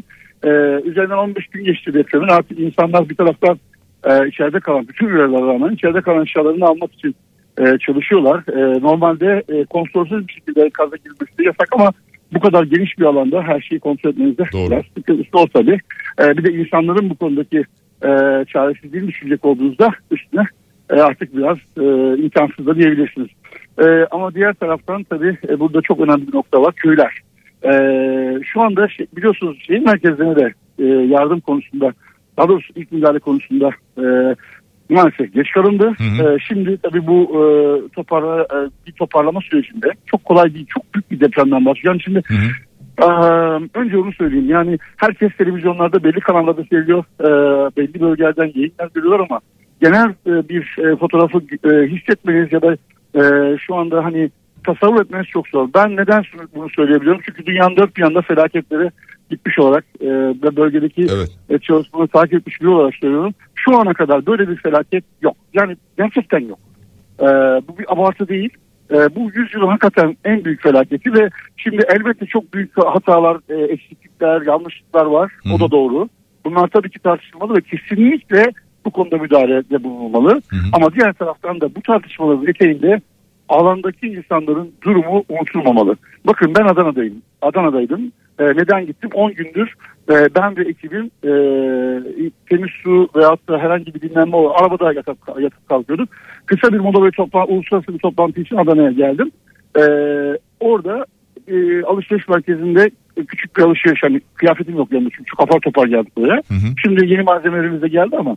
e, 0.44 0.48
üzerinden 0.84 1.16
15 1.16 1.46
gün 1.46 1.64
geçti 1.64 1.94
depremin 1.94 2.28
artık 2.28 2.58
insanlar 2.58 3.08
bir 3.08 3.14
taraftan 3.14 3.58
e, 4.04 4.28
içeride 4.28 4.60
kalan 4.60 4.88
bütün 4.88 5.08
üyeler 5.08 5.42
rağmen 5.42 5.74
içeride 5.74 6.00
kalan 6.00 6.22
eşyalarını 6.22 6.64
almak 6.64 6.92
için 6.92 7.14
e, 7.58 7.78
çalışıyorlar. 7.78 8.42
E, 8.52 8.82
normalde 8.82 9.42
e, 9.48 9.64
kontrolsüz 9.64 10.28
bir 10.28 10.32
şekilde 10.32 10.62
enkaza 10.62 10.96
girmesi 10.96 11.44
yasak 11.44 11.68
ama 11.72 11.92
bu 12.34 12.40
kadar 12.40 12.64
geniş 12.64 12.98
bir 12.98 13.04
alanda 13.04 13.42
her 13.42 13.60
şeyi 13.60 13.80
kontrol 13.80 14.10
etmenizde 14.10 14.44
biraz 14.54 14.84
sıkıntısı 14.96 15.38
o 15.38 15.46
tabii. 15.46 15.78
E, 16.20 16.36
bir 16.36 16.44
de 16.44 16.52
insanların 16.52 17.10
bu 17.10 17.14
konudaki 17.14 17.64
e, 18.04 18.44
çaresizliğini 18.44 19.08
düşünecek 19.08 19.44
olduğunuzda 19.44 19.90
üstüne 20.10 20.44
e, 20.90 20.94
artık 20.94 21.36
biraz 21.36 21.58
e, 21.78 21.82
imkansız 22.22 22.66
da 22.66 22.76
diyebilirsiniz. 22.76 23.28
E, 23.78 24.06
ama 24.10 24.34
diğer 24.34 24.54
taraftan 24.54 25.04
tabii 25.04 25.38
e, 25.48 25.60
burada 25.60 25.82
çok 25.82 26.00
önemli 26.00 26.28
bir 26.28 26.34
nokta 26.34 26.62
var 26.62 26.74
köyler. 26.74 27.20
E, 27.64 27.72
şu 28.44 28.62
anda 28.62 28.88
şey, 28.88 29.06
biliyorsunuz 29.16 29.58
şehir 29.66 29.80
merkezlerine 29.80 30.36
de 30.36 30.52
e, 30.78 30.84
yardım 30.84 31.40
konusunda 31.40 31.92
daha 32.36 32.48
doğrusu 32.48 32.72
ilk 32.76 32.92
müdahale 32.92 33.18
konusunda 33.18 33.70
e, 33.98 34.04
maalesef 34.88 35.34
geç 35.34 35.50
kalındı. 35.50 35.92
Hı 35.98 36.22
hı. 36.22 36.34
E, 36.34 36.38
şimdi 36.48 36.78
tabii 36.82 37.06
bu 37.06 37.22
e, 37.22 37.44
toparla, 37.88 38.42
e, 38.42 38.86
bir 38.86 38.92
toparlama 38.92 39.40
sürecinde 39.40 39.86
çok 40.06 40.24
kolay 40.24 40.54
değil 40.54 40.66
çok 40.68 40.94
büyük 40.94 41.10
bir 41.10 41.20
depremden 41.20 41.64
bahsediyorum. 41.64 42.00
Şimdi 42.00 42.22
Hı 42.26 42.34
hı. 42.34 42.48
Önce 43.74 43.98
onu 43.98 44.12
söyleyeyim. 44.12 44.48
Yani 44.48 44.78
herkes 44.96 45.36
televizyonlarda 45.36 46.04
belli 46.04 46.20
kanallarda 46.20 46.64
seyrediyor. 46.64 47.04
Belli 47.76 48.00
bölgelerden 48.00 48.52
yayınlar 48.54 48.90
görüyorlar 48.94 49.26
ama 49.30 49.40
genel 49.80 50.14
bir 50.26 50.78
fotoğrafı 50.96 51.38
hissetmeniz 51.86 52.52
ya 52.52 52.62
da 52.62 52.76
şu 53.58 53.74
anda 53.74 54.04
hani 54.04 54.30
tasavvur 54.66 55.00
etmeniz 55.00 55.26
çok 55.26 55.48
zor. 55.48 55.68
Ben 55.74 55.96
neden 55.96 56.24
bunu 56.54 56.70
söyleyebiliyorum? 56.70 57.20
Çünkü 57.26 57.46
dünyanın 57.46 57.76
dört 57.76 57.96
bir 57.96 58.02
yanda 58.02 58.22
felaketleri 58.22 58.90
gitmiş 59.30 59.58
olarak 59.58 59.84
ve 60.42 60.56
bölgedeki 60.56 61.06
Evet. 61.50 61.62
çalışmaları 61.62 62.08
takip 62.08 62.34
etmiş 62.34 62.60
biri 62.60 62.68
olarak 62.68 62.94
söylüyorum. 62.94 63.34
Şu 63.54 63.78
ana 63.78 63.94
kadar 63.94 64.26
böyle 64.26 64.48
bir 64.48 64.56
felaket 64.56 65.04
yok. 65.22 65.36
Yani 65.54 65.76
gerçekten 65.98 66.40
yok. 66.40 66.58
Bu 67.68 67.78
bir 67.78 67.92
abartı 67.92 68.28
değil. 68.28 68.50
E, 68.94 69.14
bu 69.14 69.30
yüzyılın 69.34 69.66
hakikaten 69.66 70.16
en 70.24 70.44
büyük 70.44 70.62
felaketi 70.62 71.14
ve 71.14 71.30
şimdi 71.56 71.84
elbette 71.88 72.26
çok 72.26 72.54
büyük 72.54 72.76
hatalar, 72.76 73.38
e, 73.48 73.54
eksiklikler, 73.54 74.42
yanlışlıklar 74.42 75.06
var. 75.06 75.32
Hı 75.42 75.48
hı. 75.48 75.54
O 75.54 75.60
da 75.60 75.70
doğru. 75.70 76.08
Bunlar 76.44 76.68
tabii 76.68 76.90
ki 76.90 76.98
tartışılmalı 76.98 77.56
ve 77.56 77.60
kesinlikle 77.60 78.52
bu 78.84 78.90
konuda 78.90 79.16
müdahalede 79.16 79.84
bulunulmalı. 79.84 80.30
Hı 80.48 80.56
hı. 80.56 80.60
Ama 80.72 80.94
diğer 80.94 81.12
taraftan 81.12 81.60
da 81.60 81.74
bu 81.74 81.82
tartışmaların 81.82 82.46
eteğinde 82.46 83.00
alandaki 83.48 84.06
insanların 84.06 84.72
durumu 84.82 85.24
unutulmamalı. 85.28 85.96
Bakın 86.26 86.52
ben 86.58 86.64
Adana'dayım. 86.64 87.22
Adana'daydım. 87.42 88.12
E, 88.38 88.44
neden 88.44 88.86
gittim? 88.86 89.10
10 89.14 89.34
gündür 89.34 89.74
e, 90.10 90.28
ben 90.34 90.56
ve 90.56 90.62
ekibim 90.62 91.10
e, 91.24 91.30
temiz 92.50 92.70
su 92.82 93.08
veyahut 93.16 93.48
da 93.48 93.58
herhangi 93.58 93.94
bir 93.94 94.00
dinlenme 94.00 94.36
o 94.36 94.54
arabada 94.62 94.92
yatıp, 94.92 95.18
yatıp 95.40 95.68
kalkıyorduk. 95.68 96.08
Kısa 96.46 96.72
bir 96.72 96.78
mola 96.78 97.06
ve 97.06 97.10
toplantı, 97.10 97.52
uluslararası 97.52 97.94
bir 97.94 97.98
toplantı 97.98 98.40
için 98.40 98.56
Adana'ya 98.56 98.90
geldim. 98.90 99.30
E, 99.78 99.84
orada 100.60 101.06
e, 101.48 101.82
alışveriş 101.82 102.28
merkezinde 102.28 102.90
küçük 103.28 103.56
bir 103.56 103.62
alışveriş 103.62 104.02
hani 104.02 104.20
kıyafetim 104.34 104.76
yok 104.76 104.92
yanımda 104.92 105.10
çünkü 105.16 105.30
çok 105.30 105.42
apar 105.42 105.60
topar 105.60 105.86
geldik 105.86 106.16
buraya. 106.16 106.36
Hı 106.36 106.54
hı. 106.54 106.74
Şimdi 106.84 107.06
yeni 107.06 107.22
malzemelerimiz 107.22 107.82
de 107.82 107.88
geldi 107.88 108.16
ama 108.16 108.36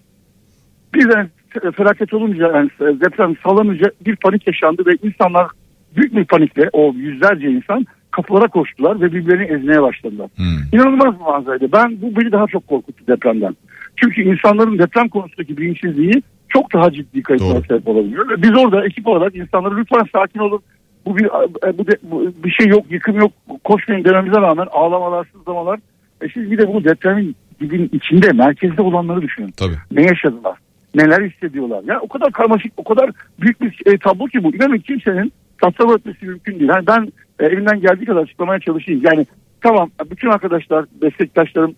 birden 0.93 1.29
felaket 1.75 2.13
olunca 2.13 2.47
yani 2.55 2.69
deprem 2.79 3.35
sallanınca 3.43 3.91
bir 4.05 4.15
panik 4.15 4.47
yaşandı 4.47 4.83
ve 4.85 4.91
insanlar 5.03 5.47
büyük 5.95 6.15
bir 6.15 6.25
panikle 6.25 6.69
o 6.73 6.93
yüzlerce 6.93 7.47
insan 7.47 7.85
kapılara 8.11 8.47
koştular 8.47 9.01
ve 9.01 9.13
birbirlerini 9.13 9.43
ezmeye 9.43 9.81
başladılar. 9.81 10.29
Hı. 10.37 10.75
İnanılmaz 10.75 11.19
bir 11.19 11.25
manzaraydı. 11.25 11.71
Ben 11.71 12.01
bu 12.01 12.21
beni 12.21 12.31
daha 12.31 12.47
çok 12.47 12.67
korkuttu 12.67 13.07
depremden. 13.07 13.55
Çünkü 13.95 14.21
insanların 14.21 14.79
deprem 14.79 15.09
konusundaki 15.09 15.57
bilinçsizliği 15.57 16.23
çok 16.49 16.73
daha 16.73 16.91
ciddi 16.91 17.23
kayıplara 17.23 17.53
Doğru. 17.55 17.63
sebep 17.67 17.87
olabiliyor. 17.87 18.29
Ve 18.29 18.41
Biz 18.41 18.57
orada 18.57 18.85
ekip 18.85 19.07
olarak 19.07 19.35
insanlara 19.35 19.75
lütfen 19.75 20.05
sakin 20.13 20.39
olun. 20.39 20.61
Bu 21.05 21.17
bir 21.17 21.25
e, 21.25 21.77
bu, 21.77 21.87
de- 21.87 21.99
bu 22.03 22.33
bir 22.43 22.51
şey 22.51 22.67
yok, 22.67 22.85
yıkım 22.89 23.15
yok. 23.15 23.31
Koşmayın 23.63 24.03
dememize 24.03 24.41
rağmen 24.41 24.67
ağlamalar, 24.71 25.27
sızlamalar. 25.33 25.79
E 26.21 26.29
siz 26.29 26.51
bir 26.51 26.57
de 26.57 26.73
bu 26.73 26.83
depremin 26.83 27.35
dibin 27.59 27.89
içinde, 27.93 28.31
merkezde 28.31 28.81
olanları 28.81 29.21
düşünün. 29.21 29.51
Tabii. 29.57 29.77
Ne 29.91 30.01
yaşadılar? 30.01 30.57
Neler 30.95 31.21
hissediyorlar? 31.21 31.83
Ya 31.83 31.99
o 31.99 32.07
kadar 32.07 32.31
karmaşık, 32.31 32.71
o 32.77 32.83
kadar 32.83 33.09
büyük 33.41 33.61
bir 33.61 33.93
e, 33.93 33.97
tablo 33.97 34.25
ki 34.25 34.43
bu. 34.43 34.55
İnanın 34.55 34.77
kimsenin 34.77 35.33
tasavvur 35.61 35.99
etmesi 35.99 36.25
mümkün 36.25 36.59
değil. 36.59 36.69
Yani 36.69 36.87
ben 36.87 37.11
e, 37.39 37.45
elimden 37.45 37.79
geldiği 37.81 38.05
kadar 38.05 38.21
açıklamaya 38.21 38.59
çalışayım. 38.59 39.01
Yani 39.03 39.25
tamam 39.61 39.89
bütün 40.11 40.29
arkadaşlar, 40.29 40.85
meslektaşlarım 41.01 41.75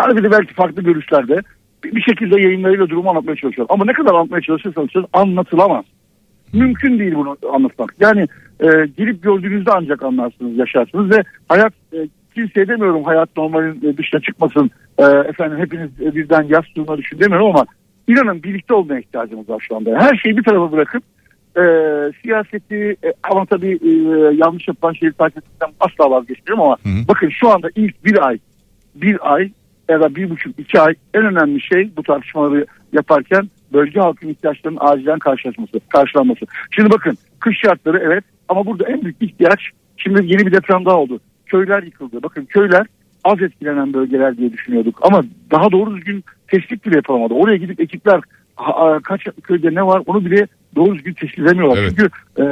Harbi 0.00 0.22
de 0.22 0.30
belki 0.30 0.54
farklı 0.54 0.82
görüşlerde 0.82 1.42
bir, 1.84 2.00
şekilde 2.00 2.40
yayınlarıyla 2.40 2.88
durumu 2.88 3.10
anlatmaya 3.10 3.36
çalışıyor. 3.36 3.66
Ama 3.70 3.84
ne 3.84 3.92
kadar 3.92 4.14
anlatmaya 4.14 4.40
çalışırsanız 4.40 4.88
anlatılamaz. 5.12 5.84
Mümkün 6.52 6.98
değil 6.98 7.14
bunu 7.14 7.36
anlatmak. 7.52 7.94
Yani 8.00 8.20
e, 8.60 8.66
gelip 8.96 9.22
gördüğünüzde 9.22 9.70
ancak 9.74 10.02
anlarsınız, 10.02 10.58
yaşarsınız 10.58 11.10
ve 11.10 11.22
hayat 11.48 11.72
e, 11.92 12.08
kimseye 12.34 12.68
demiyorum 12.68 13.04
hayat 13.04 13.36
normalin 13.36 13.82
e, 13.84 13.96
dışına 13.96 14.20
çıkmasın. 14.20 14.70
E, 14.98 15.04
efendim 15.04 15.58
hepiniz 15.58 15.90
e, 16.00 16.14
birden 16.14 16.42
yaz 16.42 16.64
duruma 16.76 16.98
düşün 16.98 17.20
demiyorum 17.20 17.46
ama 17.46 17.66
inanın 18.08 18.42
birlikte 18.42 18.74
olmaya 18.74 19.00
ihtiyacımız 19.00 19.48
var 19.48 19.64
şu 19.68 19.76
anda. 19.76 20.00
Her 20.00 20.16
şeyi 20.16 20.36
bir 20.36 20.42
tarafa 20.42 20.72
bırakıp 20.72 21.02
e, 21.56 21.62
siyaseti 22.22 22.96
e, 23.04 23.12
ama 23.22 23.46
tabii 23.46 23.78
e, 23.82 23.90
yanlış 24.34 24.68
yapılan 24.68 24.92
şeyi 24.92 25.12
takip 25.12 25.38
etmekten 25.38 25.70
asla 25.80 26.10
vazgeçmiyorum 26.10 26.64
ama 26.64 26.76
Hı 26.82 26.88
hı. 26.88 27.08
bakın 27.08 27.28
şu 27.28 27.48
anda 27.48 27.68
ilk 27.74 28.04
bir 28.04 28.26
ay 28.26 28.38
bir 28.94 29.34
ay 29.34 29.50
ya 29.90 30.00
da 30.00 30.14
bir 30.14 30.30
buçuk 30.30 30.58
iki 30.58 30.80
ay 30.80 30.94
en 31.14 31.24
önemli 31.24 31.60
şey 31.60 31.90
bu 31.96 32.02
tartışmaları 32.02 32.66
yaparken 32.92 33.50
bölge 33.72 34.00
halkının 34.00 34.30
ihtiyaçlarının 34.30 34.78
acilen 34.80 35.18
karşılaşması, 35.18 35.80
karşılanması. 35.88 36.46
Şimdi 36.70 36.90
bakın 36.90 37.18
kış 37.40 37.58
şartları 37.58 37.98
evet 37.98 38.24
ama 38.48 38.66
burada 38.66 38.88
en 38.88 39.02
büyük 39.02 39.22
ihtiyaç 39.22 39.60
şimdi 39.96 40.32
yeni 40.32 40.46
bir 40.46 40.52
deprem 40.52 40.84
daha 40.84 40.96
oldu. 40.96 41.20
Köyler 41.46 41.82
yıkıldı. 41.82 42.22
Bakın 42.22 42.44
köyler 42.44 42.86
az 43.24 43.42
etkilenen 43.42 43.92
bölgeler 43.92 44.36
diye 44.36 44.52
düşünüyorduk 44.52 44.98
ama 45.02 45.22
daha 45.50 45.72
doğru 45.72 45.96
düzgün 45.96 46.24
tespit 46.48 46.86
bile 46.86 46.96
yapılamadı. 46.96 47.34
Oraya 47.34 47.56
gidip 47.56 47.80
ekipler 47.80 48.20
kaç 49.02 49.20
köyde 49.42 49.74
ne 49.74 49.86
var 49.86 50.02
onu 50.06 50.24
bile 50.24 50.46
doğru 50.76 50.94
düzgün 50.94 51.12
tespit 51.12 51.38
edemiyorlar. 51.38 51.78
Evet. 51.78 51.90
Çünkü 51.90 52.10
e, 52.38 52.44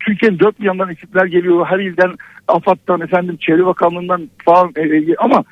Türkiye'nin 0.00 0.38
dört 0.38 0.60
bir 0.60 0.64
yandan 0.64 0.90
ekipler 0.90 1.26
geliyor. 1.26 1.66
Her 1.66 1.78
ilden 1.78 2.10
AFAD'dan 2.48 3.00
efendim 3.00 3.36
Çevre 3.40 3.66
Bakanlığı'ndan 3.66 4.28
falan 4.44 4.72
e, 4.76 4.80
e, 4.80 5.14
ama 5.18 5.44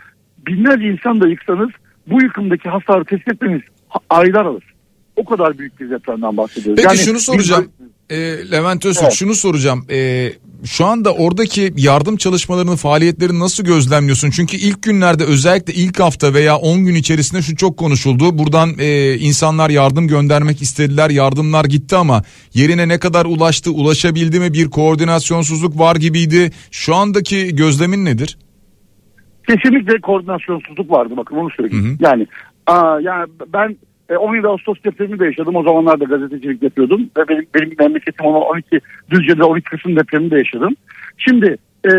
binlerce 0.47 0.85
insan 0.87 1.21
da 1.21 1.29
yıksanız 1.29 1.71
bu 2.07 2.23
yıkımdaki 2.23 2.69
hasarı 2.69 3.05
tespit 3.05 3.29
etmeniz 3.35 3.63
ha- 3.89 4.01
aylar 4.11 4.45
alır. 4.45 4.65
O 5.17 5.25
kadar 5.25 5.59
büyük 5.59 5.81
bir 5.81 5.91
depremden 5.91 6.37
bahsediyoruz. 6.37 6.83
Peki 6.85 6.99
şunu 7.05 7.19
soracağım. 7.21 7.69
bir- 7.81 7.87
E, 8.11 8.51
Levent 8.51 8.85
Öztürk 8.87 9.03
Evet. 9.05 9.15
şunu 9.15 9.35
soracağım. 9.35 9.87
E, 9.91 10.33
şu 10.65 10.85
anda 10.87 11.15
oradaki 11.15 11.73
yardım 11.77 12.17
çalışmalarını, 12.17 12.77
faaliyetlerini 12.77 13.39
nasıl 13.41 13.65
gözlemliyorsun? 13.65 14.31
Çünkü 14.31 14.57
ilk 14.57 14.83
günlerde 14.83 15.25
özellikle 15.25 15.73
ilk 15.75 16.01
hafta 16.01 16.35
veya 16.35 16.57
10 16.57 16.85
gün 16.85 16.95
içerisinde 16.95 17.43
şu 17.43 17.57
çok 17.57 17.77
konuşuldu. 17.77 18.39
Buradan 18.39 18.71
e, 18.79 19.15
insanlar 19.19 19.71
yardım 19.71 20.09
göndermek 20.09 20.63
istediler, 20.63 21.11
yardımlar 21.11 21.65
gitti 21.65 21.97
ama 21.97 22.23
yerine 22.55 22.89
ne 22.89 22.99
kadar 22.99 23.25
ulaştı, 23.25 23.71
ulaşabildi 23.71 24.41
mi 24.41 24.53
bir 24.53 24.71
koordinasyonsuzluk 24.71 25.79
var 25.79 25.97
gibiydi. 25.97 26.51
Şu 26.71 26.95
andaki 26.95 27.57
gözlemin 27.57 28.05
nedir? 28.05 28.39
Kesinlikle 29.49 30.01
koordinasyonsuzluk 30.01 30.91
vardı 30.91 31.15
bakın 31.17 31.37
onu 31.37 31.51
söyleyeyim. 31.51 31.85
Hı 31.85 31.89
hı. 31.89 31.97
Yani 32.01 32.27
aa, 32.67 33.01
yani 33.01 33.27
ben 33.53 33.77
e, 34.09 34.17
17 34.17 34.47
Ağustos 34.47 34.85
depremini 34.85 35.19
de 35.19 35.25
yaşadım. 35.25 35.57
O 35.57 35.63
zamanlar 35.63 36.01
da 36.01 36.05
gazetecilik 36.05 36.63
yapıyordum. 36.63 37.11
Ve 37.17 37.29
benim, 37.29 37.47
benim 37.55 37.75
memleketim 37.79 38.27
olan 38.27 38.43
12 38.43 38.81
Düzce'de 39.11 39.45
12 39.45 39.71
Kasım 39.71 39.97
depremini 39.97 40.31
de 40.31 40.39
yaşadım. 40.39 40.77
Şimdi 41.17 41.57
e, 41.85 41.93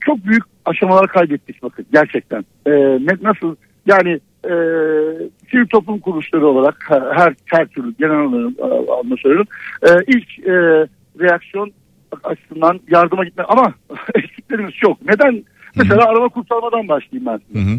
çok 0.00 0.24
büyük 0.24 0.42
aşamalar 0.64 1.08
kaybettik 1.08 1.62
bakın 1.62 1.86
gerçekten. 1.92 2.44
E, 2.66 2.98
nasıl 3.22 3.56
yani 3.86 4.20
e, 4.44 4.52
sivil 5.50 5.66
toplum 5.66 5.98
kuruluşları 5.98 6.46
olarak 6.46 6.84
her, 6.88 7.34
her, 7.46 7.66
türlü 7.66 7.94
genel 7.98 8.18
olarak 8.18 8.52
e, 8.58 8.64
anlamda 8.64 9.16
söylüyorum. 9.16 9.48
E, 9.82 9.88
ilk 10.06 10.38
e, 10.38 10.86
reaksiyon 11.20 11.72
açısından 12.24 12.80
yardıma 12.88 13.24
gitme 13.24 13.44
ama 13.44 13.74
eksiklerimiz 14.14 14.74
çok. 14.74 15.02
Neden? 15.02 15.44
Mesela 15.78 16.04
araba 16.04 16.28
kurtarmadan 16.28 16.88
başlayayım 16.88 17.26
ben 17.26 17.40
size. 17.46 17.60
Hı 17.60 17.72
hı. 17.72 17.78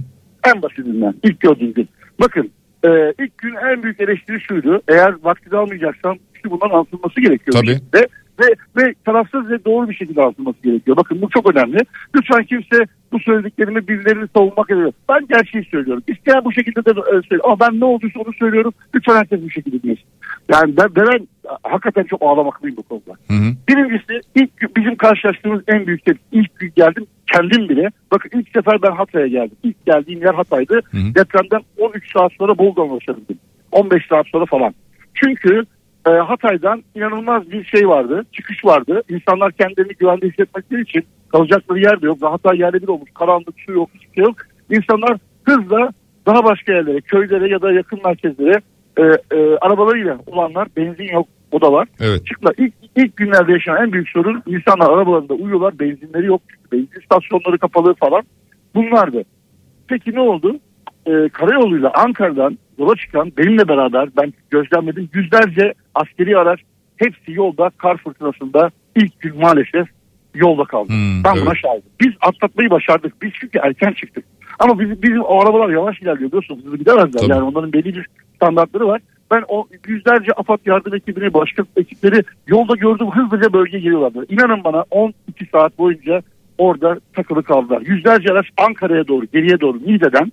En 0.55 0.61
basitinden 0.61 1.13
ilk 1.23 1.39
gördüğüm 1.39 1.73
gün. 1.73 1.89
Bakın 2.21 2.51
e, 2.83 3.13
ilk 3.19 3.37
gün 3.37 3.55
en 3.55 3.83
büyük 3.83 4.01
eleştiri 4.01 4.41
şuydu. 4.41 4.81
Eğer 4.87 5.13
vaktini 5.23 5.57
almayacaksam 5.57 6.17
işte 6.35 6.51
bundan 6.51 6.69
anlatılması 6.69 7.21
gerekiyor. 7.21 7.53
Tabii. 7.53 7.73
şekilde. 7.73 8.07
Ve, 8.39 8.55
ve 8.77 8.93
tarafsız 9.05 9.49
ve 9.49 9.65
doğru 9.65 9.89
bir 9.89 9.95
şekilde 9.95 10.21
anlatılması 10.21 10.61
gerekiyor. 10.63 10.97
Bakın 10.97 11.21
bu 11.21 11.29
çok 11.29 11.55
önemli. 11.55 11.77
Lütfen 12.15 12.43
kimse 12.43 12.85
bu 13.11 13.19
söylediklerimi 13.19 13.87
birilerini 13.87 14.27
savunmak 14.35 14.71
ediyor. 14.71 14.91
Ben 15.09 15.27
gerçeği 15.27 15.63
söylüyorum. 15.63 16.03
İsteyen 16.07 16.45
bu 16.45 16.53
şekilde 16.53 16.85
de 16.85 16.89
e, 16.89 17.11
söylüyor. 17.11 17.43
Ama 17.43 17.59
ben 17.59 17.79
ne 17.79 17.85
olduysa 17.85 18.19
onu 18.19 18.33
söylüyorum. 18.33 18.73
Lütfen 18.95 19.15
herkes 19.15 19.41
bu 19.41 19.49
şekilde 19.49 19.83
dinlesin. 19.83 20.05
Yani 20.49 20.77
ben, 20.77 20.95
ben 20.95 21.27
hakikaten 21.63 22.03
çok 22.03 22.21
ağlamaklıyım 22.21 22.77
bu 22.77 22.83
konuda. 22.83 23.11
Hı 23.27 23.33
hı. 23.33 23.53
Birincisi 23.67 24.21
ilk 24.35 24.75
bizim 24.77 24.95
karşılaştığımız 24.95 25.61
en 25.67 25.87
büyük 25.87 26.05
tepki. 26.05 26.23
İlk 26.31 26.59
gün 26.59 26.71
geldim 26.75 27.05
kendim 27.33 27.69
bile. 27.69 27.89
Bakın 28.11 28.39
ilk 28.39 28.49
sefer 28.49 28.81
ben 28.81 28.91
Hatay'a 28.91 29.27
geldim. 29.27 29.57
İlk 29.63 29.85
geldiğim 29.85 30.21
yer 30.21 30.33
Hatay'dı. 30.33 30.81
Hı 30.91 30.97
hı. 30.97 31.15
Depremden 31.15 31.61
13 31.77 32.13
saat 32.13 32.31
sonra 32.33 32.57
Bolu'dan 32.57 32.89
ulaşabildim. 32.89 33.39
15 33.71 34.07
saat 34.09 34.27
sonra 34.27 34.45
falan. 34.45 34.73
Çünkü 35.13 35.65
e, 36.07 36.09
Hatay'dan 36.09 36.83
inanılmaz 36.95 37.51
bir 37.51 37.63
şey 37.63 37.87
vardı. 37.87 38.25
Çıkış 38.31 38.65
vardı. 38.65 39.03
İnsanlar 39.09 39.51
kendilerini 39.51 39.93
güvende 39.99 40.29
hissetmekleri 40.29 40.81
için 40.81 41.03
kalacakları 41.31 41.79
yer 41.79 42.01
de 42.01 42.05
yok. 42.05 42.17
Hatay 42.21 42.59
yerle 42.59 42.81
bir 42.81 42.87
olmuş. 42.87 43.09
Karanlık, 43.13 43.55
su 43.65 43.71
yok, 43.71 43.89
hiçbir 43.93 44.15
şey 44.15 44.23
yok. 44.23 44.35
İnsanlar 44.69 45.17
hızla 45.43 45.89
daha 46.25 46.43
başka 46.43 46.73
yerlere, 46.73 47.01
köylere 47.01 47.49
ya 47.49 47.61
da 47.61 47.71
yakın 47.71 47.99
merkezlere 48.05 48.61
e, 48.97 49.03
e, 49.37 49.57
arabalarıyla 49.61 50.19
olanlar 50.27 50.67
benzin 50.77 51.13
yok 51.13 51.27
o 51.51 51.61
da 51.61 51.73
var. 51.73 51.87
Evet. 51.99 52.25
Çıkla 52.25 52.51
ilk, 52.57 52.73
ilk 52.95 53.17
günlerde 53.17 53.51
yaşanan 53.51 53.83
en 53.83 53.93
büyük 53.93 54.09
sorun 54.09 54.43
insanlar 54.47 54.89
arabalarında 54.89 55.33
uyuyorlar 55.33 55.79
benzinleri 55.79 56.25
yok 56.25 56.41
benzin 56.71 56.99
istasyonları 57.01 57.57
kapalı 57.57 57.93
falan 57.93 58.23
bunlardı. 58.75 59.23
Peki 59.87 60.15
ne 60.15 60.19
oldu? 60.19 60.59
Ee, 61.07 61.29
karayoluyla 61.33 61.91
Ankara'dan 61.93 62.57
yola 62.79 62.95
çıkan 62.95 63.31
benimle 63.37 63.67
beraber 63.67 64.09
ben 64.17 64.33
gözlemledim 64.49 65.09
yüzlerce 65.13 65.73
askeri 65.95 66.37
araç 66.37 66.59
hepsi 66.97 67.31
yolda 67.31 67.71
kar 67.77 67.97
fırtınasında 67.97 68.71
ilk 68.95 69.19
gün 69.19 69.37
maalesef 69.37 69.87
yolda 70.39 70.63
kaldı. 70.63 70.89
Hmm, 70.89 71.23
ben 71.23 71.33
evet. 71.35 71.45
buna 71.45 71.55
şahidim. 71.55 71.89
Biz 72.01 72.13
atlatmayı 72.21 72.69
başardık. 72.69 73.21
Biz 73.21 73.31
çünkü 73.39 73.59
erken 73.59 73.91
çıktık. 73.91 74.25
Ama 74.59 74.79
bizim, 74.79 75.01
bizim 75.01 75.21
o 75.21 75.41
arabalar 75.41 75.69
yavaş 75.69 76.01
ilerliyor 76.01 76.29
biliyorsunuz. 76.29 76.65
Hızlı 76.65 76.77
gidemezler. 76.77 77.19
Tabii. 77.19 77.31
Yani 77.31 77.43
onların 77.43 77.73
belli 77.73 77.95
bir 77.95 78.05
standartları 78.35 78.87
var. 78.87 79.01
Ben 79.31 79.43
o 79.47 79.67
yüzlerce 79.87 80.31
AFAD 80.31 80.59
yardım 80.65 80.95
ekibini, 80.95 81.33
başka 81.33 81.63
ekipleri 81.77 82.23
yolda 82.47 82.75
gördüm. 82.75 83.07
Hızlıca 83.11 83.53
bölgeye 83.53 83.79
geliyorlardı. 83.79 84.25
İnanın 84.29 84.63
bana 84.63 84.85
12 84.91 85.13
saat 85.51 85.77
boyunca 85.77 86.21
orada 86.57 86.99
takılı 87.13 87.43
kaldılar. 87.43 87.81
Yüzlerce 87.81 88.31
araç 88.31 88.45
Ankara'ya 88.57 89.07
doğru, 89.07 89.25
geriye 89.25 89.59
doğru 89.59 89.77
Niğde'den, 89.77 90.31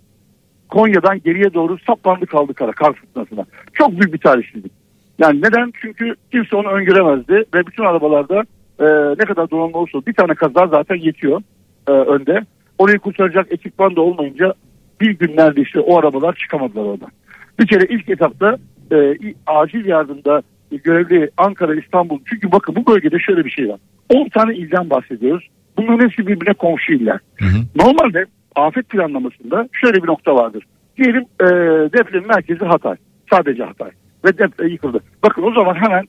Konya'dan 0.69 1.21
geriye 1.25 1.55
doğru 1.55 1.79
saplandı 1.79 2.27
kaldı 2.27 2.55
kara, 2.55 2.73
kar 2.73 2.93
fırtınasına. 2.93 3.45
Çok 3.73 3.91
büyük 3.91 4.13
bir 4.13 4.19
talihsizlik. 4.19 4.73
Yani 5.19 5.43
neden? 5.43 5.73
Çünkü 5.81 6.15
kimse 6.33 6.57
onu 6.57 6.69
öngöremezdi 6.69 7.45
ve 7.55 7.67
bütün 7.67 7.85
arabalarda 7.85 8.45
e, 8.81 8.85
ne 9.19 9.25
kadar 9.25 9.51
donanımlı 9.51 9.79
olursa 9.79 9.99
bir 10.07 10.15
tane 10.15 10.35
kaza 10.35 10.67
zaten 10.67 10.97
yetiyor 10.97 11.43
e, 11.89 11.91
önde. 11.91 12.41
Orayı 12.79 12.99
kurtaracak 12.99 13.53
ekipman 13.53 13.97
da 13.97 14.01
olmayınca 14.01 14.55
bir 15.01 15.19
gün 15.19 15.37
neredeyse 15.37 15.81
o 15.81 15.99
arabalar 15.99 16.35
çıkamadılar 16.35 16.85
oradan. 16.85 17.11
Bir 17.59 17.67
kere 17.67 17.85
ilk 17.89 18.09
etapta 18.09 18.57
e, 18.93 19.17
acil 19.47 19.87
yardımda 19.87 20.43
görevli 20.71 21.31
Ankara, 21.37 21.75
İstanbul. 21.75 22.21
Çünkü 22.27 22.53
bakın 22.53 22.77
bu 22.77 22.87
bölgede 22.87 23.19
şöyle 23.19 23.45
bir 23.45 23.51
şey 23.51 23.69
var. 23.69 23.79
10 24.15 24.29
tane 24.29 24.55
ilden 24.55 24.91
bahsediyoruz. 24.91 25.49
Bunların 25.77 26.05
hepsi 26.05 26.27
birbirine 26.27 26.55
komşu 26.55 26.93
iller. 26.93 27.19
Hı 27.39 27.45
hı. 27.45 27.59
Normalde 27.77 28.25
afet 28.57 28.89
planlamasında 28.89 29.69
şöyle 29.73 30.03
bir 30.03 30.09
nokta 30.09 30.35
vardır. 30.35 30.65
Diyelim 30.97 31.25
e, 31.41 31.47
depremin 31.93 32.29
merkezi 32.29 32.65
Hatay. 32.65 32.97
Sadece 33.31 33.65
Hatay. 33.65 33.91
Ve 34.25 34.39
deprem 34.39 34.69
yıkıldı. 34.69 35.01
Bakın 35.23 35.43
o 35.43 35.53
zaman 35.53 35.75
hemen 35.75 36.05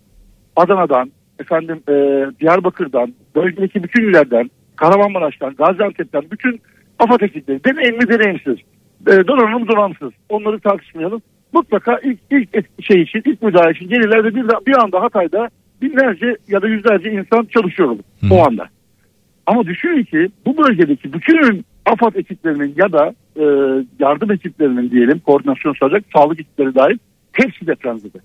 Adana'dan, 0.55 1.11
efendim 1.39 1.81
e, 1.89 1.93
Diyarbakır'dan, 2.39 3.13
bölgedeki 3.35 3.83
bütün 3.83 4.09
illerden, 4.09 4.49
Kahramanmaraş'tan, 4.75 5.55
Gaziantep'ten 5.55 6.23
bütün 6.31 6.61
AFAD 6.99 7.21
ekipleri 7.21 7.63
deneyimli 7.63 8.09
deneyimsiz, 8.09 8.57
e, 9.07 9.27
donanım 9.27 9.67
donanımsız 9.67 10.11
onları 10.29 10.59
tartışmayalım. 10.59 11.21
Mutlaka 11.53 11.99
ilk, 12.03 12.19
ilk 12.31 12.83
şey 12.83 13.01
için, 13.01 13.21
ilk 13.25 13.41
müdahale 13.41 13.71
için 13.71 13.89
gelirler 13.89 14.23
ve 14.23 14.35
bir, 14.35 14.45
bir 14.67 14.83
anda 14.83 15.01
Hatay'da 15.01 15.49
binlerce 15.81 16.37
ya 16.47 16.61
da 16.61 16.67
yüzlerce 16.67 17.11
insan 17.11 17.45
çalışıyor 17.45 17.89
olur 17.89 18.03
Hı. 18.21 18.33
o 18.33 18.47
anda. 18.47 18.67
Ama 19.45 19.65
düşünün 19.65 20.03
ki 20.03 20.29
bu 20.45 20.57
bölgedeki 20.57 21.13
bütün 21.13 21.65
AFAD 21.85 22.15
ekiplerinin 22.15 22.73
ya 22.77 22.91
da 22.91 23.13
e, 23.35 23.45
yardım 23.99 24.31
ekiplerinin 24.31 24.91
diyelim 24.91 25.19
koordinasyon 25.19 25.73
sağlayacak 25.79 26.05
sağlık 26.15 26.39
ekipleri 26.39 26.75
dahil 26.75 26.97
hepsi 27.31 27.67
depremzede. 27.67 28.17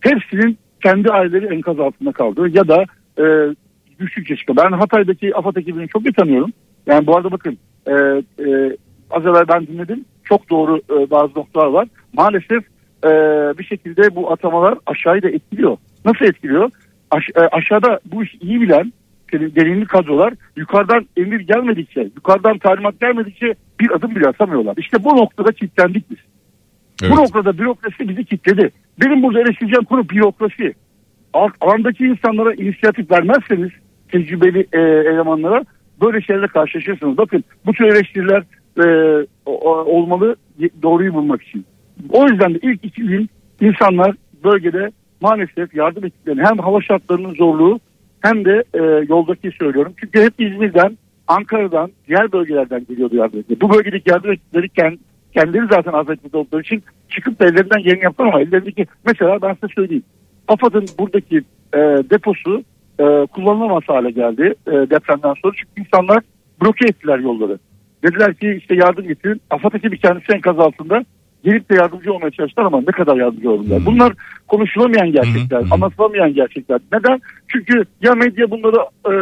Hepsinin 0.00 0.58
kendi 0.82 1.10
aileleri 1.10 1.54
enkaz 1.54 1.80
altında 1.80 2.12
kaldı 2.12 2.48
ya 2.48 2.68
da 2.68 2.84
e, 3.18 3.54
düşük 3.98 4.30
yaşta. 4.30 4.56
Ben 4.56 4.72
Hatay'daki 4.72 5.36
AFAD 5.36 5.56
ekibini 5.56 5.88
çok 5.88 6.06
iyi 6.06 6.12
tanıyorum. 6.12 6.52
Yani 6.86 7.06
bu 7.06 7.16
arada 7.16 7.30
bakın 7.30 7.58
e, 7.86 7.92
e, 7.92 8.76
az 9.10 9.26
evvel 9.26 9.48
ben 9.48 9.66
dinledim. 9.66 10.04
Çok 10.24 10.50
doğru 10.50 10.76
e, 10.90 11.10
bazı 11.10 11.38
noktalar 11.38 11.66
var. 11.66 11.88
Maalesef 12.12 12.64
e, 13.04 13.10
bir 13.58 13.64
şekilde 13.64 14.16
bu 14.16 14.32
atamalar 14.32 14.78
aşağıyı 14.86 15.22
da 15.22 15.28
etkiliyor. 15.28 15.76
Nasıl 16.04 16.24
etkiliyor? 16.24 16.70
Aş, 17.10 17.24
e, 17.36 17.40
aşağıda 17.40 18.00
bu 18.04 18.24
işi 18.24 18.38
iyi 18.38 18.60
bilen 18.60 18.92
derinli 19.32 19.84
kadrolar 19.84 20.34
yukarıdan 20.56 21.06
emir 21.16 21.40
gelmedikçe, 21.40 22.00
yukarıdan 22.00 22.58
talimat 22.58 23.00
gelmedikçe 23.00 23.54
bir 23.80 23.90
adım 23.90 24.14
bile 24.14 24.28
atamıyorlar. 24.28 24.74
İşte 24.76 25.04
bu 25.04 25.16
noktada 25.16 25.52
kilitlendik 25.52 26.10
biz. 26.10 26.18
Evet. 27.02 27.12
Bu 27.12 27.16
noktada 27.16 27.58
bürokrasi 27.58 28.08
bizi 28.08 28.24
kilitledi. 28.24 28.70
Benim 29.00 29.22
burada 29.22 29.40
eleştireceğim 29.40 29.84
konu 29.84 30.08
bürokrasi. 30.08 30.74
Alandaki 31.60 32.06
insanlara 32.06 32.54
inisiyatif 32.54 33.10
vermezseniz 33.10 33.70
tecrübeli 34.12 34.66
e, 34.72 34.80
elemanlara 34.80 35.64
böyle 36.02 36.20
şeylerle 36.22 36.46
karşılaşırsınız. 36.46 37.18
Bakın 37.18 37.44
bu 37.66 37.72
tür 37.72 37.84
eleştiriler 37.84 38.42
e, 38.84 39.26
olmalı 39.86 40.36
doğruyu 40.82 41.14
bulmak 41.14 41.42
için. 41.42 41.64
O 42.10 42.28
yüzden 42.28 42.54
de 42.54 42.58
ilk 42.62 42.84
iki 42.84 43.02
gün 43.02 43.28
insanlar 43.60 44.14
bölgede 44.44 44.90
maalesef 45.20 45.74
yardım 45.74 46.04
ekiplerinin 46.04 46.44
hem 46.44 46.58
hava 46.58 46.80
şartlarının 46.80 47.34
zorluğu 47.34 47.80
hem 48.20 48.44
de 48.44 48.64
e, 48.74 48.78
yoldaki 49.08 49.50
söylüyorum. 49.50 49.92
Çünkü 49.96 50.22
hep 50.22 50.32
İzmir'den, 50.38 50.98
Ankara'dan, 51.26 51.90
diğer 52.08 52.32
bölgelerden 52.32 52.86
geliyordu 52.88 53.16
yardım 53.16 53.38
ekipleri. 53.38 53.60
Bu 53.60 53.74
bölgedeki 53.74 54.10
yardım 54.10 54.32
ekipleri 54.32 54.68
kendileri 55.34 55.66
zaten 55.70 55.92
az 55.92 56.06
oldukları 56.32 56.62
için 56.62 56.82
çıkıp 57.08 57.40
da 57.40 57.46
ellerinden 57.46 57.82
geleni 57.82 58.04
yaptılar 58.04 58.28
ama 58.28 58.40
ellerindeki 58.40 58.86
mesela 59.06 59.42
ben 59.42 59.54
size 59.54 59.74
söyleyeyim. 59.74 60.04
AFAD'ın 60.48 60.86
buradaki 60.98 61.36
e, 61.74 61.78
deposu 62.10 62.64
e, 63.00 63.26
kullanılamaz 63.26 63.82
hale 63.86 64.10
geldi 64.10 64.54
e, 64.66 64.70
depremden 64.70 65.34
sonra. 65.42 65.54
Çünkü 65.56 65.80
insanlar 65.80 66.22
bloke 66.62 66.86
ettiler 66.86 67.18
yolları. 67.18 67.58
Dediler 68.04 68.34
ki 68.34 68.56
işte 68.58 68.74
yardım 68.74 69.06
getirin. 69.08 69.40
AFAD 69.50 69.72
ekibi 69.72 69.98
kendisi 69.98 70.32
enkaz 70.32 70.58
altında 70.58 71.04
gelip 71.44 71.70
de 71.70 71.74
yardımcı 71.74 72.12
olmaya 72.12 72.30
çalıştılar 72.30 72.66
ama 72.66 72.80
ne 72.80 72.92
kadar 72.92 73.16
yardımcı 73.16 73.50
oldular. 73.50 73.78
Hmm. 73.78 73.86
Bunlar 73.86 74.12
konuşulamayan 74.48 75.12
gerçekler, 75.12 75.62
hmm. 75.62 75.72
anlatılamayan 75.72 76.34
gerçekler. 76.34 76.80
Neden? 76.92 77.20
Çünkü 77.48 77.84
ya 78.02 78.14
medya 78.14 78.50
bunları 78.50 78.76
e, 79.06 79.12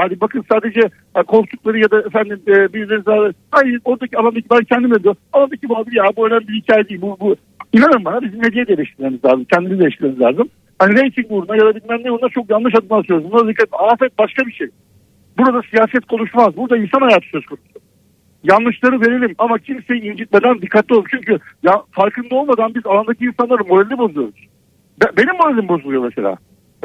yani 0.00 0.20
bakın 0.20 0.44
sadece 0.52 0.80
e, 1.16 1.22
koltukları 1.22 1.78
ya 1.78 1.90
da 1.90 2.00
efendim 2.00 2.40
e, 2.48 2.72
birileri 2.74 3.32
hayır 3.50 3.80
oradaki 3.84 4.18
alandaki 4.18 4.46
ben 4.50 4.64
kendim 4.64 4.94
de 4.94 5.02
diyor. 5.02 5.14
Alandaki 5.32 5.66
abi 5.74 5.96
ya 5.96 6.04
bu 6.16 6.26
önemli 6.26 6.48
bir 6.48 6.54
hikaye 6.54 6.88
değil. 6.88 7.00
Bu, 7.00 7.16
bu. 7.20 7.36
İnanın 7.72 8.04
bana 8.04 8.22
bizim 8.22 8.40
medyayı 8.40 8.68
da 8.68 8.72
eleştirmemiz 8.72 9.24
lazım. 9.24 9.46
Kendimizi 9.52 9.82
eleştirmemiz 9.82 10.20
lazım. 10.20 10.48
Hani 10.78 11.02
reyting 11.02 11.26
uğruna 11.30 11.56
ya 11.56 11.62
da 11.62 11.74
bilmem 11.74 12.00
ne 12.04 12.10
uğruna 12.10 12.28
çok 12.28 12.50
yanlış 12.50 12.74
adım 12.74 12.92
atıyoruz. 12.92 13.32
Buna 13.32 13.48
dikkat 13.48 13.68
afet 13.72 14.18
başka 14.18 14.46
bir 14.46 14.52
şey. 14.52 14.68
Burada 15.38 15.62
siyaset 15.70 16.06
konuşmaz. 16.06 16.56
Burada 16.56 16.76
insan 16.76 17.00
hayatı 17.00 17.26
söz 17.32 17.46
konusu 17.46 17.75
yanlışları 18.50 19.00
verelim 19.00 19.34
ama 19.38 19.58
kimseyi 19.58 20.02
incitmeden 20.02 20.62
dikkatli 20.62 20.94
olun. 20.94 21.06
Çünkü 21.10 21.38
ya 21.62 21.82
farkında 21.90 22.34
olmadan 22.34 22.74
biz 22.74 22.86
alandaki 22.86 23.24
insanların 23.24 23.68
moralini 23.68 23.98
bozuyoruz. 23.98 24.46
Benim 25.16 25.36
moralim 25.36 25.68
bozuluyor 25.68 26.04
mesela. 26.04 26.30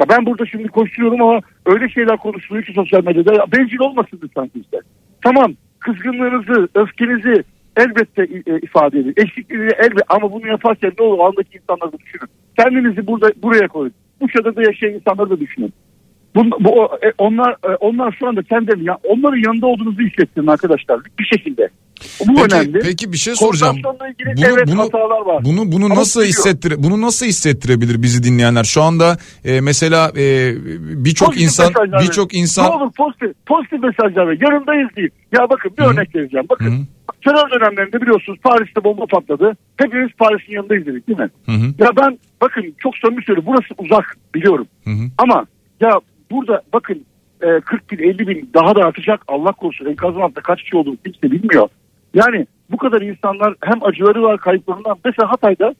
Ya 0.00 0.08
ben 0.08 0.26
burada 0.26 0.46
şimdi 0.46 0.68
koşturuyorum 0.68 1.22
ama 1.22 1.40
öyle 1.66 1.88
şeyler 1.88 2.16
konuşuluyor 2.16 2.64
ki 2.64 2.72
sosyal 2.72 3.04
medyada. 3.04 3.34
Ya 3.34 3.44
bencil 3.52 3.78
olmasın 3.80 4.20
lütfen 4.22 4.50
işte. 4.54 4.78
Tamam 5.24 5.52
kızgınlığınızı, 5.78 6.68
öfkenizi 6.74 7.44
elbette 7.76 8.22
e, 8.22 8.58
ifade 8.58 8.98
edin. 8.98 9.14
Eşlikliğini 9.16 9.70
elbette 9.78 10.04
ama 10.08 10.32
bunu 10.32 10.46
yaparken 10.46 10.92
ne 10.98 11.04
olur 11.04 11.18
alandaki 11.18 11.58
insanları 11.58 11.92
düşünün. 11.98 12.28
Kendinizi 12.58 13.06
burada 13.06 13.30
buraya 13.42 13.68
koyun. 13.68 13.92
Bu 14.20 14.28
çadırda 14.28 14.62
yaşayan 14.62 14.94
insanları 14.94 15.30
da 15.30 15.40
düşünün. 15.40 15.72
Bu, 16.34 16.44
bu 16.60 16.84
e, 17.02 17.12
onlar 17.18 17.52
e, 17.52 17.74
onlar 17.80 18.16
şu 18.18 18.28
anda 18.28 18.42
kendileri 18.42 18.84
ya 18.84 18.98
onların 19.04 19.36
yanında 19.36 19.66
olduğunuzu 19.66 20.00
hissettirin 20.00 20.46
arkadaşlar 20.46 21.00
bir 21.18 21.24
şekilde. 21.24 21.68
Bu 22.26 22.34
peki, 22.34 22.54
önemli. 22.54 22.78
Peki 22.78 23.12
bir 23.12 23.18
şey 23.18 23.34
soracağım. 23.34 23.76
Bunu, 23.84 23.96
evet, 24.46 24.68
bunu, 24.68 24.82
hatalar 24.82 25.20
var. 25.20 25.44
Bunu 25.44 25.72
bunu 25.72 25.84
Ama 25.84 25.94
nasıl 25.94 26.22
hissettir 26.24 26.74
bunu 26.78 27.00
nasıl 27.00 27.26
hissettirebilir 27.26 28.02
bizi 28.02 28.22
dinleyenler? 28.22 28.64
Şu 28.64 28.82
anda 28.82 29.18
e, 29.44 29.60
mesela 29.60 30.12
e, 30.16 30.54
birçok 31.04 31.40
insan 31.40 31.72
birçok 32.02 32.34
insan 32.34 32.64
Ne 32.64 32.68
olur 32.68 32.92
pozitif 32.92 33.46
pozitif 33.46 33.82
mesajlar 33.82 34.28
ver. 34.28 34.38
Yanındayız 34.40 34.96
değil. 34.96 35.10
Ya 35.32 35.50
bakın 35.50 35.72
bir 35.78 35.82
Hı. 35.82 35.86
örnek 35.86 36.14
vereceğim. 36.14 36.46
Bakın. 36.50 36.88
Terör 37.24 37.50
dönemlerinde 37.50 38.02
biliyorsunuz 38.02 38.38
Paris'te 38.42 38.84
bomba 38.84 39.06
patladı. 39.06 39.56
Hepimiz 39.76 40.12
Paris'in 40.18 40.52
yanındayız 40.52 40.86
dedik 40.86 41.08
değil 41.08 41.18
mi? 41.18 41.30
Hı 41.46 41.52
hı. 41.52 41.74
Ya 41.78 41.90
ben 41.96 42.18
bakın 42.40 42.74
çok 42.78 42.96
samimi 42.96 43.24
söylüyorum 43.24 43.52
burası 43.52 43.74
uzak 43.78 44.16
biliyorum. 44.34 44.66
Hı 44.84 44.90
hı. 44.90 45.04
Ama 45.18 45.46
ya 45.80 46.00
burada 46.32 46.62
bakın 46.72 47.04
40 47.40 47.90
bin 47.90 47.98
50 47.98 48.28
bin 48.28 48.50
daha 48.54 48.74
da 48.74 48.84
artacak 48.84 49.20
Allah 49.28 49.52
korusun 49.52 49.86
enkazın 49.86 50.20
altında 50.20 50.40
kaç 50.40 50.62
kişi 50.62 50.76
olduğunu 50.76 50.96
kimse 51.04 51.30
bilmiyor. 51.30 51.68
Yani 52.14 52.46
bu 52.70 52.76
kadar 52.76 53.00
insanlar 53.00 53.54
hem 53.60 53.84
acıları 53.84 54.22
var 54.22 54.38
kayıplarından 54.38 54.98
mesela 55.04 55.30
Hatay'da 55.30 55.74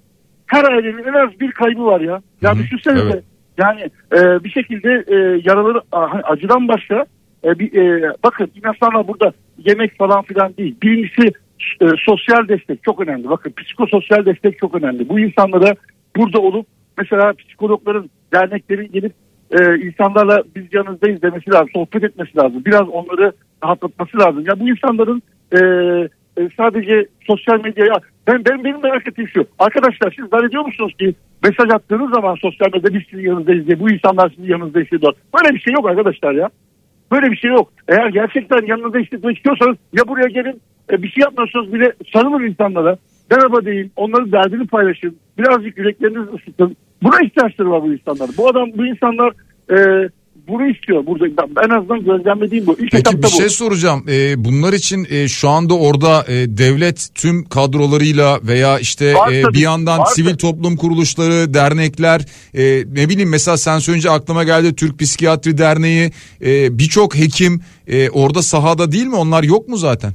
her 0.46 0.64
ailenin 0.64 1.04
en 1.04 1.12
az 1.12 1.40
bir 1.40 1.52
kaybı 1.52 1.84
var 1.84 2.00
ya. 2.00 2.22
Ya 2.42 2.54
düşünsenize 2.54 3.10
evet. 3.12 3.24
yani 3.58 3.80
e, 4.12 4.44
bir 4.44 4.50
şekilde 4.50 5.04
e, 5.06 5.16
yaraları 5.44 5.82
acıdan 6.24 6.68
başka 6.68 7.06
e, 7.44 7.58
bir, 7.58 7.74
e, 7.74 8.12
bakın 8.24 8.50
insanlar 8.54 9.08
burada 9.08 9.32
yemek 9.58 9.98
falan 9.98 10.22
filan 10.22 10.56
değil. 10.56 10.76
Birincisi 10.82 11.32
e, 11.80 11.86
sosyal 11.98 12.48
destek 12.48 12.82
çok 12.82 13.00
önemli. 13.00 13.28
Bakın 13.28 13.52
psikososyal 13.62 14.26
destek 14.26 14.58
çok 14.58 14.74
önemli. 14.74 15.08
Bu 15.08 15.20
insanlara 15.20 15.74
burada 16.16 16.38
olup 16.38 16.66
mesela 16.98 17.32
psikologların, 17.32 18.10
derneklerin 18.32 18.92
gelip 18.92 19.12
e, 19.52 19.86
insanlarla 19.86 20.42
biz 20.56 20.64
yanınızdayız 20.72 21.22
demesi 21.22 21.50
lazım. 21.50 21.68
Sohbet 21.74 22.04
etmesi 22.04 22.36
lazım. 22.36 22.64
Biraz 22.64 22.88
onları 22.88 23.32
rahatlatması 23.64 24.18
lazım. 24.18 24.44
Ya 24.46 24.60
bu 24.60 24.68
insanların 24.68 25.22
e, 25.52 25.58
e, 26.36 26.48
sadece 26.56 27.06
sosyal 27.26 27.64
medyaya 27.64 27.94
ben, 28.26 28.44
ben 28.44 28.64
benim 28.64 28.82
merak 28.82 29.08
ettiğim 29.08 29.28
şu. 29.28 29.46
Arkadaşlar 29.58 30.14
siz 30.16 30.28
zannediyor 30.28 30.64
musunuz 30.64 30.94
ki 30.98 31.14
mesaj 31.42 31.70
attığınız 31.70 32.10
zaman 32.14 32.34
sosyal 32.34 32.68
medyada 32.72 32.94
biz 32.94 33.02
sizin 33.10 33.24
yanınızdayız 33.24 33.66
diye 33.66 33.80
bu 33.80 33.90
insanlar 33.90 34.30
sizin 34.30 34.48
yanınızda 34.48 34.80
hissediyor. 34.80 35.12
Böyle 35.34 35.54
bir 35.54 35.60
şey 35.60 35.74
yok 35.74 35.88
arkadaşlar 35.88 36.32
ya. 36.32 36.50
Böyle 37.12 37.30
bir 37.30 37.36
şey 37.36 37.50
yok. 37.50 37.72
Eğer 37.88 38.08
gerçekten 38.08 38.66
yanınızda 38.66 38.98
hissetmek 38.98 39.36
istiyorsanız 39.36 39.76
ya 39.92 40.08
buraya 40.08 40.28
gelin 40.28 40.60
e, 40.92 41.02
bir 41.02 41.08
şey 41.08 41.22
yapmıyorsunuz 41.22 41.72
bile 41.72 41.92
sarılın 42.12 42.46
insanlara. 42.46 42.96
Merhaba 43.30 43.64
deyin. 43.64 43.92
Onların 43.96 44.32
derdini 44.32 44.66
paylaşın. 44.66 45.16
Birazcık 45.38 45.78
yüreklerinizi 45.78 46.30
ısıtın. 46.30 46.76
Buna 47.02 47.20
ihtiyaçları 47.24 47.70
var 47.70 47.82
bu 47.82 47.92
insanlar. 47.92 48.30
Bu 48.36 48.48
adam 48.48 48.68
bu 48.76 48.86
insanlar 48.86 49.32
e, 49.70 50.08
bunu 50.48 50.66
istiyor 50.66 51.06
burada. 51.06 51.24
En 51.64 51.70
azından 51.70 52.04
gözlemlediğim 52.04 52.66
bu. 52.66 52.76
İlk 52.78 52.90
Peki 52.92 53.22
bir 53.22 53.28
şey 53.28 53.48
soracağım. 53.48 54.04
Ee, 54.08 54.44
bunlar 54.44 54.72
için 54.72 55.06
e, 55.10 55.28
şu 55.28 55.48
anda 55.48 55.74
orada 55.74 56.24
e, 56.28 56.32
devlet 56.58 57.08
tüm 57.14 57.44
kadrolarıyla 57.44 58.40
veya 58.42 58.78
işte 58.78 59.14
var, 59.14 59.32
e, 59.32 59.42
bir 59.54 59.60
yandan 59.60 59.98
var, 59.98 60.06
sivil 60.06 60.36
toplum 60.36 60.76
kuruluşları, 60.76 61.54
dernekler 61.54 62.20
e, 62.54 62.62
ne 62.92 63.08
bileyim 63.08 63.30
mesela 63.30 63.56
sen 63.56 63.78
söyleyince 63.78 64.10
aklıma 64.10 64.44
geldi 64.44 64.74
Türk 64.76 64.98
Psikiyatri 64.98 65.58
Derneği 65.58 66.10
e, 66.44 66.78
birçok 66.78 67.16
hekim 67.16 67.60
e, 67.86 68.10
orada 68.10 68.42
sahada 68.42 68.92
değil 68.92 69.06
mi? 69.06 69.16
Onlar 69.16 69.42
yok 69.42 69.68
mu 69.68 69.76
zaten? 69.76 70.12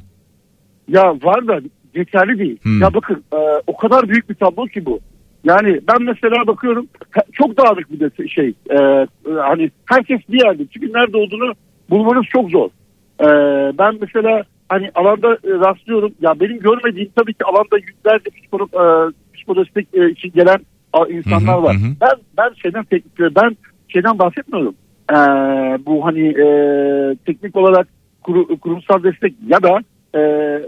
Ya 0.87 1.03
var 1.23 1.47
da 1.47 1.59
yeterli 1.95 2.39
değil. 2.39 2.57
Hmm. 2.61 2.81
Ya 2.81 2.93
bakın 2.93 3.23
e, 3.33 3.37
o 3.67 3.77
kadar 3.77 4.09
büyük 4.09 4.29
bir 4.29 4.35
tablo 4.35 4.65
ki 4.65 4.85
bu. 4.85 4.99
Yani 5.47 5.79
ben 5.87 6.03
mesela 6.03 6.47
bakıyorum 6.47 6.87
çok 7.33 7.57
dağınık 7.57 7.91
bir 7.91 7.99
de 7.99 8.27
şey 8.27 8.53
e, 8.69 8.75
e, 8.75 9.07
hani 9.41 9.71
herkes 9.85 10.19
bir 10.29 10.45
yerde 10.45 10.63
çünkü 10.73 10.93
nerede 10.93 11.17
olduğunu 11.17 11.53
bulmanız 11.89 12.25
çok 12.25 12.49
zor. 12.49 12.69
E, 13.19 13.27
ben 13.77 13.97
mesela 14.01 14.43
hani 14.69 14.91
alanda 14.95 15.33
e, 15.33 15.49
rastlıyorum 15.49 16.11
ya 16.21 16.39
benim 16.39 16.59
görmediğim 16.59 17.09
tabii 17.15 17.33
ki 17.33 17.45
alanda 17.45 17.77
yüzlerce 17.77 18.29
psikolog, 18.29 18.69
e, 18.73 18.85
psikolojik 19.35 19.77
e, 19.93 20.09
için 20.09 20.31
gelen 20.31 20.59
insanlar 21.09 21.57
var. 21.57 21.75
Hı 21.75 21.79
hı. 21.79 21.91
Ben 22.01 22.15
ben 22.37 22.53
şeyden 22.61 22.83
teknik 22.83 23.35
ben 23.35 23.57
şeyden 23.87 24.19
bahsetmiyorum. 24.19 24.75
E, 25.11 25.15
bu 25.85 26.05
hani 26.05 26.27
e, 26.27 26.47
teknik 27.25 27.55
olarak 27.55 27.87
kuru, 28.23 28.59
kurumsal 28.59 29.03
destek 29.03 29.33
ya 29.47 29.63
da 29.63 29.79
e, 30.15 30.21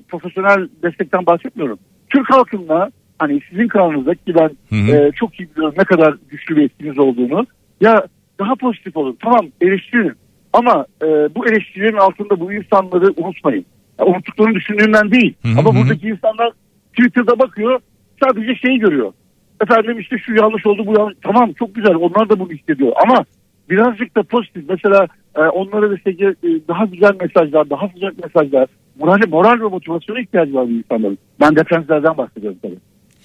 profesyonel 0.07 0.67
destekten 0.83 1.25
bahsetmiyorum. 1.25 1.79
Türk 2.09 2.33
halkında 2.33 2.91
hani 3.19 3.41
sizin 3.49 3.67
kanalınızda 3.67 4.15
ki 4.15 4.35
ben 4.35 4.49
E, 4.93 5.11
çok 5.11 5.39
iyi 5.39 5.49
biliyorum 5.49 5.73
ne 5.77 5.83
kadar 5.83 6.15
güçlü 6.29 6.55
bir 6.55 6.63
etkiniz 6.63 6.99
olduğunu. 6.99 7.45
Ya 7.81 8.03
daha 8.39 8.55
pozitif 8.55 8.97
olun. 8.97 9.17
Tamam 9.23 9.47
eleştirin. 9.61 10.13
Ama 10.53 10.85
e, 11.01 11.05
bu 11.07 11.47
eleştirilerin 11.47 11.97
altında 11.97 12.39
bu 12.39 12.53
insanları 12.53 13.13
unutmayın. 13.17 13.65
Yani 13.99 14.09
unuttuklarını 14.09 14.55
düşündüğümden 14.55 15.11
değil. 15.11 15.33
Hı 15.41 15.47
hı. 15.47 15.59
Ama 15.59 15.75
buradaki 15.75 16.07
insanlar 16.07 16.51
Twitter'da 16.97 17.39
bakıyor 17.39 17.79
sadece 18.23 18.55
şeyi 18.55 18.79
görüyor. 18.79 19.13
Efendim 19.61 19.99
işte 19.99 20.17
şu 20.17 20.35
yanlış 20.35 20.65
oldu 20.65 20.85
bu 20.85 20.99
yanlış. 20.99 21.15
Tamam 21.21 21.53
çok 21.53 21.75
güzel 21.75 21.95
onlar 21.95 22.29
da 22.29 22.39
bunu 22.39 22.51
hissediyor. 22.51 22.91
Ama 23.07 23.25
birazcık 23.69 24.15
da 24.15 24.23
pozitif. 24.23 24.63
Mesela 24.69 25.07
e, 25.35 25.41
onlara 25.41 25.91
destekle 25.91 26.27
e, 26.27 26.67
daha 26.67 26.85
güzel 26.85 27.15
mesajlar, 27.21 27.69
daha 27.69 27.87
sıcak 27.87 28.23
mesajlar, 28.23 28.67
moral, 28.99 29.19
moral 29.27 29.59
ve 29.59 29.63
motivasyona 29.63 30.19
ihtiyacı 30.19 30.53
var 30.53 30.67
bu 30.67 30.71
insanların. 30.71 31.17
Ben 31.39 31.55
depremzelerden 31.55 32.17
bahsediyorum 32.17 32.59
tabii. 32.61 32.77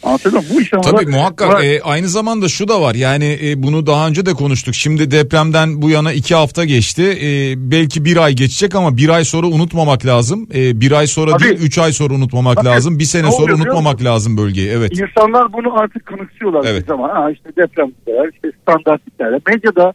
Anlatabiliyor 0.04 0.42
muyum? 0.42 0.56
Bu 0.56 0.60
insanlar 0.60 0.82
Tabii 0.82 1.10
muhakkak 1.10 1.64
e, 1.64 1.80
aynı 1.82 2.08
zamanda 2.08 2.48
şu 2.48 2.68
da 2.68 2.80
var 2.80 2.94
yani 2.94 3.38
e, 3.44 3.62
bunu 3.62 3.86
daha 3.86 4.08
önce 4.08 4.26
de 4.26 4.32
konuştuk. 4.32 4.74
Şimdi 4.74 5.10
depremden 5.10 5.82
bu 5.82 5.90
yana 5.90 6.12
iki 6.12 6.34
hafta 6.34 6.64
geçti. 6.64 7.02
E, 7.02 7.54
belki 7.70 8.04
bir 8.04 8.16
ay 8.16 8.32
geçecek 8.32 8.74
ama 8.74 8.96
bir 8.96 9.08
ay 9.08 9.24
sonra 9.24 9.46
unutmamak 9.46 10.06
lazım. 10.06 10.48
E, 10.54 10.80
bir 10.80 10.92
ay 10.92 11.06
sonra 11.06 11.30
Tabii. 11.30 11.44
değil 11.44 11.58
üç 11.60 11.78
ay 11.78 11.92
sonra 11.92 12.14
unutmamak 12.14 12.56
Tabii. 12.56 12.66
lazım. 12.66 12.98
Bir 12.98 13.04
sene 13.04 13.26
Ne 13.26 13.32
sonra 13.32 13.54
unutmamak 13.54 14.04
lazım 14.04 14.36
bölgeyi 14.38 14.70
evet. 14.70 14.92
İnsanlar 15.00 15.52
bunu 15.52 15.80
artık 15.80 16.06
kanıksıyorlar 16.06 16.64
Evet. 16.66 16.82
bir 16.82 16.86
zaman. 16.86 17.08
Ha 17.08 17.30
işte 17.30 17.48
depremler, 17.56 18.30
işte 18.34 18.52
standart 18.62 19.00
hikayeler. 19.14 19.40
Medyada 19.46 19.92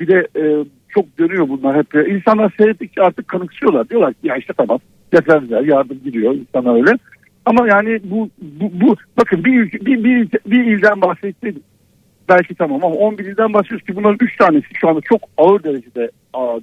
bir 0.00 0.08
de 0.08 0.28
e, 0.36 0.42
çok 0.88 1.18
dönüyor 1.18 1.48
bunlar 1.48 1.76
hep. 1.76 1.94
İnsanlar 2.08 2.52
seyrettikçe 2.58 3.02
artık 3.02 3.28
kanıksıyorlar. 3.28 3.88
Diyorlar 3.88 4.12
ki 4.12 4.18
ya 4.22 4.36
işte 4.36 4.52
tamam 4.56 4.78
depremler 5.12 5.60
yardım 5.60 5.98
gidiyor 6.04 6.34
insanlar 6.34 6.74
öyle. 6.74 6.98
Ama 7.46 7.68
yani 7.68 8.00
bu, 8.04 8.30
bu, 8.40 8.70
bu 8.80 8.96
bakın 9.18 9.44
bir, 9.44 9.60
ülke, 9.60 9.86
bir, 9.86 10.04
bir, 10.04 10.28
bir 10.46 10.64
ilden 10.64 11.00
bahsetseydik 11.02 11.62
belki 12.28 12.54
tamam 12.54 12.84
ama 12.84 12.94
11 12.94 13.24
ilden 13.24 13.52
bahsediyoruz 13.52 13.86
ki 13.86 13.96
bunların 13.96 14.18
3 14.20 14.36
tanesi 14.36 14.66
şu 14.74 14.88
anda 14.88 15.00
çok 15.00 15.20
ağır 15.36 15.62
derecede 15.62 16.10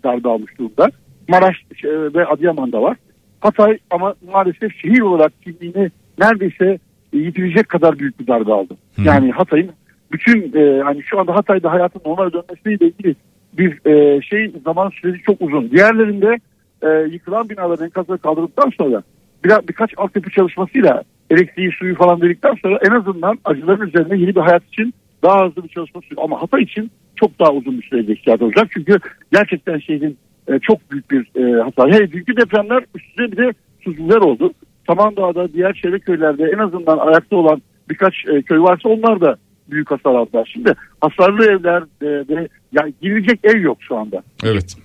darbe 0.03 0.29
almış 0.29 0.57
durumda. 0.59 0.89
Maraş 1.27 1.57
e, 1.83 1.87
ve 2.13 2.25
Adıyaman'da 2.25 2.81
var. 2.81 2.97
Hatay 3.39 3.77
ama 3.91 4.15
maalesef 4.31 4.75
şehir 4.81 5.01
olarak 5.01 5.41
kimliğini 5.41 5.91
neredeyse 6.19 6.79
yitirecek 7.13 7.69
kadar 7.69 7.99
büyük 7.99 8.19
bir 8.19 8.27
darbe 8.27 8.53
aldı. 8.53 8.77
Yani 9.05 9.31
Hatay'ın 9.31 9.71
bütün 10.11 10.53
e, 10.55 10.81
hani 10.81 11.03
şu 11.03 11.19
anda 11.19 11.35
Hatay'da 11.35 11.71
hayatın 11.71 12.01
normale 12.05 12.33
dönmesiyle 12.33 12.87
ilgili 12.87 13.15
bir 13.53 13.85
e, 13.85 14.21
şey 14.21 14.51
zaman 14.65 14.89
süreci 15.01 15.21
çok 15.23 15.41
uzun. 15.41 15.71
Diğerlerinde 15.71 16.37
e, 16.81 16.89
yıkılan 17.11 17.49
binaların 17.49 17.85
enkazları 17.85 18.17
kaldırdıktan 18.17 18.71
sonra 18.77 19.03
bir, 19.45 19.67
birkaç 19.67 19.91
altyapı 19.97 20.29
çalışmasıyla 20.29 21.03
elektriği 21.29 21.71
suyu 21.71 21.95
falan 21.95 22.21
verdikten 22.21 22.55
sonra 22.61 22.79
en 22.89 22.91
azından 22.91 23.37
acıların 23.45 23.87
üzerine 23.87 24.17
yeni 24.17 24.35
bir 24.35 24.41
hayat 24.41 24.63
için 24.67 24.93
daha 25.23 25.45
hızlı 25.45 25.63
bir 25.63 25.69
çalışma 25.69 26.01
sürüyor. 26.01 26.23
Ama 26.23 26.41
Hatay 26.41 26.61
için 26.61 26.91
çok 27.15 27.39
daha 27.39 27.51
uzun 27.51 27.77
bir 27.77 27.83
sürede 27.83 28.13
ihtiyaç 28.13 28.41
olacak. 28.41 28.67
Çünkü 28.73 28.99
gerçekten 29.31 29.79
şehrin 29.79 30.17
e, 30.47 30.59
çok 30.59 30.91
büyük 30.91 31.11
bir 31.11 31.31
e, 31.35 31.61
hasar. 31.61 31.91
Hey, 31.91 32.11
dünkü 32.11 32.37
depremler 32.37 32.85
üstüne 32.95 33.31
bir 33.31 33.37
de 33.37 33.53
tuzlular 33.81 34.21
oldu. 34.21 34.53
Samandağ'da 34.87 35.53
diğer 35.53 35.73
çevre 35.73 35.99
köylerde 35.99 36.43
en 36.53 36.57
azından 36.57 36.97
ayakta 36.97 37.35
olan 37.35 37.61
birkaç 37.89 38.13
e, 38.27 38.41
köy 38.41 38.59
varsa 38.59 38.89
onlar 38.89 39.21
da 39.21 39.35
büyük 39.71 39.91
hasar 39.91 40.15
aldılar. 40.15 40.49
Şimdi 40.53 40.73
hasarlı 41.01 41.45
evler 41.45 41.81
e, 41.81 42.07
ve 42.29 42.47
yani 42.71 42.93
girilecek 43.01 43.39
ev 43.43 43.61
yok 43.61 43.77
şu 43.81 43.97
anda. 43.97 44.23
Evet. 44.43 44.75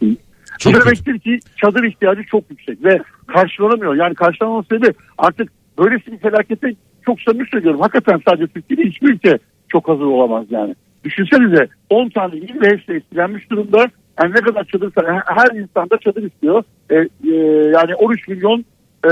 Bu 0.54 0.58
Çok 0.58 0.72
kötü. 0.72 0.84
demektir 0.84 1.18
ki 1.18 1.38
çadır 1.56 1.84
ihtiyacı 1.84 2.22
çok 2.24 2.50
yüksek 2.50 2.84
ve 2.84 2.98
karşılanamıyor. 3.26 3.94
Yani 3.94 4.14
karşılanma 4.14 4.62
sebebi 4.62 4.94
artık 5.18 5.52
böylesi 5.78 6.12
bir 6.12 6.18
felakete 6.18 6.74
çok 7.06 7.20
samimi 7.20 7.48
söylüyorum. 7.48 7.80
Hakikaten 7.80 8.20
sadece 8.28 8.46
Türkiye 8.46 8.76
değil 8.76 8.90
hiçbir 8.90 9.08
ülke 9.08 9.38
çok 9.68 9.88
hazır 9.88 10.04
olamaz 10.04 10.46
yani. 10.50 10.74
Düşünsenize 11.04 11.68
10 11.90 12.08
tane 12.08 12.36
il 12.36 12.60
ve 12.60 12.66
hepsi 12.66 12.92
etkilenmiş 12.92 13.50
durumda. 13.50 13.90
Yani 14.22 14.34
ne 14.34 14.40
kadar 14.40 14.64
çadır 14.64 14.92
her 15.26 15.56
insanda 15.56 15.98
çadır 15.98 16.22
istiyor. 16.22 16.62
E, 16.90 16.94
e, 16.96 17.36
yani 17.74 17.94
13 17.94 18.28
milyon 18.28 18.64
e, 19.04 19.10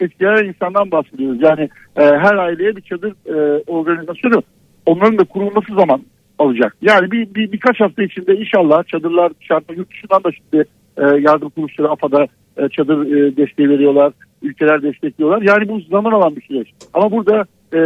etkilenen 0.00 0.44
insandan 0.44 0.90
bahsediyoruz. 0.90 1.42
Yani 1.42 1.68
e, 1.96 2.02
her 2.02 2.34
aileye 2.34 2.76
bir 2.76 2.82
çadır 2.82 3.12
e, 3.26 3.62
organizasyonu 3.66 4.42
onların 4.86 5.18
da 5.18 5.24
kurulması 5.24 5.74
zaman 5.74 6.02
alacak. 6.40 6.76
Yani 6.82 7.10
bir, 7.10 7.34
bir 7.34 7.52
birkaç 7.52 7.80
hafta 7.80 8.02
içinde 8.02 8.36
inşallah 8.36 8.84
çadırlar 8.84 9.32
dışarıda 9.40 9.72
yurt 9.72 9.90
dışından 9.90 10.24
da 10.24 10.30
şimdi 10.32 10.64
e, 10.96 11.04
yardım 11.20 11.50
kuruluşları 11.50 11.88
AFAD'a 11.88 12.26
e, 12.56 12.68
çadır 12.68 13.06
e, 13.06 13.36
desteği 13.36 13.68
veriyorlar. 13.70 14.12
Ülkeler 14.42 14.82
destekliyorlar. 14.82 15.42
Yani 15.42 15.68
bu 15.68 15.80
zaman 15.80 16.12
alan 16.12 16.36
bir 16.36 16.42
süreç. 16.42 16.68
Ama 16.94 17.10
burada 17.10 17.44
e, 17.74 17.80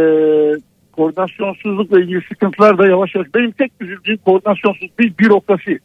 koordinasyonsuzlukla 0.91 1.99
ilgili 1.99 2.21
sıkıntılar 2.21 2.77
da 2.77 2.87
yavaş 2.87 3.15
yavaş. 3.15 3.27
Benim 3.35 3.51
tek 3.51 3.71
üzüldüğüm 3.81 4.17
koordinasyonsuzluk 4.17 4.99
değil 4.99 5.13
bürokrasi. 5.19 5.79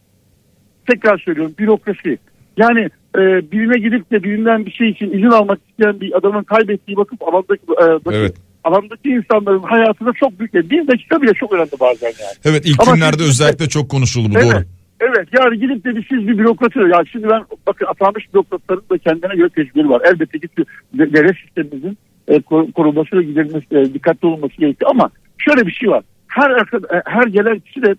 Tekrar 0.87 1.19
söylüyorum 1.19 1.55
bürokrasi. 1.59 2.19
Yani 2.57 2.81
e, 3.17 3.21
birine 3.53 3.79
gidip 3.79 4.11
de 4.11 4.23
birinden 4.23 4.67
bir 4.67 4.71
şey 4.71 4.89
için 4.89 5.13
izin 5.13 5.31
almak 5.31 5.59
isteyen 5.71 6.01
bir 6.01 6.19
adamın 6.19 6.43
kaybettiği 6.43 6.97
bakıp 6.97 7.29
alandaki, 7.29 7.63
e, 7.73 7.77
bakıp 7.77 8.15
Evet. 8.15 8.50
Alandaki 8.65 9.09
insanların 9.09 9.63
hayatında 9.63 10.13
çok 10.13 10.39
büyük. 10.39 10.55
Bir 10.55 10.87
dakika 10.89 11.23
bile 11.23 11.35
çok 11.35 11.53
önemli 11.53 11.71
bazen 11.81 12.07
yani. 12.07 12.35
Evet 12.45 12.63
ilk 12.67 12.81
Ama 12.83 12.95
günlerde 12.95 13.17
şimdi- 13.17 13.29
özellikle 13.29 13.69
çok 13.69 13.91
konuşuldu 13.91 14.29
bu 14.35 14.39
Evet. 14.39 14.53
doğru. 14.53 14.63
Evet 15.01 15.29
yani 15.39 15.59
gidip 15.61 15.85
de 15.85 15.97
bir 15.97 16.07
siz 16.09 16.29
bir 16.29 16.39
bürokratı 16.39 16.79
ya 16.79 17.05
şimdi 17.13 17.29
ben 17.29 17.43
bakın 17.67 17.87
atanmış 17.87 18.35
bürokratların 18.35 18.83
da 18.91 18.99
kendine 18.99 19.35
göre 19.35 19.49
tecrübeleri 19.49 19.89
var. 19.89 20.03
Elbette 20.05 20.39
ki 20.39 20.49
de- 20.59 21.13
devlet 21.13 21.37
sistemimizin 21.37 21.99
e, 22.29 22.41
kor- 22.41 22.73
korunması 22.73 23.17
ve 23.19 23.23
giderilmesi 23.23 23.67
e, 23.71 23.95
dikkatli 23.95 24.27
olunması 24.29 24.57
gerekiyor 24.57 24.91
ama 24.95 25.11
şöyle 25.39 25.67
bir 25.67 25.73
şey 25.73 25.91
var. 25.91 26.03
Her 26.29 26.51
e, 26.51 27.03
her 27.05 27.27
gelen 27.27 27.59
kişi 27.59 27.83
de 27.83 27.95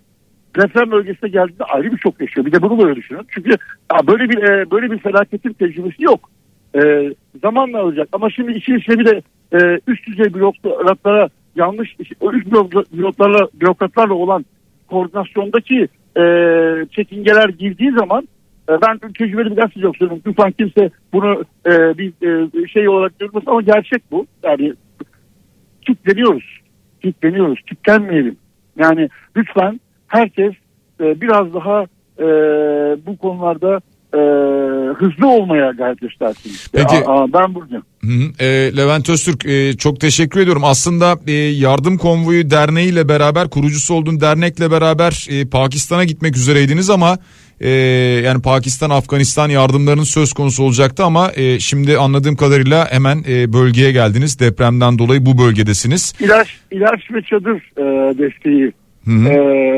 deprem 0.56 0.90
bölgesine 0.90 1.30
geldiğinde 1.30 1.64
ayrı 1.64 1.92
bir 1.92 1.98
şok 1.98 2.20
yaşıyor. 2.20 2.46
Bir 2.46 2.52
de 2.52 2.62
bunu 2.62 2.82
böyle 2.84 2.96
düşünün. 2.96 3.26
Çünkü 3.34 3.50
böyle 4.06 4.28
bir 4.28 4.42
e, 4.42 4.70
böyle 4.70 4.90
bir 4.90 4.98
felaketin 4.98 5.52
tecrübesi 5.52 6.02
yok. 6.04 6.30
E, 6.74 6.80
zamanla 7.42 7.78
alacak 7.80 8.08
ama 8.12 8.30
şimdi 8.30 8.52
işin 8.52 8.76
bir 8.76 9.04
de 9.06 9.22
e, 9.52 9.80
üst 9.86 10.06
düzey 10.06 10.34
bürokratlara 10.34 11.28
yanlış 11.56 11.94
üst 11.98 12.12
bürok- 12.12 12.96
bürokratlarla 12.96 13.48
bürokratlarla 13.54 14.14
olan 14.14 14.44
koordinasyondaki 14.90 15.88
e, 16.16 16.24
çekingeler 16.90 17.48
girdiği 17.48 17.92
zaman 17.92 18.28
e, 18.68 18.72
ben 18.72 18.98
tecrübeli 18.98 19.50
bir 19.50 19.56
gazeteci 19.56 19.84
yok 19.84 19.96
söylüyorum. 19.96 20.22
Lütfen 20.26 20.52
kimse 20.52 20.90
bunu 21.12 21.44
e, 21.66 21.98
bir 21.98 22.12
e, 22.22 22.68
şey 22.68 22.88
olarak 22.88 23.18
görmesin 23.18 23.50
ama 23.50 23.62
gerçek 23.62 24.02
bu. 24.10 24.26
Yani 24.42 24.74
kitleniyoruz. 25.86 26.60
Kitleniyoruz. 27.02 27.60
Kitlenmeyelim. 27.68 28.36
Yani 28.78 29.08
lütfen 29.36 29.80
herkes 30.08 30.52
e, 31.00 31.20
biraz 31.20 31.54
daha 31.54 31.82
e, 32.18 32.26
bu 33.06 33.16
konularda 33.16 33.80
e, 34.14 34.18
hızlı 34.94 35.28
olmaya 35.28 35.70
gayret 35.70 36.00
göstersin. 36.00 36.52
Peki. 36.72 36.96
Aa, 36.96 37.22
aa, 37.22 37.32
ben 37.32 37.54
buradayım. 37.54 37.84
Hı 38.00 38.06
hı. 38.06 38.44
E, 38.44 38.76
Levent 38.76 39.10
Öztürk 39.10 39.46
e, 39.46 39.76
çok 39.76 40.00
teşekkür 40.00 40.40
ediyorum. 40.40 40.64
Aslında 40.64 41.18
e, 41.26 41.32
Yardım 41.32 41.98
Konvoyu 41.98 42.50
Derneği 42.50 42.92
ile 42.92 43.08
beraber 43.08 43.50
kurucusu 43.50 43.94
olduğun 43.94 44.20
dernekle 44.20 44.70
beraber 44.70 45.26
e, 45.30 45.48
Pakistan'a 45.48 46.04
gitmek 46.04 46.36
üzereydiniz 46.36 46.90
ama 46.90 47.18
e, 47.60 47.70
yani 48.24 48.42
Pakistan 48.42 48.90
Afganistan 48.90 49.48
yardımlarının 49.48 50.02
söz 50.02 50.32
konusu 50.32 50.64
olacaktı 50.64 51.04
ama 51.04 51.32
e, 51.36 51.58
şimdi 51.58 51.98
anladığım 51.98 52.36
kadarıyla 52.36 52.92
hemen 52.92 53.24
e, 53.28 53.52
bölgeye 53.52 53.92
geldiniz. 53.92 54.40
Depremden 54.40 54.98
dolayı 54.98 55.26
bu 55.26 55.38
bölgedesiniz. 55.38 56.14
İlaç, 56.20 56.48
ilaç 56.70 57.10
ve 57.10 57.22
çadır 57.22 57.56
e, 57.76 58.18
desteği 58.18 58.72
Hı 59.04 59.10
hı. 59.10 59.28
e, 59.28 59.36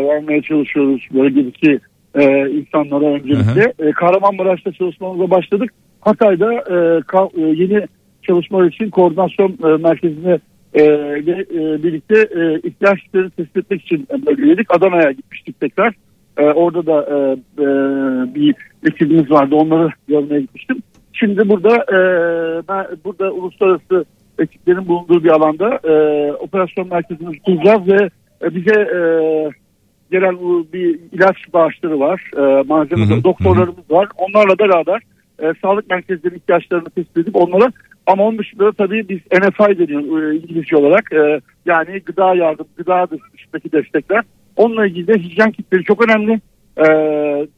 vermeye 0.08 0.42
çalışıyoruz 0.42 1.08
bölgedeki 1.14 1.80
e, 2.14 2.50
insanlara 2.50 3.04
öncelikle. 3.04 3.72
E, 3.78 3.92
Kahramanmaraş'ta 3.92 4.72
çalışmamıza 4.72 5.30
başladık. 5.30 5.70
Hatay'da 6.00 6.52
e, 6.54 6.74
ka- 7.00 7.40
e, 7.40 7.62
yeni 7.62 7.86
çalışmalar 8.22 8.66
için 8.66 8.90
koordinasyon 8.90 9.58
e, 9.64 9.66
merkezine 9.82 10.38
e, 10.74 10.84
ile 11.18 11.44
e, 11.54 11.82
birlikte 11.82 12.18
e, 12.18 12.68
ihtiyaçları 12.68 13.30
tespit 13.30 13.56
etmek 13.56 13.82
için 13.82 14.08
bölgeledik. 14.26 14.66
Adana'ya 14.76 15.12
gitmiştik 15.12 15.60
tekrar. 15.60 15.94
E, 16.38 16.42
orada 16.44 16.86
da 16.86 17.02
e, 17.02 17.32
e, 17.62 17.66
bir 18.34 18.54
ekibimiz 18.86 19.30
vardı. 19.30 19.54
Onları 19.54 19.88
görmeye 20.08 20.40
gitmiştim. 20.40 20.82
Şimdi 21.12 21.48
burada 21.48 21.76
e, 21.76 21.98
ben, 22.68 22.86
burada 23.04 23.32
uluslararası 23.32 24.04
ekiplerin 24.38 24.88
bulunduğu 24.88 25.24
bir 25.24 25.30
alanda 25.30 25.80
e, 25.84 25.92
operasyon 26.32 26.88
merkezimizi 26.88 27.42
kuracağız 27.42 27.88
ve 27.88 28.10
e, 28.42 28.54
bize 28.54 28.80
e, 28.80 28.98
gelen 30.14 30.38
bir 30.72 30.98
ilaç 31.12 31.36
bağışları 31.52 32.00
var. 32.00 32.30
E, 32.36 32.62
malzeme 32.62 33.06
Hı 33.06 33.14
hı, 33.14 33.24
doktorlarımız 33.24 33.90
var. 33.90 34.08
Onlarla 34.16 34.58
beraber 34.58 35.02
e, 35.42 35.52
sağlık 35.62 35.90
merkezlerinin 35.90 36.38
ihtiyaçlarını 36.38 36.90
tespit 36.90 37.16
edip 37.16 37.36
onlara 37.36 37.72
ama 38.06 38.24
onun 38.24 38.38
dışında 38.38 38.64
da 38.64 38.72
tabii 38.72 39.08
biz 39.08 39.18
NFI 39.18 39.78
deniyor 39.78 40.32
e, 40.32 40.36
İngilizce 40.36 40.76
olarak. 40.76 41.12
E, 41.12 41.40
yani 41.66 42.00
gıda 42.00 42.34
yardım, 42.34 42.66
gıda 42.76 43.06
dışındaki 43.34 43.72
destekler. 43.72 44.24
Onunla 44.56 44.86
ilgili 44.86 45.06
de 45.06 45.18
hijyen 45.18 45.52
kitleri 45.52 45.84
çok 45.84 46.04
önemli. 46.08 46.40
E, 46.76 46.86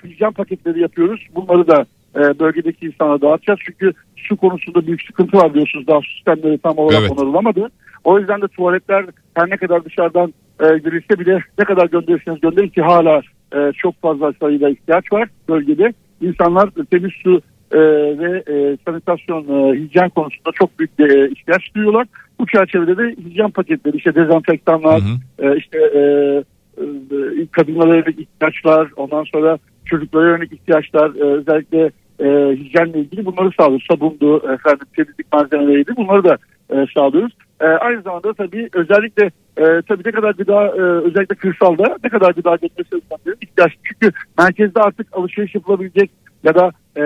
hijyen 0.04 0.32
paketleri 0.32 0.80
yapıyoruz. 0.80 1.26
Bunları 1.34 1.68
da 1.68 1.86
e, 2.16 2.38
bölgedeki 2.38 2.86
insana 2.86 3.20
dağıtacağız. 3.20 3.60
Çünkü 3.66 3.92
su 4.16 4.36
konusunda 4.36 4.86
büyük 4.86 5.02
sıkıntı 5.02 5.36
var 5.36 5.54
diyorsunuz. 5.54 5.86
Daha 5.86 6.00
su 6.00 6.12
sistemleri 6.14 6.58
tam 6.58 6.78
olarak 6.78 7.00
Evet. 7.00 7.10
onarılamadı. 7.10 7.70
O 8.06 8.18
yüzden 8.18 8.42
de 8.42 8.48
tuvaletler 8.48 9.04
her 9.34 9.50
ne 9.50 9.56
kadar 9.56 9.84
dışarıdan 9.84 10.34
e, 10.60 10.78
girilse 10.78 11.18
bile 11.18 11.38
ne 11.58 11.64
kadar 11.64 11.86
gönderirseniz 11.86 12.40
gönderin 12.40 12.68
ki 12.68 12.82
hala 12.82 13.22
e, 13.56 13.72
çok 13.72 14.02
fazla 14.02 14.32
sayıda 14.40 14.68
ihtiyaç 14.68 15.12
var 15.12 15.28
bölgede. 15.48 15.92
İnsanlar 16.20 16.70
temiz 16.90 17.12
su 17.22 17.40
e, 17.72 17.78
ve 18.18 18.42
e, 18.48 18.76
sanitasyon, 18.84 19.42
e, 19.42 19.78
hijyen 19.78 20.08
konusunda 20.08 20.50
çok 20.54 20.78
büyük 20.78 20.90
e, 20.98 21.28
ihtiyaç 21.30 21.74
duyuyorlar. 21.74 22.06
Bu 22.40 22.46
çerçevede 22.46 22.96
de 22.98 23.16
hijyen 23.24 23.50
paketleri, 23.50 23.96
işte 23.96 24.14
dezenfektanlar, 24.14 25.00
Hı 25.00 25.04
hı. 25.04 25.52
e, 25.52 25.56
işte 25.56 25.78
e, 25.78 26.00
e, 26.00 27.46
kadınlara 27.52 27.96
yönelik 27.96 28.18
ihtiyaçlar, 28.18 28.88
ondan 28.96 29.24
sonra 29.24 29.58
çocuklara 29.84 30.28
yönelik 30.28 30.52
ihtiyaçlar, 30.52 31.14
e, 31.14 31.22
özellikle 31.22 31.90
e, 32.20 32.56
hijyenle 32.56 32.98
ilgili 32.98 33.24
bunları 33.26 33.50
sağlıyoruz. 33.58 33.86
Sabundu, 33.90 34.36
efendim 34.36 34.86
temizlik 34.96 35.32
malzemeleriydi 35.32 35.96
bunları 35.96 36.24
da 36.24 36.38
e, 36.70 36.86
sağlıyoruz. 36.94 37.32
E, 37.60 37.64
aynı 37.66 38.02
zamanda 38.02 38.34
tabii 38.34 38.68
özellikle 38.72 39.24
e, 39.56 39.82
tabii 39.88 40.02
ne 40.06 40.12
kadar 40.12 40.30
gıda 40.30 40.66
e, 40.66 40.80
özellikle 40.80 41.34
kırsalda 41.34 41.96
ne 42.04 42.10
kadar 42.10 42.30
gıda 42.30 42.56
getirmesi 42.56 43.06
ihtiyaç. 43.40 43.72
Çünkü 43.84 44.16
merkezde 44.38 44.80
artık 44.80 45.06
alışveriş 45.12 45.54
yapılabilecek 45.54 46.10
ya 46.44 46.54
da 46.54 46.70
e, 46.96 47.02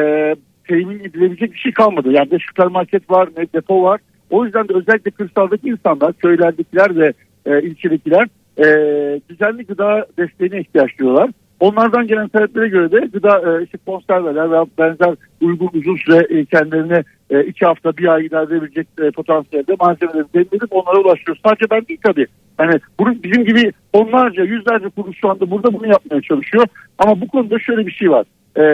temin 0.68 1.00
edilebilecek 1.00 1.52
bir 1.52 1.58
şey 1.58 1.72
kalmadı. 1.72 2.12
Yani 2.12 2.28
ne 2.32 2.38
süpermarket 2.38 3.10
var 3.10 3.28
ne 3.36 3.46
depo 3.54 3.82
var. 3.82 4.00
O 4.30 4.44
yüzden 4.44 4.68
de 4.68 4.72
özellikle 4.74 5.10
kırsaldaki 5.10 5.68
insanlar, 5.68 6.12
köylerdekiler 6.12 6.96
ve 6.96 7.12
e, 7.46 7.62
ilçedekiler 7.62 8.28
e, 8.58 8.64
düzenli 9.28 9.66
gıda 9.66 10.06
desteğine 10.18 10.60
ihtiyaç 10.60 10.98
duyuyorlar. 10.98 11.30
Onlardan 11.60 12.06
gelen 12.06 12.28
taleplere 12.28 12.68
göre 12.68 12.92
de 12.92 12.98
gıda 12.98 13.58
e, 13.60 13.64
işte 13.64 13.78
konserveler 13.86 14.50
veya 14.50 14.66
benzer 14.78 15.14
uygun 15.40 15.70
uzun 15.74 15.96
süre 15.96 16.26
e, 16.30 16.44
kendilerine 16.44 17.04
e, 17.30 17.44
iki 17.44 17.64
hafta 17.64 17.96
bir 17.96 18.06
ay 18.14 18.26
idare 18.26 18.44
edebilecek 18.44 18.86
e, 19.02 19.10
potansiyelde 19.10 19.76
malzemeleri 19.80 20.28
temin 20.32 20.46
edip 20.46 20.68
onlara 20.70 20.98
ulaşıyoruz. 21.00 21.42
Sadece 21.46 21.70
ben 21.70 21.86
değil 21.86 22.00
tabii. 22.02 22.26
Yani 22.58 22.80
bunu 23.00 23.22
bizim 23.22 23.44
gibi 23.44 23.72
onlarca 23.92 24.44
yüzlerce 24.44 24.88
kuruluş 24.88 25.18
şu 25.20 25.30
anda 25.30 25.50
burada 25.50 25.72
bunu 25.72 25.86
yapmaya 25.86 26.22
çalışıyor. 26.22 26.66
Ama 26.98 27.20
bu 27.20 27.28
konuda 27.28 27.58
şöyle 27.58 27.86
bir 27.86 27.92
şey 27.92 28.10
var. 28.10 28.26
E, 28.58 28.64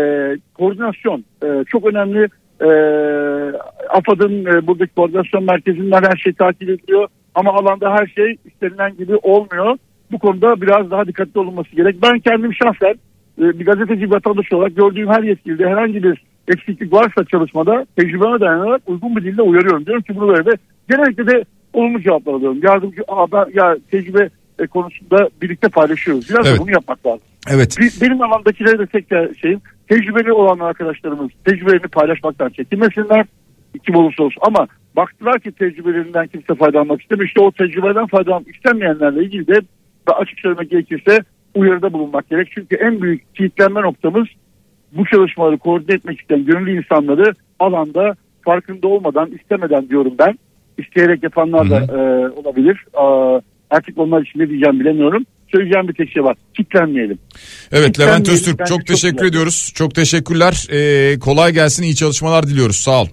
koordinasyon 0.54 1.24
e, 1.44 1.64
çok 1.64 1.86
önemli. 1.86 2.28
E, 2.60 2.68
AFAD'ın 3.88 4.44
e, 4.44 4.66
buradaki 4.66 4.94
koordinasyon 4.94 5.44
merkezinden 5.44 6.02
her 6.02 6.16
şey 6.16 6.32
takip 6.32 6.70
ediliyor. 6.70 7.08
Ama 7.34 7.52
alanda 7.52 7.92
her 7.92 8.06
şey 8.06 8.36
istenilen 8.44 8.96
gibi 8.96 9.16
olmuyor. 9.16 9.76
Bu 10.12 10.18
konuda 10.18 10.60
biraz 10.60 10.90
daha 10.90 11.06
dikkatli 11.06 11.40
olunması 11.40 11.76
gerek. 11.76 12.02
Ben 12.02 12.18
kendim 12.18 12.54
şahsen 12.54 12.94
e, 13.38 13.58
bir 13.58 13.66
gazeteci 13.66 14.10
vatandaş 14.10 14.52
olarak 14.52 14.76
gördüğüm 14.76 15.08
her 15.08 15.22
yetkilide 15.22 15.68
herhangi 15.68 16.02
bir 16.02 16.22
eksiklik 16.48 16.92
varsa 16.92 17.24
çalışmada 17.24 17.86
tecrübeme 17.96 18.40
dayanarak 18.40 18.82
uygun 18.86 19.16
bir 19.16 19.24
dille 19.24 19.42
uyarıyorum. 19.42 19.86
Diyorum 19.86 20.02
ki 20.02 20.16
bunu 20.16 20.28
böyle 20.28 20.46
de 20.46 20.56
genellikle 20.88 21.26
de 21.26 21.44
olumlu 21.72 22.00
cevaplar 22.00 22.32
alıyorum. 22.32 22.60
Yardımcı 22.62 23.02
abi 23.08 23.56
ya 23.58 23.76
tecrübe 23.90 24.28
e, 24.58 24.66
konusunda 24.66 25.28
birlikte 25.42 25.68
paylaşıyoruz. 25.68 26.30
Biraz 26.30 26.46
evet. 26.46 26.58
da 26.58 26.62
bunu 26.62 26.70
yapmak 26.70 27.06
lazım. 27.06 27.26
Evet. 27.50 27.78
Benim 28.00 28.22
alandakilere 28.22 28.78
de 28.78 28.86
tek 28.86 29.36
şeyim 29.38 29.60
tecrübeli 29.88 30.32
olan 30.32 30.58
arkadaşlarımız 30.58 31.30
tecrübelerini 31.44 31.88
paylaşmaktan 31.88 32.48
çekinmesinler. 32.48 33.26
Kim 33.86 33.94
olursa 33.94 34.22
olsun 34.22 34.40
ama 34.46 34.66
baktılar 34.96 35.40
ki 35.40 35.52
tecrübelerinden 35.52 36.26
kimse 36.26 36.54
faydalanmak 36.54 37.02
istemiyor. 37.02 37.28
İşte 37.28 37.40
o 37.40 37.52
tecrübeden 37.52 38.06
faydalanmak 38.06 38.56
istemeyenlerle 38.56 39.24
ilgili 39.24 39.46
de 39.46 39.60
açık 40.12 40.40
söylemek 40.40 40.70
gerekirse 40.70 41.24
uyarıda 41.54 41.92
bulunmak 41.92 42.30
gerek. 42.30 42.48
Çünkü 42.54 42.76
en 42.76 43.02
büyük 43.02 43.34
kilitlenme 43.34 43.82
noktamız 43.82 44.26
bu 44.92 45.06
çalışmaları 45.06 45.58
koordine 45.58 45.94
etmek 45.94 46.20
isteyen 46.20 46.44
gönüllü 46.44 46.78
insanları 46.78 47.34
alanda 47.58 48.14
farkında 48.42 48.88
olmadan 48.88 49.30
istemeden 49.30 49.88
diyorum 49.88 50.14
ben. 50.18 50.38
isteyerek 50.78 51.22
yapanlar 51.22 51.70
da 51.70 51.78
e, 51.78 52.28
olabilir. 52.28 52.84
E, 52.94 53.04
artık 53.70 53.98
onlar 53.98 54.22
için 54.22 54.40
ne 54.40 54.48
diyeceğim 54.48 54.80
bilemiyorum. 54.80 55.26
Söyleyeceğim 55.52 55.88
bir 55.88 55.94
tek 55.94 56.10
şey 56.12 56.24
var. 56.24 56.36
Kitlenmeyelim. 56.56 57.18
Evet 57.72 58.00
Levent 58.00 58.28
Öztürk 58.28 58.66
çok 58.66 58.86
teşekkür 58.86 59.18
çok 59.18 59.28
ediyoruz. 59.28 59.72
Çok 59.74 59.94
teşekkürler. 59.94 60.66
Ee, 60.70 61.18
kolay 61.18 61.52
gelsin. 61.52 61.82
iyi 61.82 61.94
çalışmalar 61.94 62.46
diliyoruz. 62.46 62.76
Sağ 62.76 63.02
ol. 63.02 63.06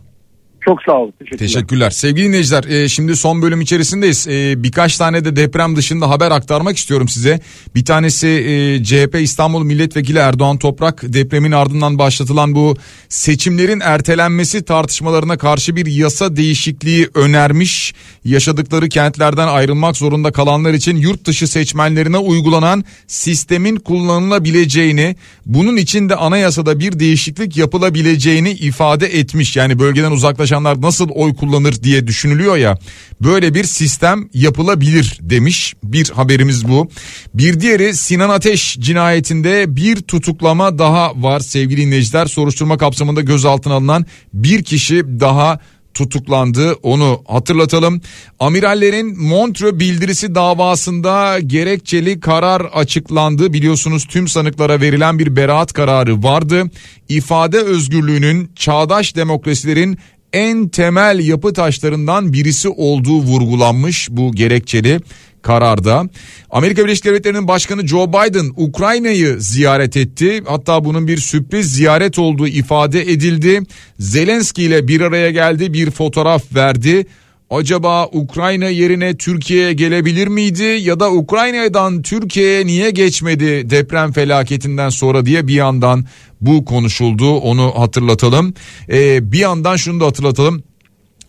Çok 0.66 0.84
sağ 0.84 0.94
olun. 0.94 1.14
Teşekkürler. 1.20 1.48
Teşekkürler. 1.48 1.90
Sevgili 1.90 2.28
dinleyiciler 2.28 2.64
e, 2.64 2.90
şimdi 2.90 3.16
son 3.16 3.42
bölüm 3.42 3.62
içerisindeyiz. 3.62 4.28
E, 4.28 4.64
birkaç 4.64 4.98
tane 4.98 5.26
de 5.26 5.36
deprem 5.36 5.76
dışında 5.76 6.10
haber 6.10 6.32
aktarmak 6.32 6.78
istiyorum 6.78 7.08
size. 7.08 7.40
Bir 7.76 7.86
tanesi 7.86 8.28
e, 8.28 8.84
CHP 8.84 9.16
İstanbul 9.22 9.64
Milletvekili 9.64 10.18
Erdoğan 10.18 10.58
Toprak 10.58 11.02
depremin 11.04 11.52
ardından 11.52 12.00
başlatılan 12.00 12.56
bu 12.56 12.78
seçimlerin 13.10 13.80
ertelenmesi 13.80 14.66
tartışmalarına 14.66 15.38
karşı 15.38 15.76
bir 15.76 15.86
yasa 15.86 16.36
değişikliği 16.36 17.10
önermiş. 17.16 17.94
Yaşadıkları 18.26 18.90
kentlerden 18.90 19.48
ayrılmak 19.48 19.98
zorunda 19.98 20.32
kalanlar 20.32 20.74
için 20.74 20.98
yurt 20.98 21.26
dışı 21.26 21.48
seçmenlerine 21.48 22.18
uygulanan 22.18 22.84
sistemin 23.08 23.76
kullanılabileceğini, 23.76 25.16
bunun 25.46 25.78
için 25.78 26.10
de 26.10 26.16
anayasada 26.16 26.80
bir 26.80 27.00
değişiklik 27.00 27.58
yapılabileceğini 27.58 28.52
ifade 28.52 29.06
etmiş. 29.06 29.56
Yani 29.56 29.80
bölgeden 29.80 30.12
uzaklaşan 30.12 30.53
çalışanlar 30.54 30.82
nasıl 30.82 31.10
oy 31.10 31.36
kullanır 31.36 31.84
diye 31.84 32.08
düşünülüyor 32.08 32.58
ya 32.58 32.78
böyle 33.22 33.54
bir 33.54 33.64
sistem 33.64 34.30
yapılabilir 34.34 35.18
demiş 35.22 35.74
bir 35.84 36.10
haberimiz 36.10 36.68
bu. 36.68 36.90
Bir 37.34 37.60
diğeri 37.60 37.96
Sinan 37.96 38.30
Ateş 38.30 38.78
cinayetinde 38.80 39.76
bir 39.76 40.02
tutuklama 40.02 40.78
daha 40.78 41.12
var 41.16 41.40
sevgili 41.40 41.82
dinleyiciler 41.82 42.26
soruşturma 42.26 42.78
kapsamında 42.78 43.22
gözaltına 43.22 43.74
alınan 43.74 44.06
bir 44.34 44.64
kişi 44.64 45.20
daha 45.20 45.60
tutuklandı 45.94 46.74
onu 46.74 47.24
hatırlatalım. 47.28 48.02
Amirallerin 48.40 49.22
Montreux 49.22 49.80
bildirisi 49.80 50.36
davasında 50.36 51.40
gerekçeli 51.40 52.20
karar 52.20 52.62
açıklandı. 52.62 53.54
Biliyorsunuz 53.54 54.06
tüm 54.06 54.28
sanıklara 54.28 54.82
verilen 54.82 55.20
bir 55.20 55.36
beraat 55.36 55.74
kararı 55.74 56.24
vardı. 56.24 56.64
İfade 57.10 57.58
özgürlüğünün 57.58 58.52
çağdaş 58.56 59.16
demokrasilerin 59.16 59.98
en 60.34 60.68
temel 60.68 61.20
yapı 61.20 61.54
taşlarından 61.54 62.34
birisi 62.34 62.70
olduğu 62.70 63.18
vurgulanmış 63.20 64.08
bu 64.12 64.32
gerekçeli 64.32 65.00
kararda. 65.42 66.10
Amerika 66.50 66.84
Birleşik 66.84 67.06
Devletleri'nin 67.06 67.48
başkanı 67.48 67.88
Joe 67.88 68.08
Biden 68.10 68.52
Ukrayna'yı 68.56 69.36
ziyaret 69.40 69.98
etti. 69.98 70.44
Hatta 70.48 70.86
bunun 70.86 71.08
bir 71.08 71.18
sürpriz 71.18 71.74
ziyaret 71.74 72.20
olduğu 72.20 72.48
ifade 72.48 73.02
edildi. 73.02 73.62
Zelenski 74.00 74.64
ile 74.64 74.88
bir 74.88 75.02
araya 75.02 75.32
geldi, 75.32 75.74
bir 75.74 75.92
fotoğraf 75.92 76.56
verdi 76.56 77.06
acaba 77.54 78.08
Ukrayna 78.08 78.66
yerine 78.66 79.18
Türkiye'ye 79.18 79.74
gelebilir 79.74 80.28
miydi 80.28 80.64
ya 80.64 81.00
da 81.00 81.12
Ukrayna'dan 81.12 82.02
Türkiye'ye 82.02 82.66
niye 82.66 82.92
geçmedi 82.92 83.70
deprem 83.70 84.12
felaketinden 84.12 84.90
sonra 84.90 85.26
diye 85.26 85.48
bir 85.48 85.54
yandan 85.54 86.06
bu 86.46 86.66
konuşuldu 86.66 87.38
onu 87.38 87.74
hatırlatalım. 87.80 88.54
Ee, 88.90 89.32
bir 89.32 89.40
yandan 89.40 89.76
şunu 89.76 90.00
da 90.00 90.06
hatırlatalım 90.06 90.64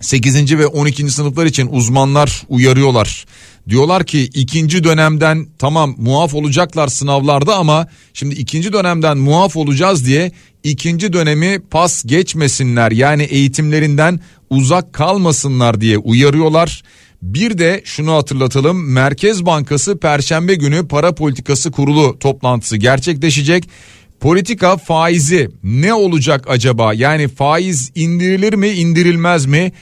8. 0.01 0.59
ve 0.59 0.67
12. 0.67 1.11
sınıflar 1.11 1.47
için 1.47 1.69
uzmanlar 1.73 2.43
uyarıyorlar. 2.49 3.27
Diyorlar 3.69 4.05
ki 4.05 4.23
ikinci 4.23 4.85
dönemden 4.85 5.47
tamam 5.59 5.95
muaf 5.99 6.35
olacaklar 6.35 6.89
sınavlarda 6.89 7.57
ama 7.57 7.87
şimdi 8.15 8.35
ikinci 8.35 8.73
dönemden 8.73 9.19
muaf 9.19 9.57
olacağız 9.57 10.07
diye 10.07 10.33
ikinci 10.63 11.13
dönemi 11.13 11.61
pas 11.71 12.05
geçmesinler. 12.07 12.93
Yani 12.93 13.23
eğitimlerinden 13.23 14.21
uzak 14.51 14.93
kalmasınlar 14.93 15.81
diye 15.81 15.99
uyarıyorlar. 15.99 16.83
Bir 17.23 17.59
de 17.59 17.83
şunu 17.85 18.13
hatırlatalım 18.13 18.93
Merkez 18.93 19.47
Bankası 19.47 19.99
Perşembe 19.99 20.55
günü 20.55 20.89
para 20.89 21.15
politikası 21.15 21.71
kurulu 21.71 22.19
toplantısı 22.19 22.77
gerçekleşecek. 22.77 23.69
Politika 24.25 24.77
faizi 24.77 25.51
ne 25.63 25.95
olacak 25.95 26.45
acaba? 26.49 26.95
Yani 26.95 27.29
faiz 27.29 27.93
indirilir 27.95 28.55
mi 28.55 28.69
indirilmez 28.69 29.47
mi? 29.47 29.73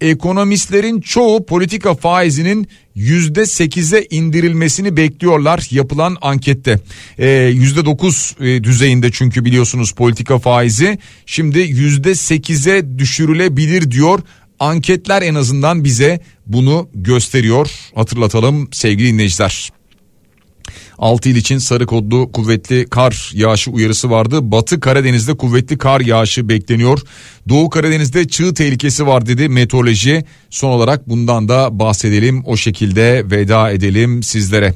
Ekonomistlerin 0.00 1.00
çoğu 1.00 1.46
politika 1.46 1.94
faizinin 1.94 2.68
yüzde 2.94 3.46
sekize 3.46 4.06
indirilmesini 4.10 4.96
bekliyorlar 4.96 5.68
yapılan 5.70 6.16
ankette. 6.20 6.80
Ee, 7.18 7.28
yüzde 7.54 7.84
dokuz 7.84 8.36
e, 8.40 8.64
düzeyinde 8.64 9.12
çünkü 9.12 9.44
biliyorsunuz 9.44 9.92
politika 9.92 10.38
faizi 10.38 10.98
şimdi 11.26 11.58
yüzde 11.58 12.14
sekize 12.14 12.98
düşürülebilir 12.98 13.90
diyor. 13.90 14.20
Anketler 14.58 15.22
en 15.22 15.34
azından 15.34 15.84
bize 15.84 16.20
bunu 16.46 16.88
gösteriyor. 16.94 17.70
Hatırlatalım 17.94 18.68
sevgili 18.72 19.12
dinleyiciler. 19.12 19.70
6 20.98 21.28
il 21.28 21.36
için 21.36 21.58
sarı 21.58 21.86
kodlu 21.86 22.32
kuvvetli 22.32 22.86
kar 22.90 23.30
yağışı 23.34 23.70
uyarısı 23.70 24.10
vardı. 24.10 24.52
Batı 24.52 24.80
Karadeniz'de 24.80 25.36
kuvvetli 25.36 25.78
kar 25.78 26.00
yağışı 26.00 26.48
bekleniyor. 26.48 27.00
Doğu 27.48 27.70
Karadeniz'de 27.70 28.28
çığ 28.28 28.54
tehlikesi 28.54 29.06
var 29.06 29.26
dedi 29.26 29.48
meteoroloji. 29.48 30.24
Son 30.50 30.70
olarak 30.70 31.08
bundan 31.08 31.48
da 31.48 31.78
bahsedelim. 31.78 32.42
O 32.46 32.56
şekilde 32.56 33.30
veda 33.30 33.70
edelim 33.70 34.22
sizlere. 34.22 34.74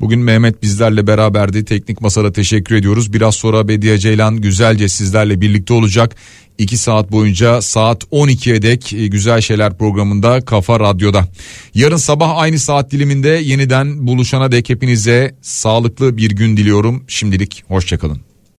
Bugün 0.00 0.20
Mehmet 0.20 0.62
bizlerle 0.62 1.06
beraberdi. 1.06 1.64
Teknik 1.64 2.00
masada 2.00 2.32
teşekkür 2.32 2.74
ediyoruz. 2.74 3.12
Biraz 3.12 3.34
sonra 3.34 3.68
Bediye 3.68 3.98
Ceylan 3.98 4.36
güzelce 4.36 4.88
sizlerle 4.88 5.40
birlikte 5.40 5.74
olacak. 5.74 6.16
2 6.58 6.76
saat 6.76 7.12
boyunca 7.12 7.62
saat 7.62 8.04
12'ye 8.04 8.62
dek 8.62 8.92
e, 8.92 9.06
Güzel 9.06 9.40
Şeyler 9.40 9.78
programında 9.78 10.40
Kafa 10.40 10.80
Radyo'da. 10.80 11.28
Yarın 11.74 11.96
sabah 11.96 12.36
aynı 12.36 12.58
saat 12.58 12.90
diliminde 12.90 13.28
yeniden 13.28 14.06
buluşana 14.06 14.52
dek 14.52 14.70
hepinize 14.70 15.34
sağlıklı 15.42 16.16
bir 16.16 16.30
gün 16.30 16.56
diliyorum. 16.56 17.04
Şimdilik 17.08 17.64
hoşçakalın. 17.68 18.31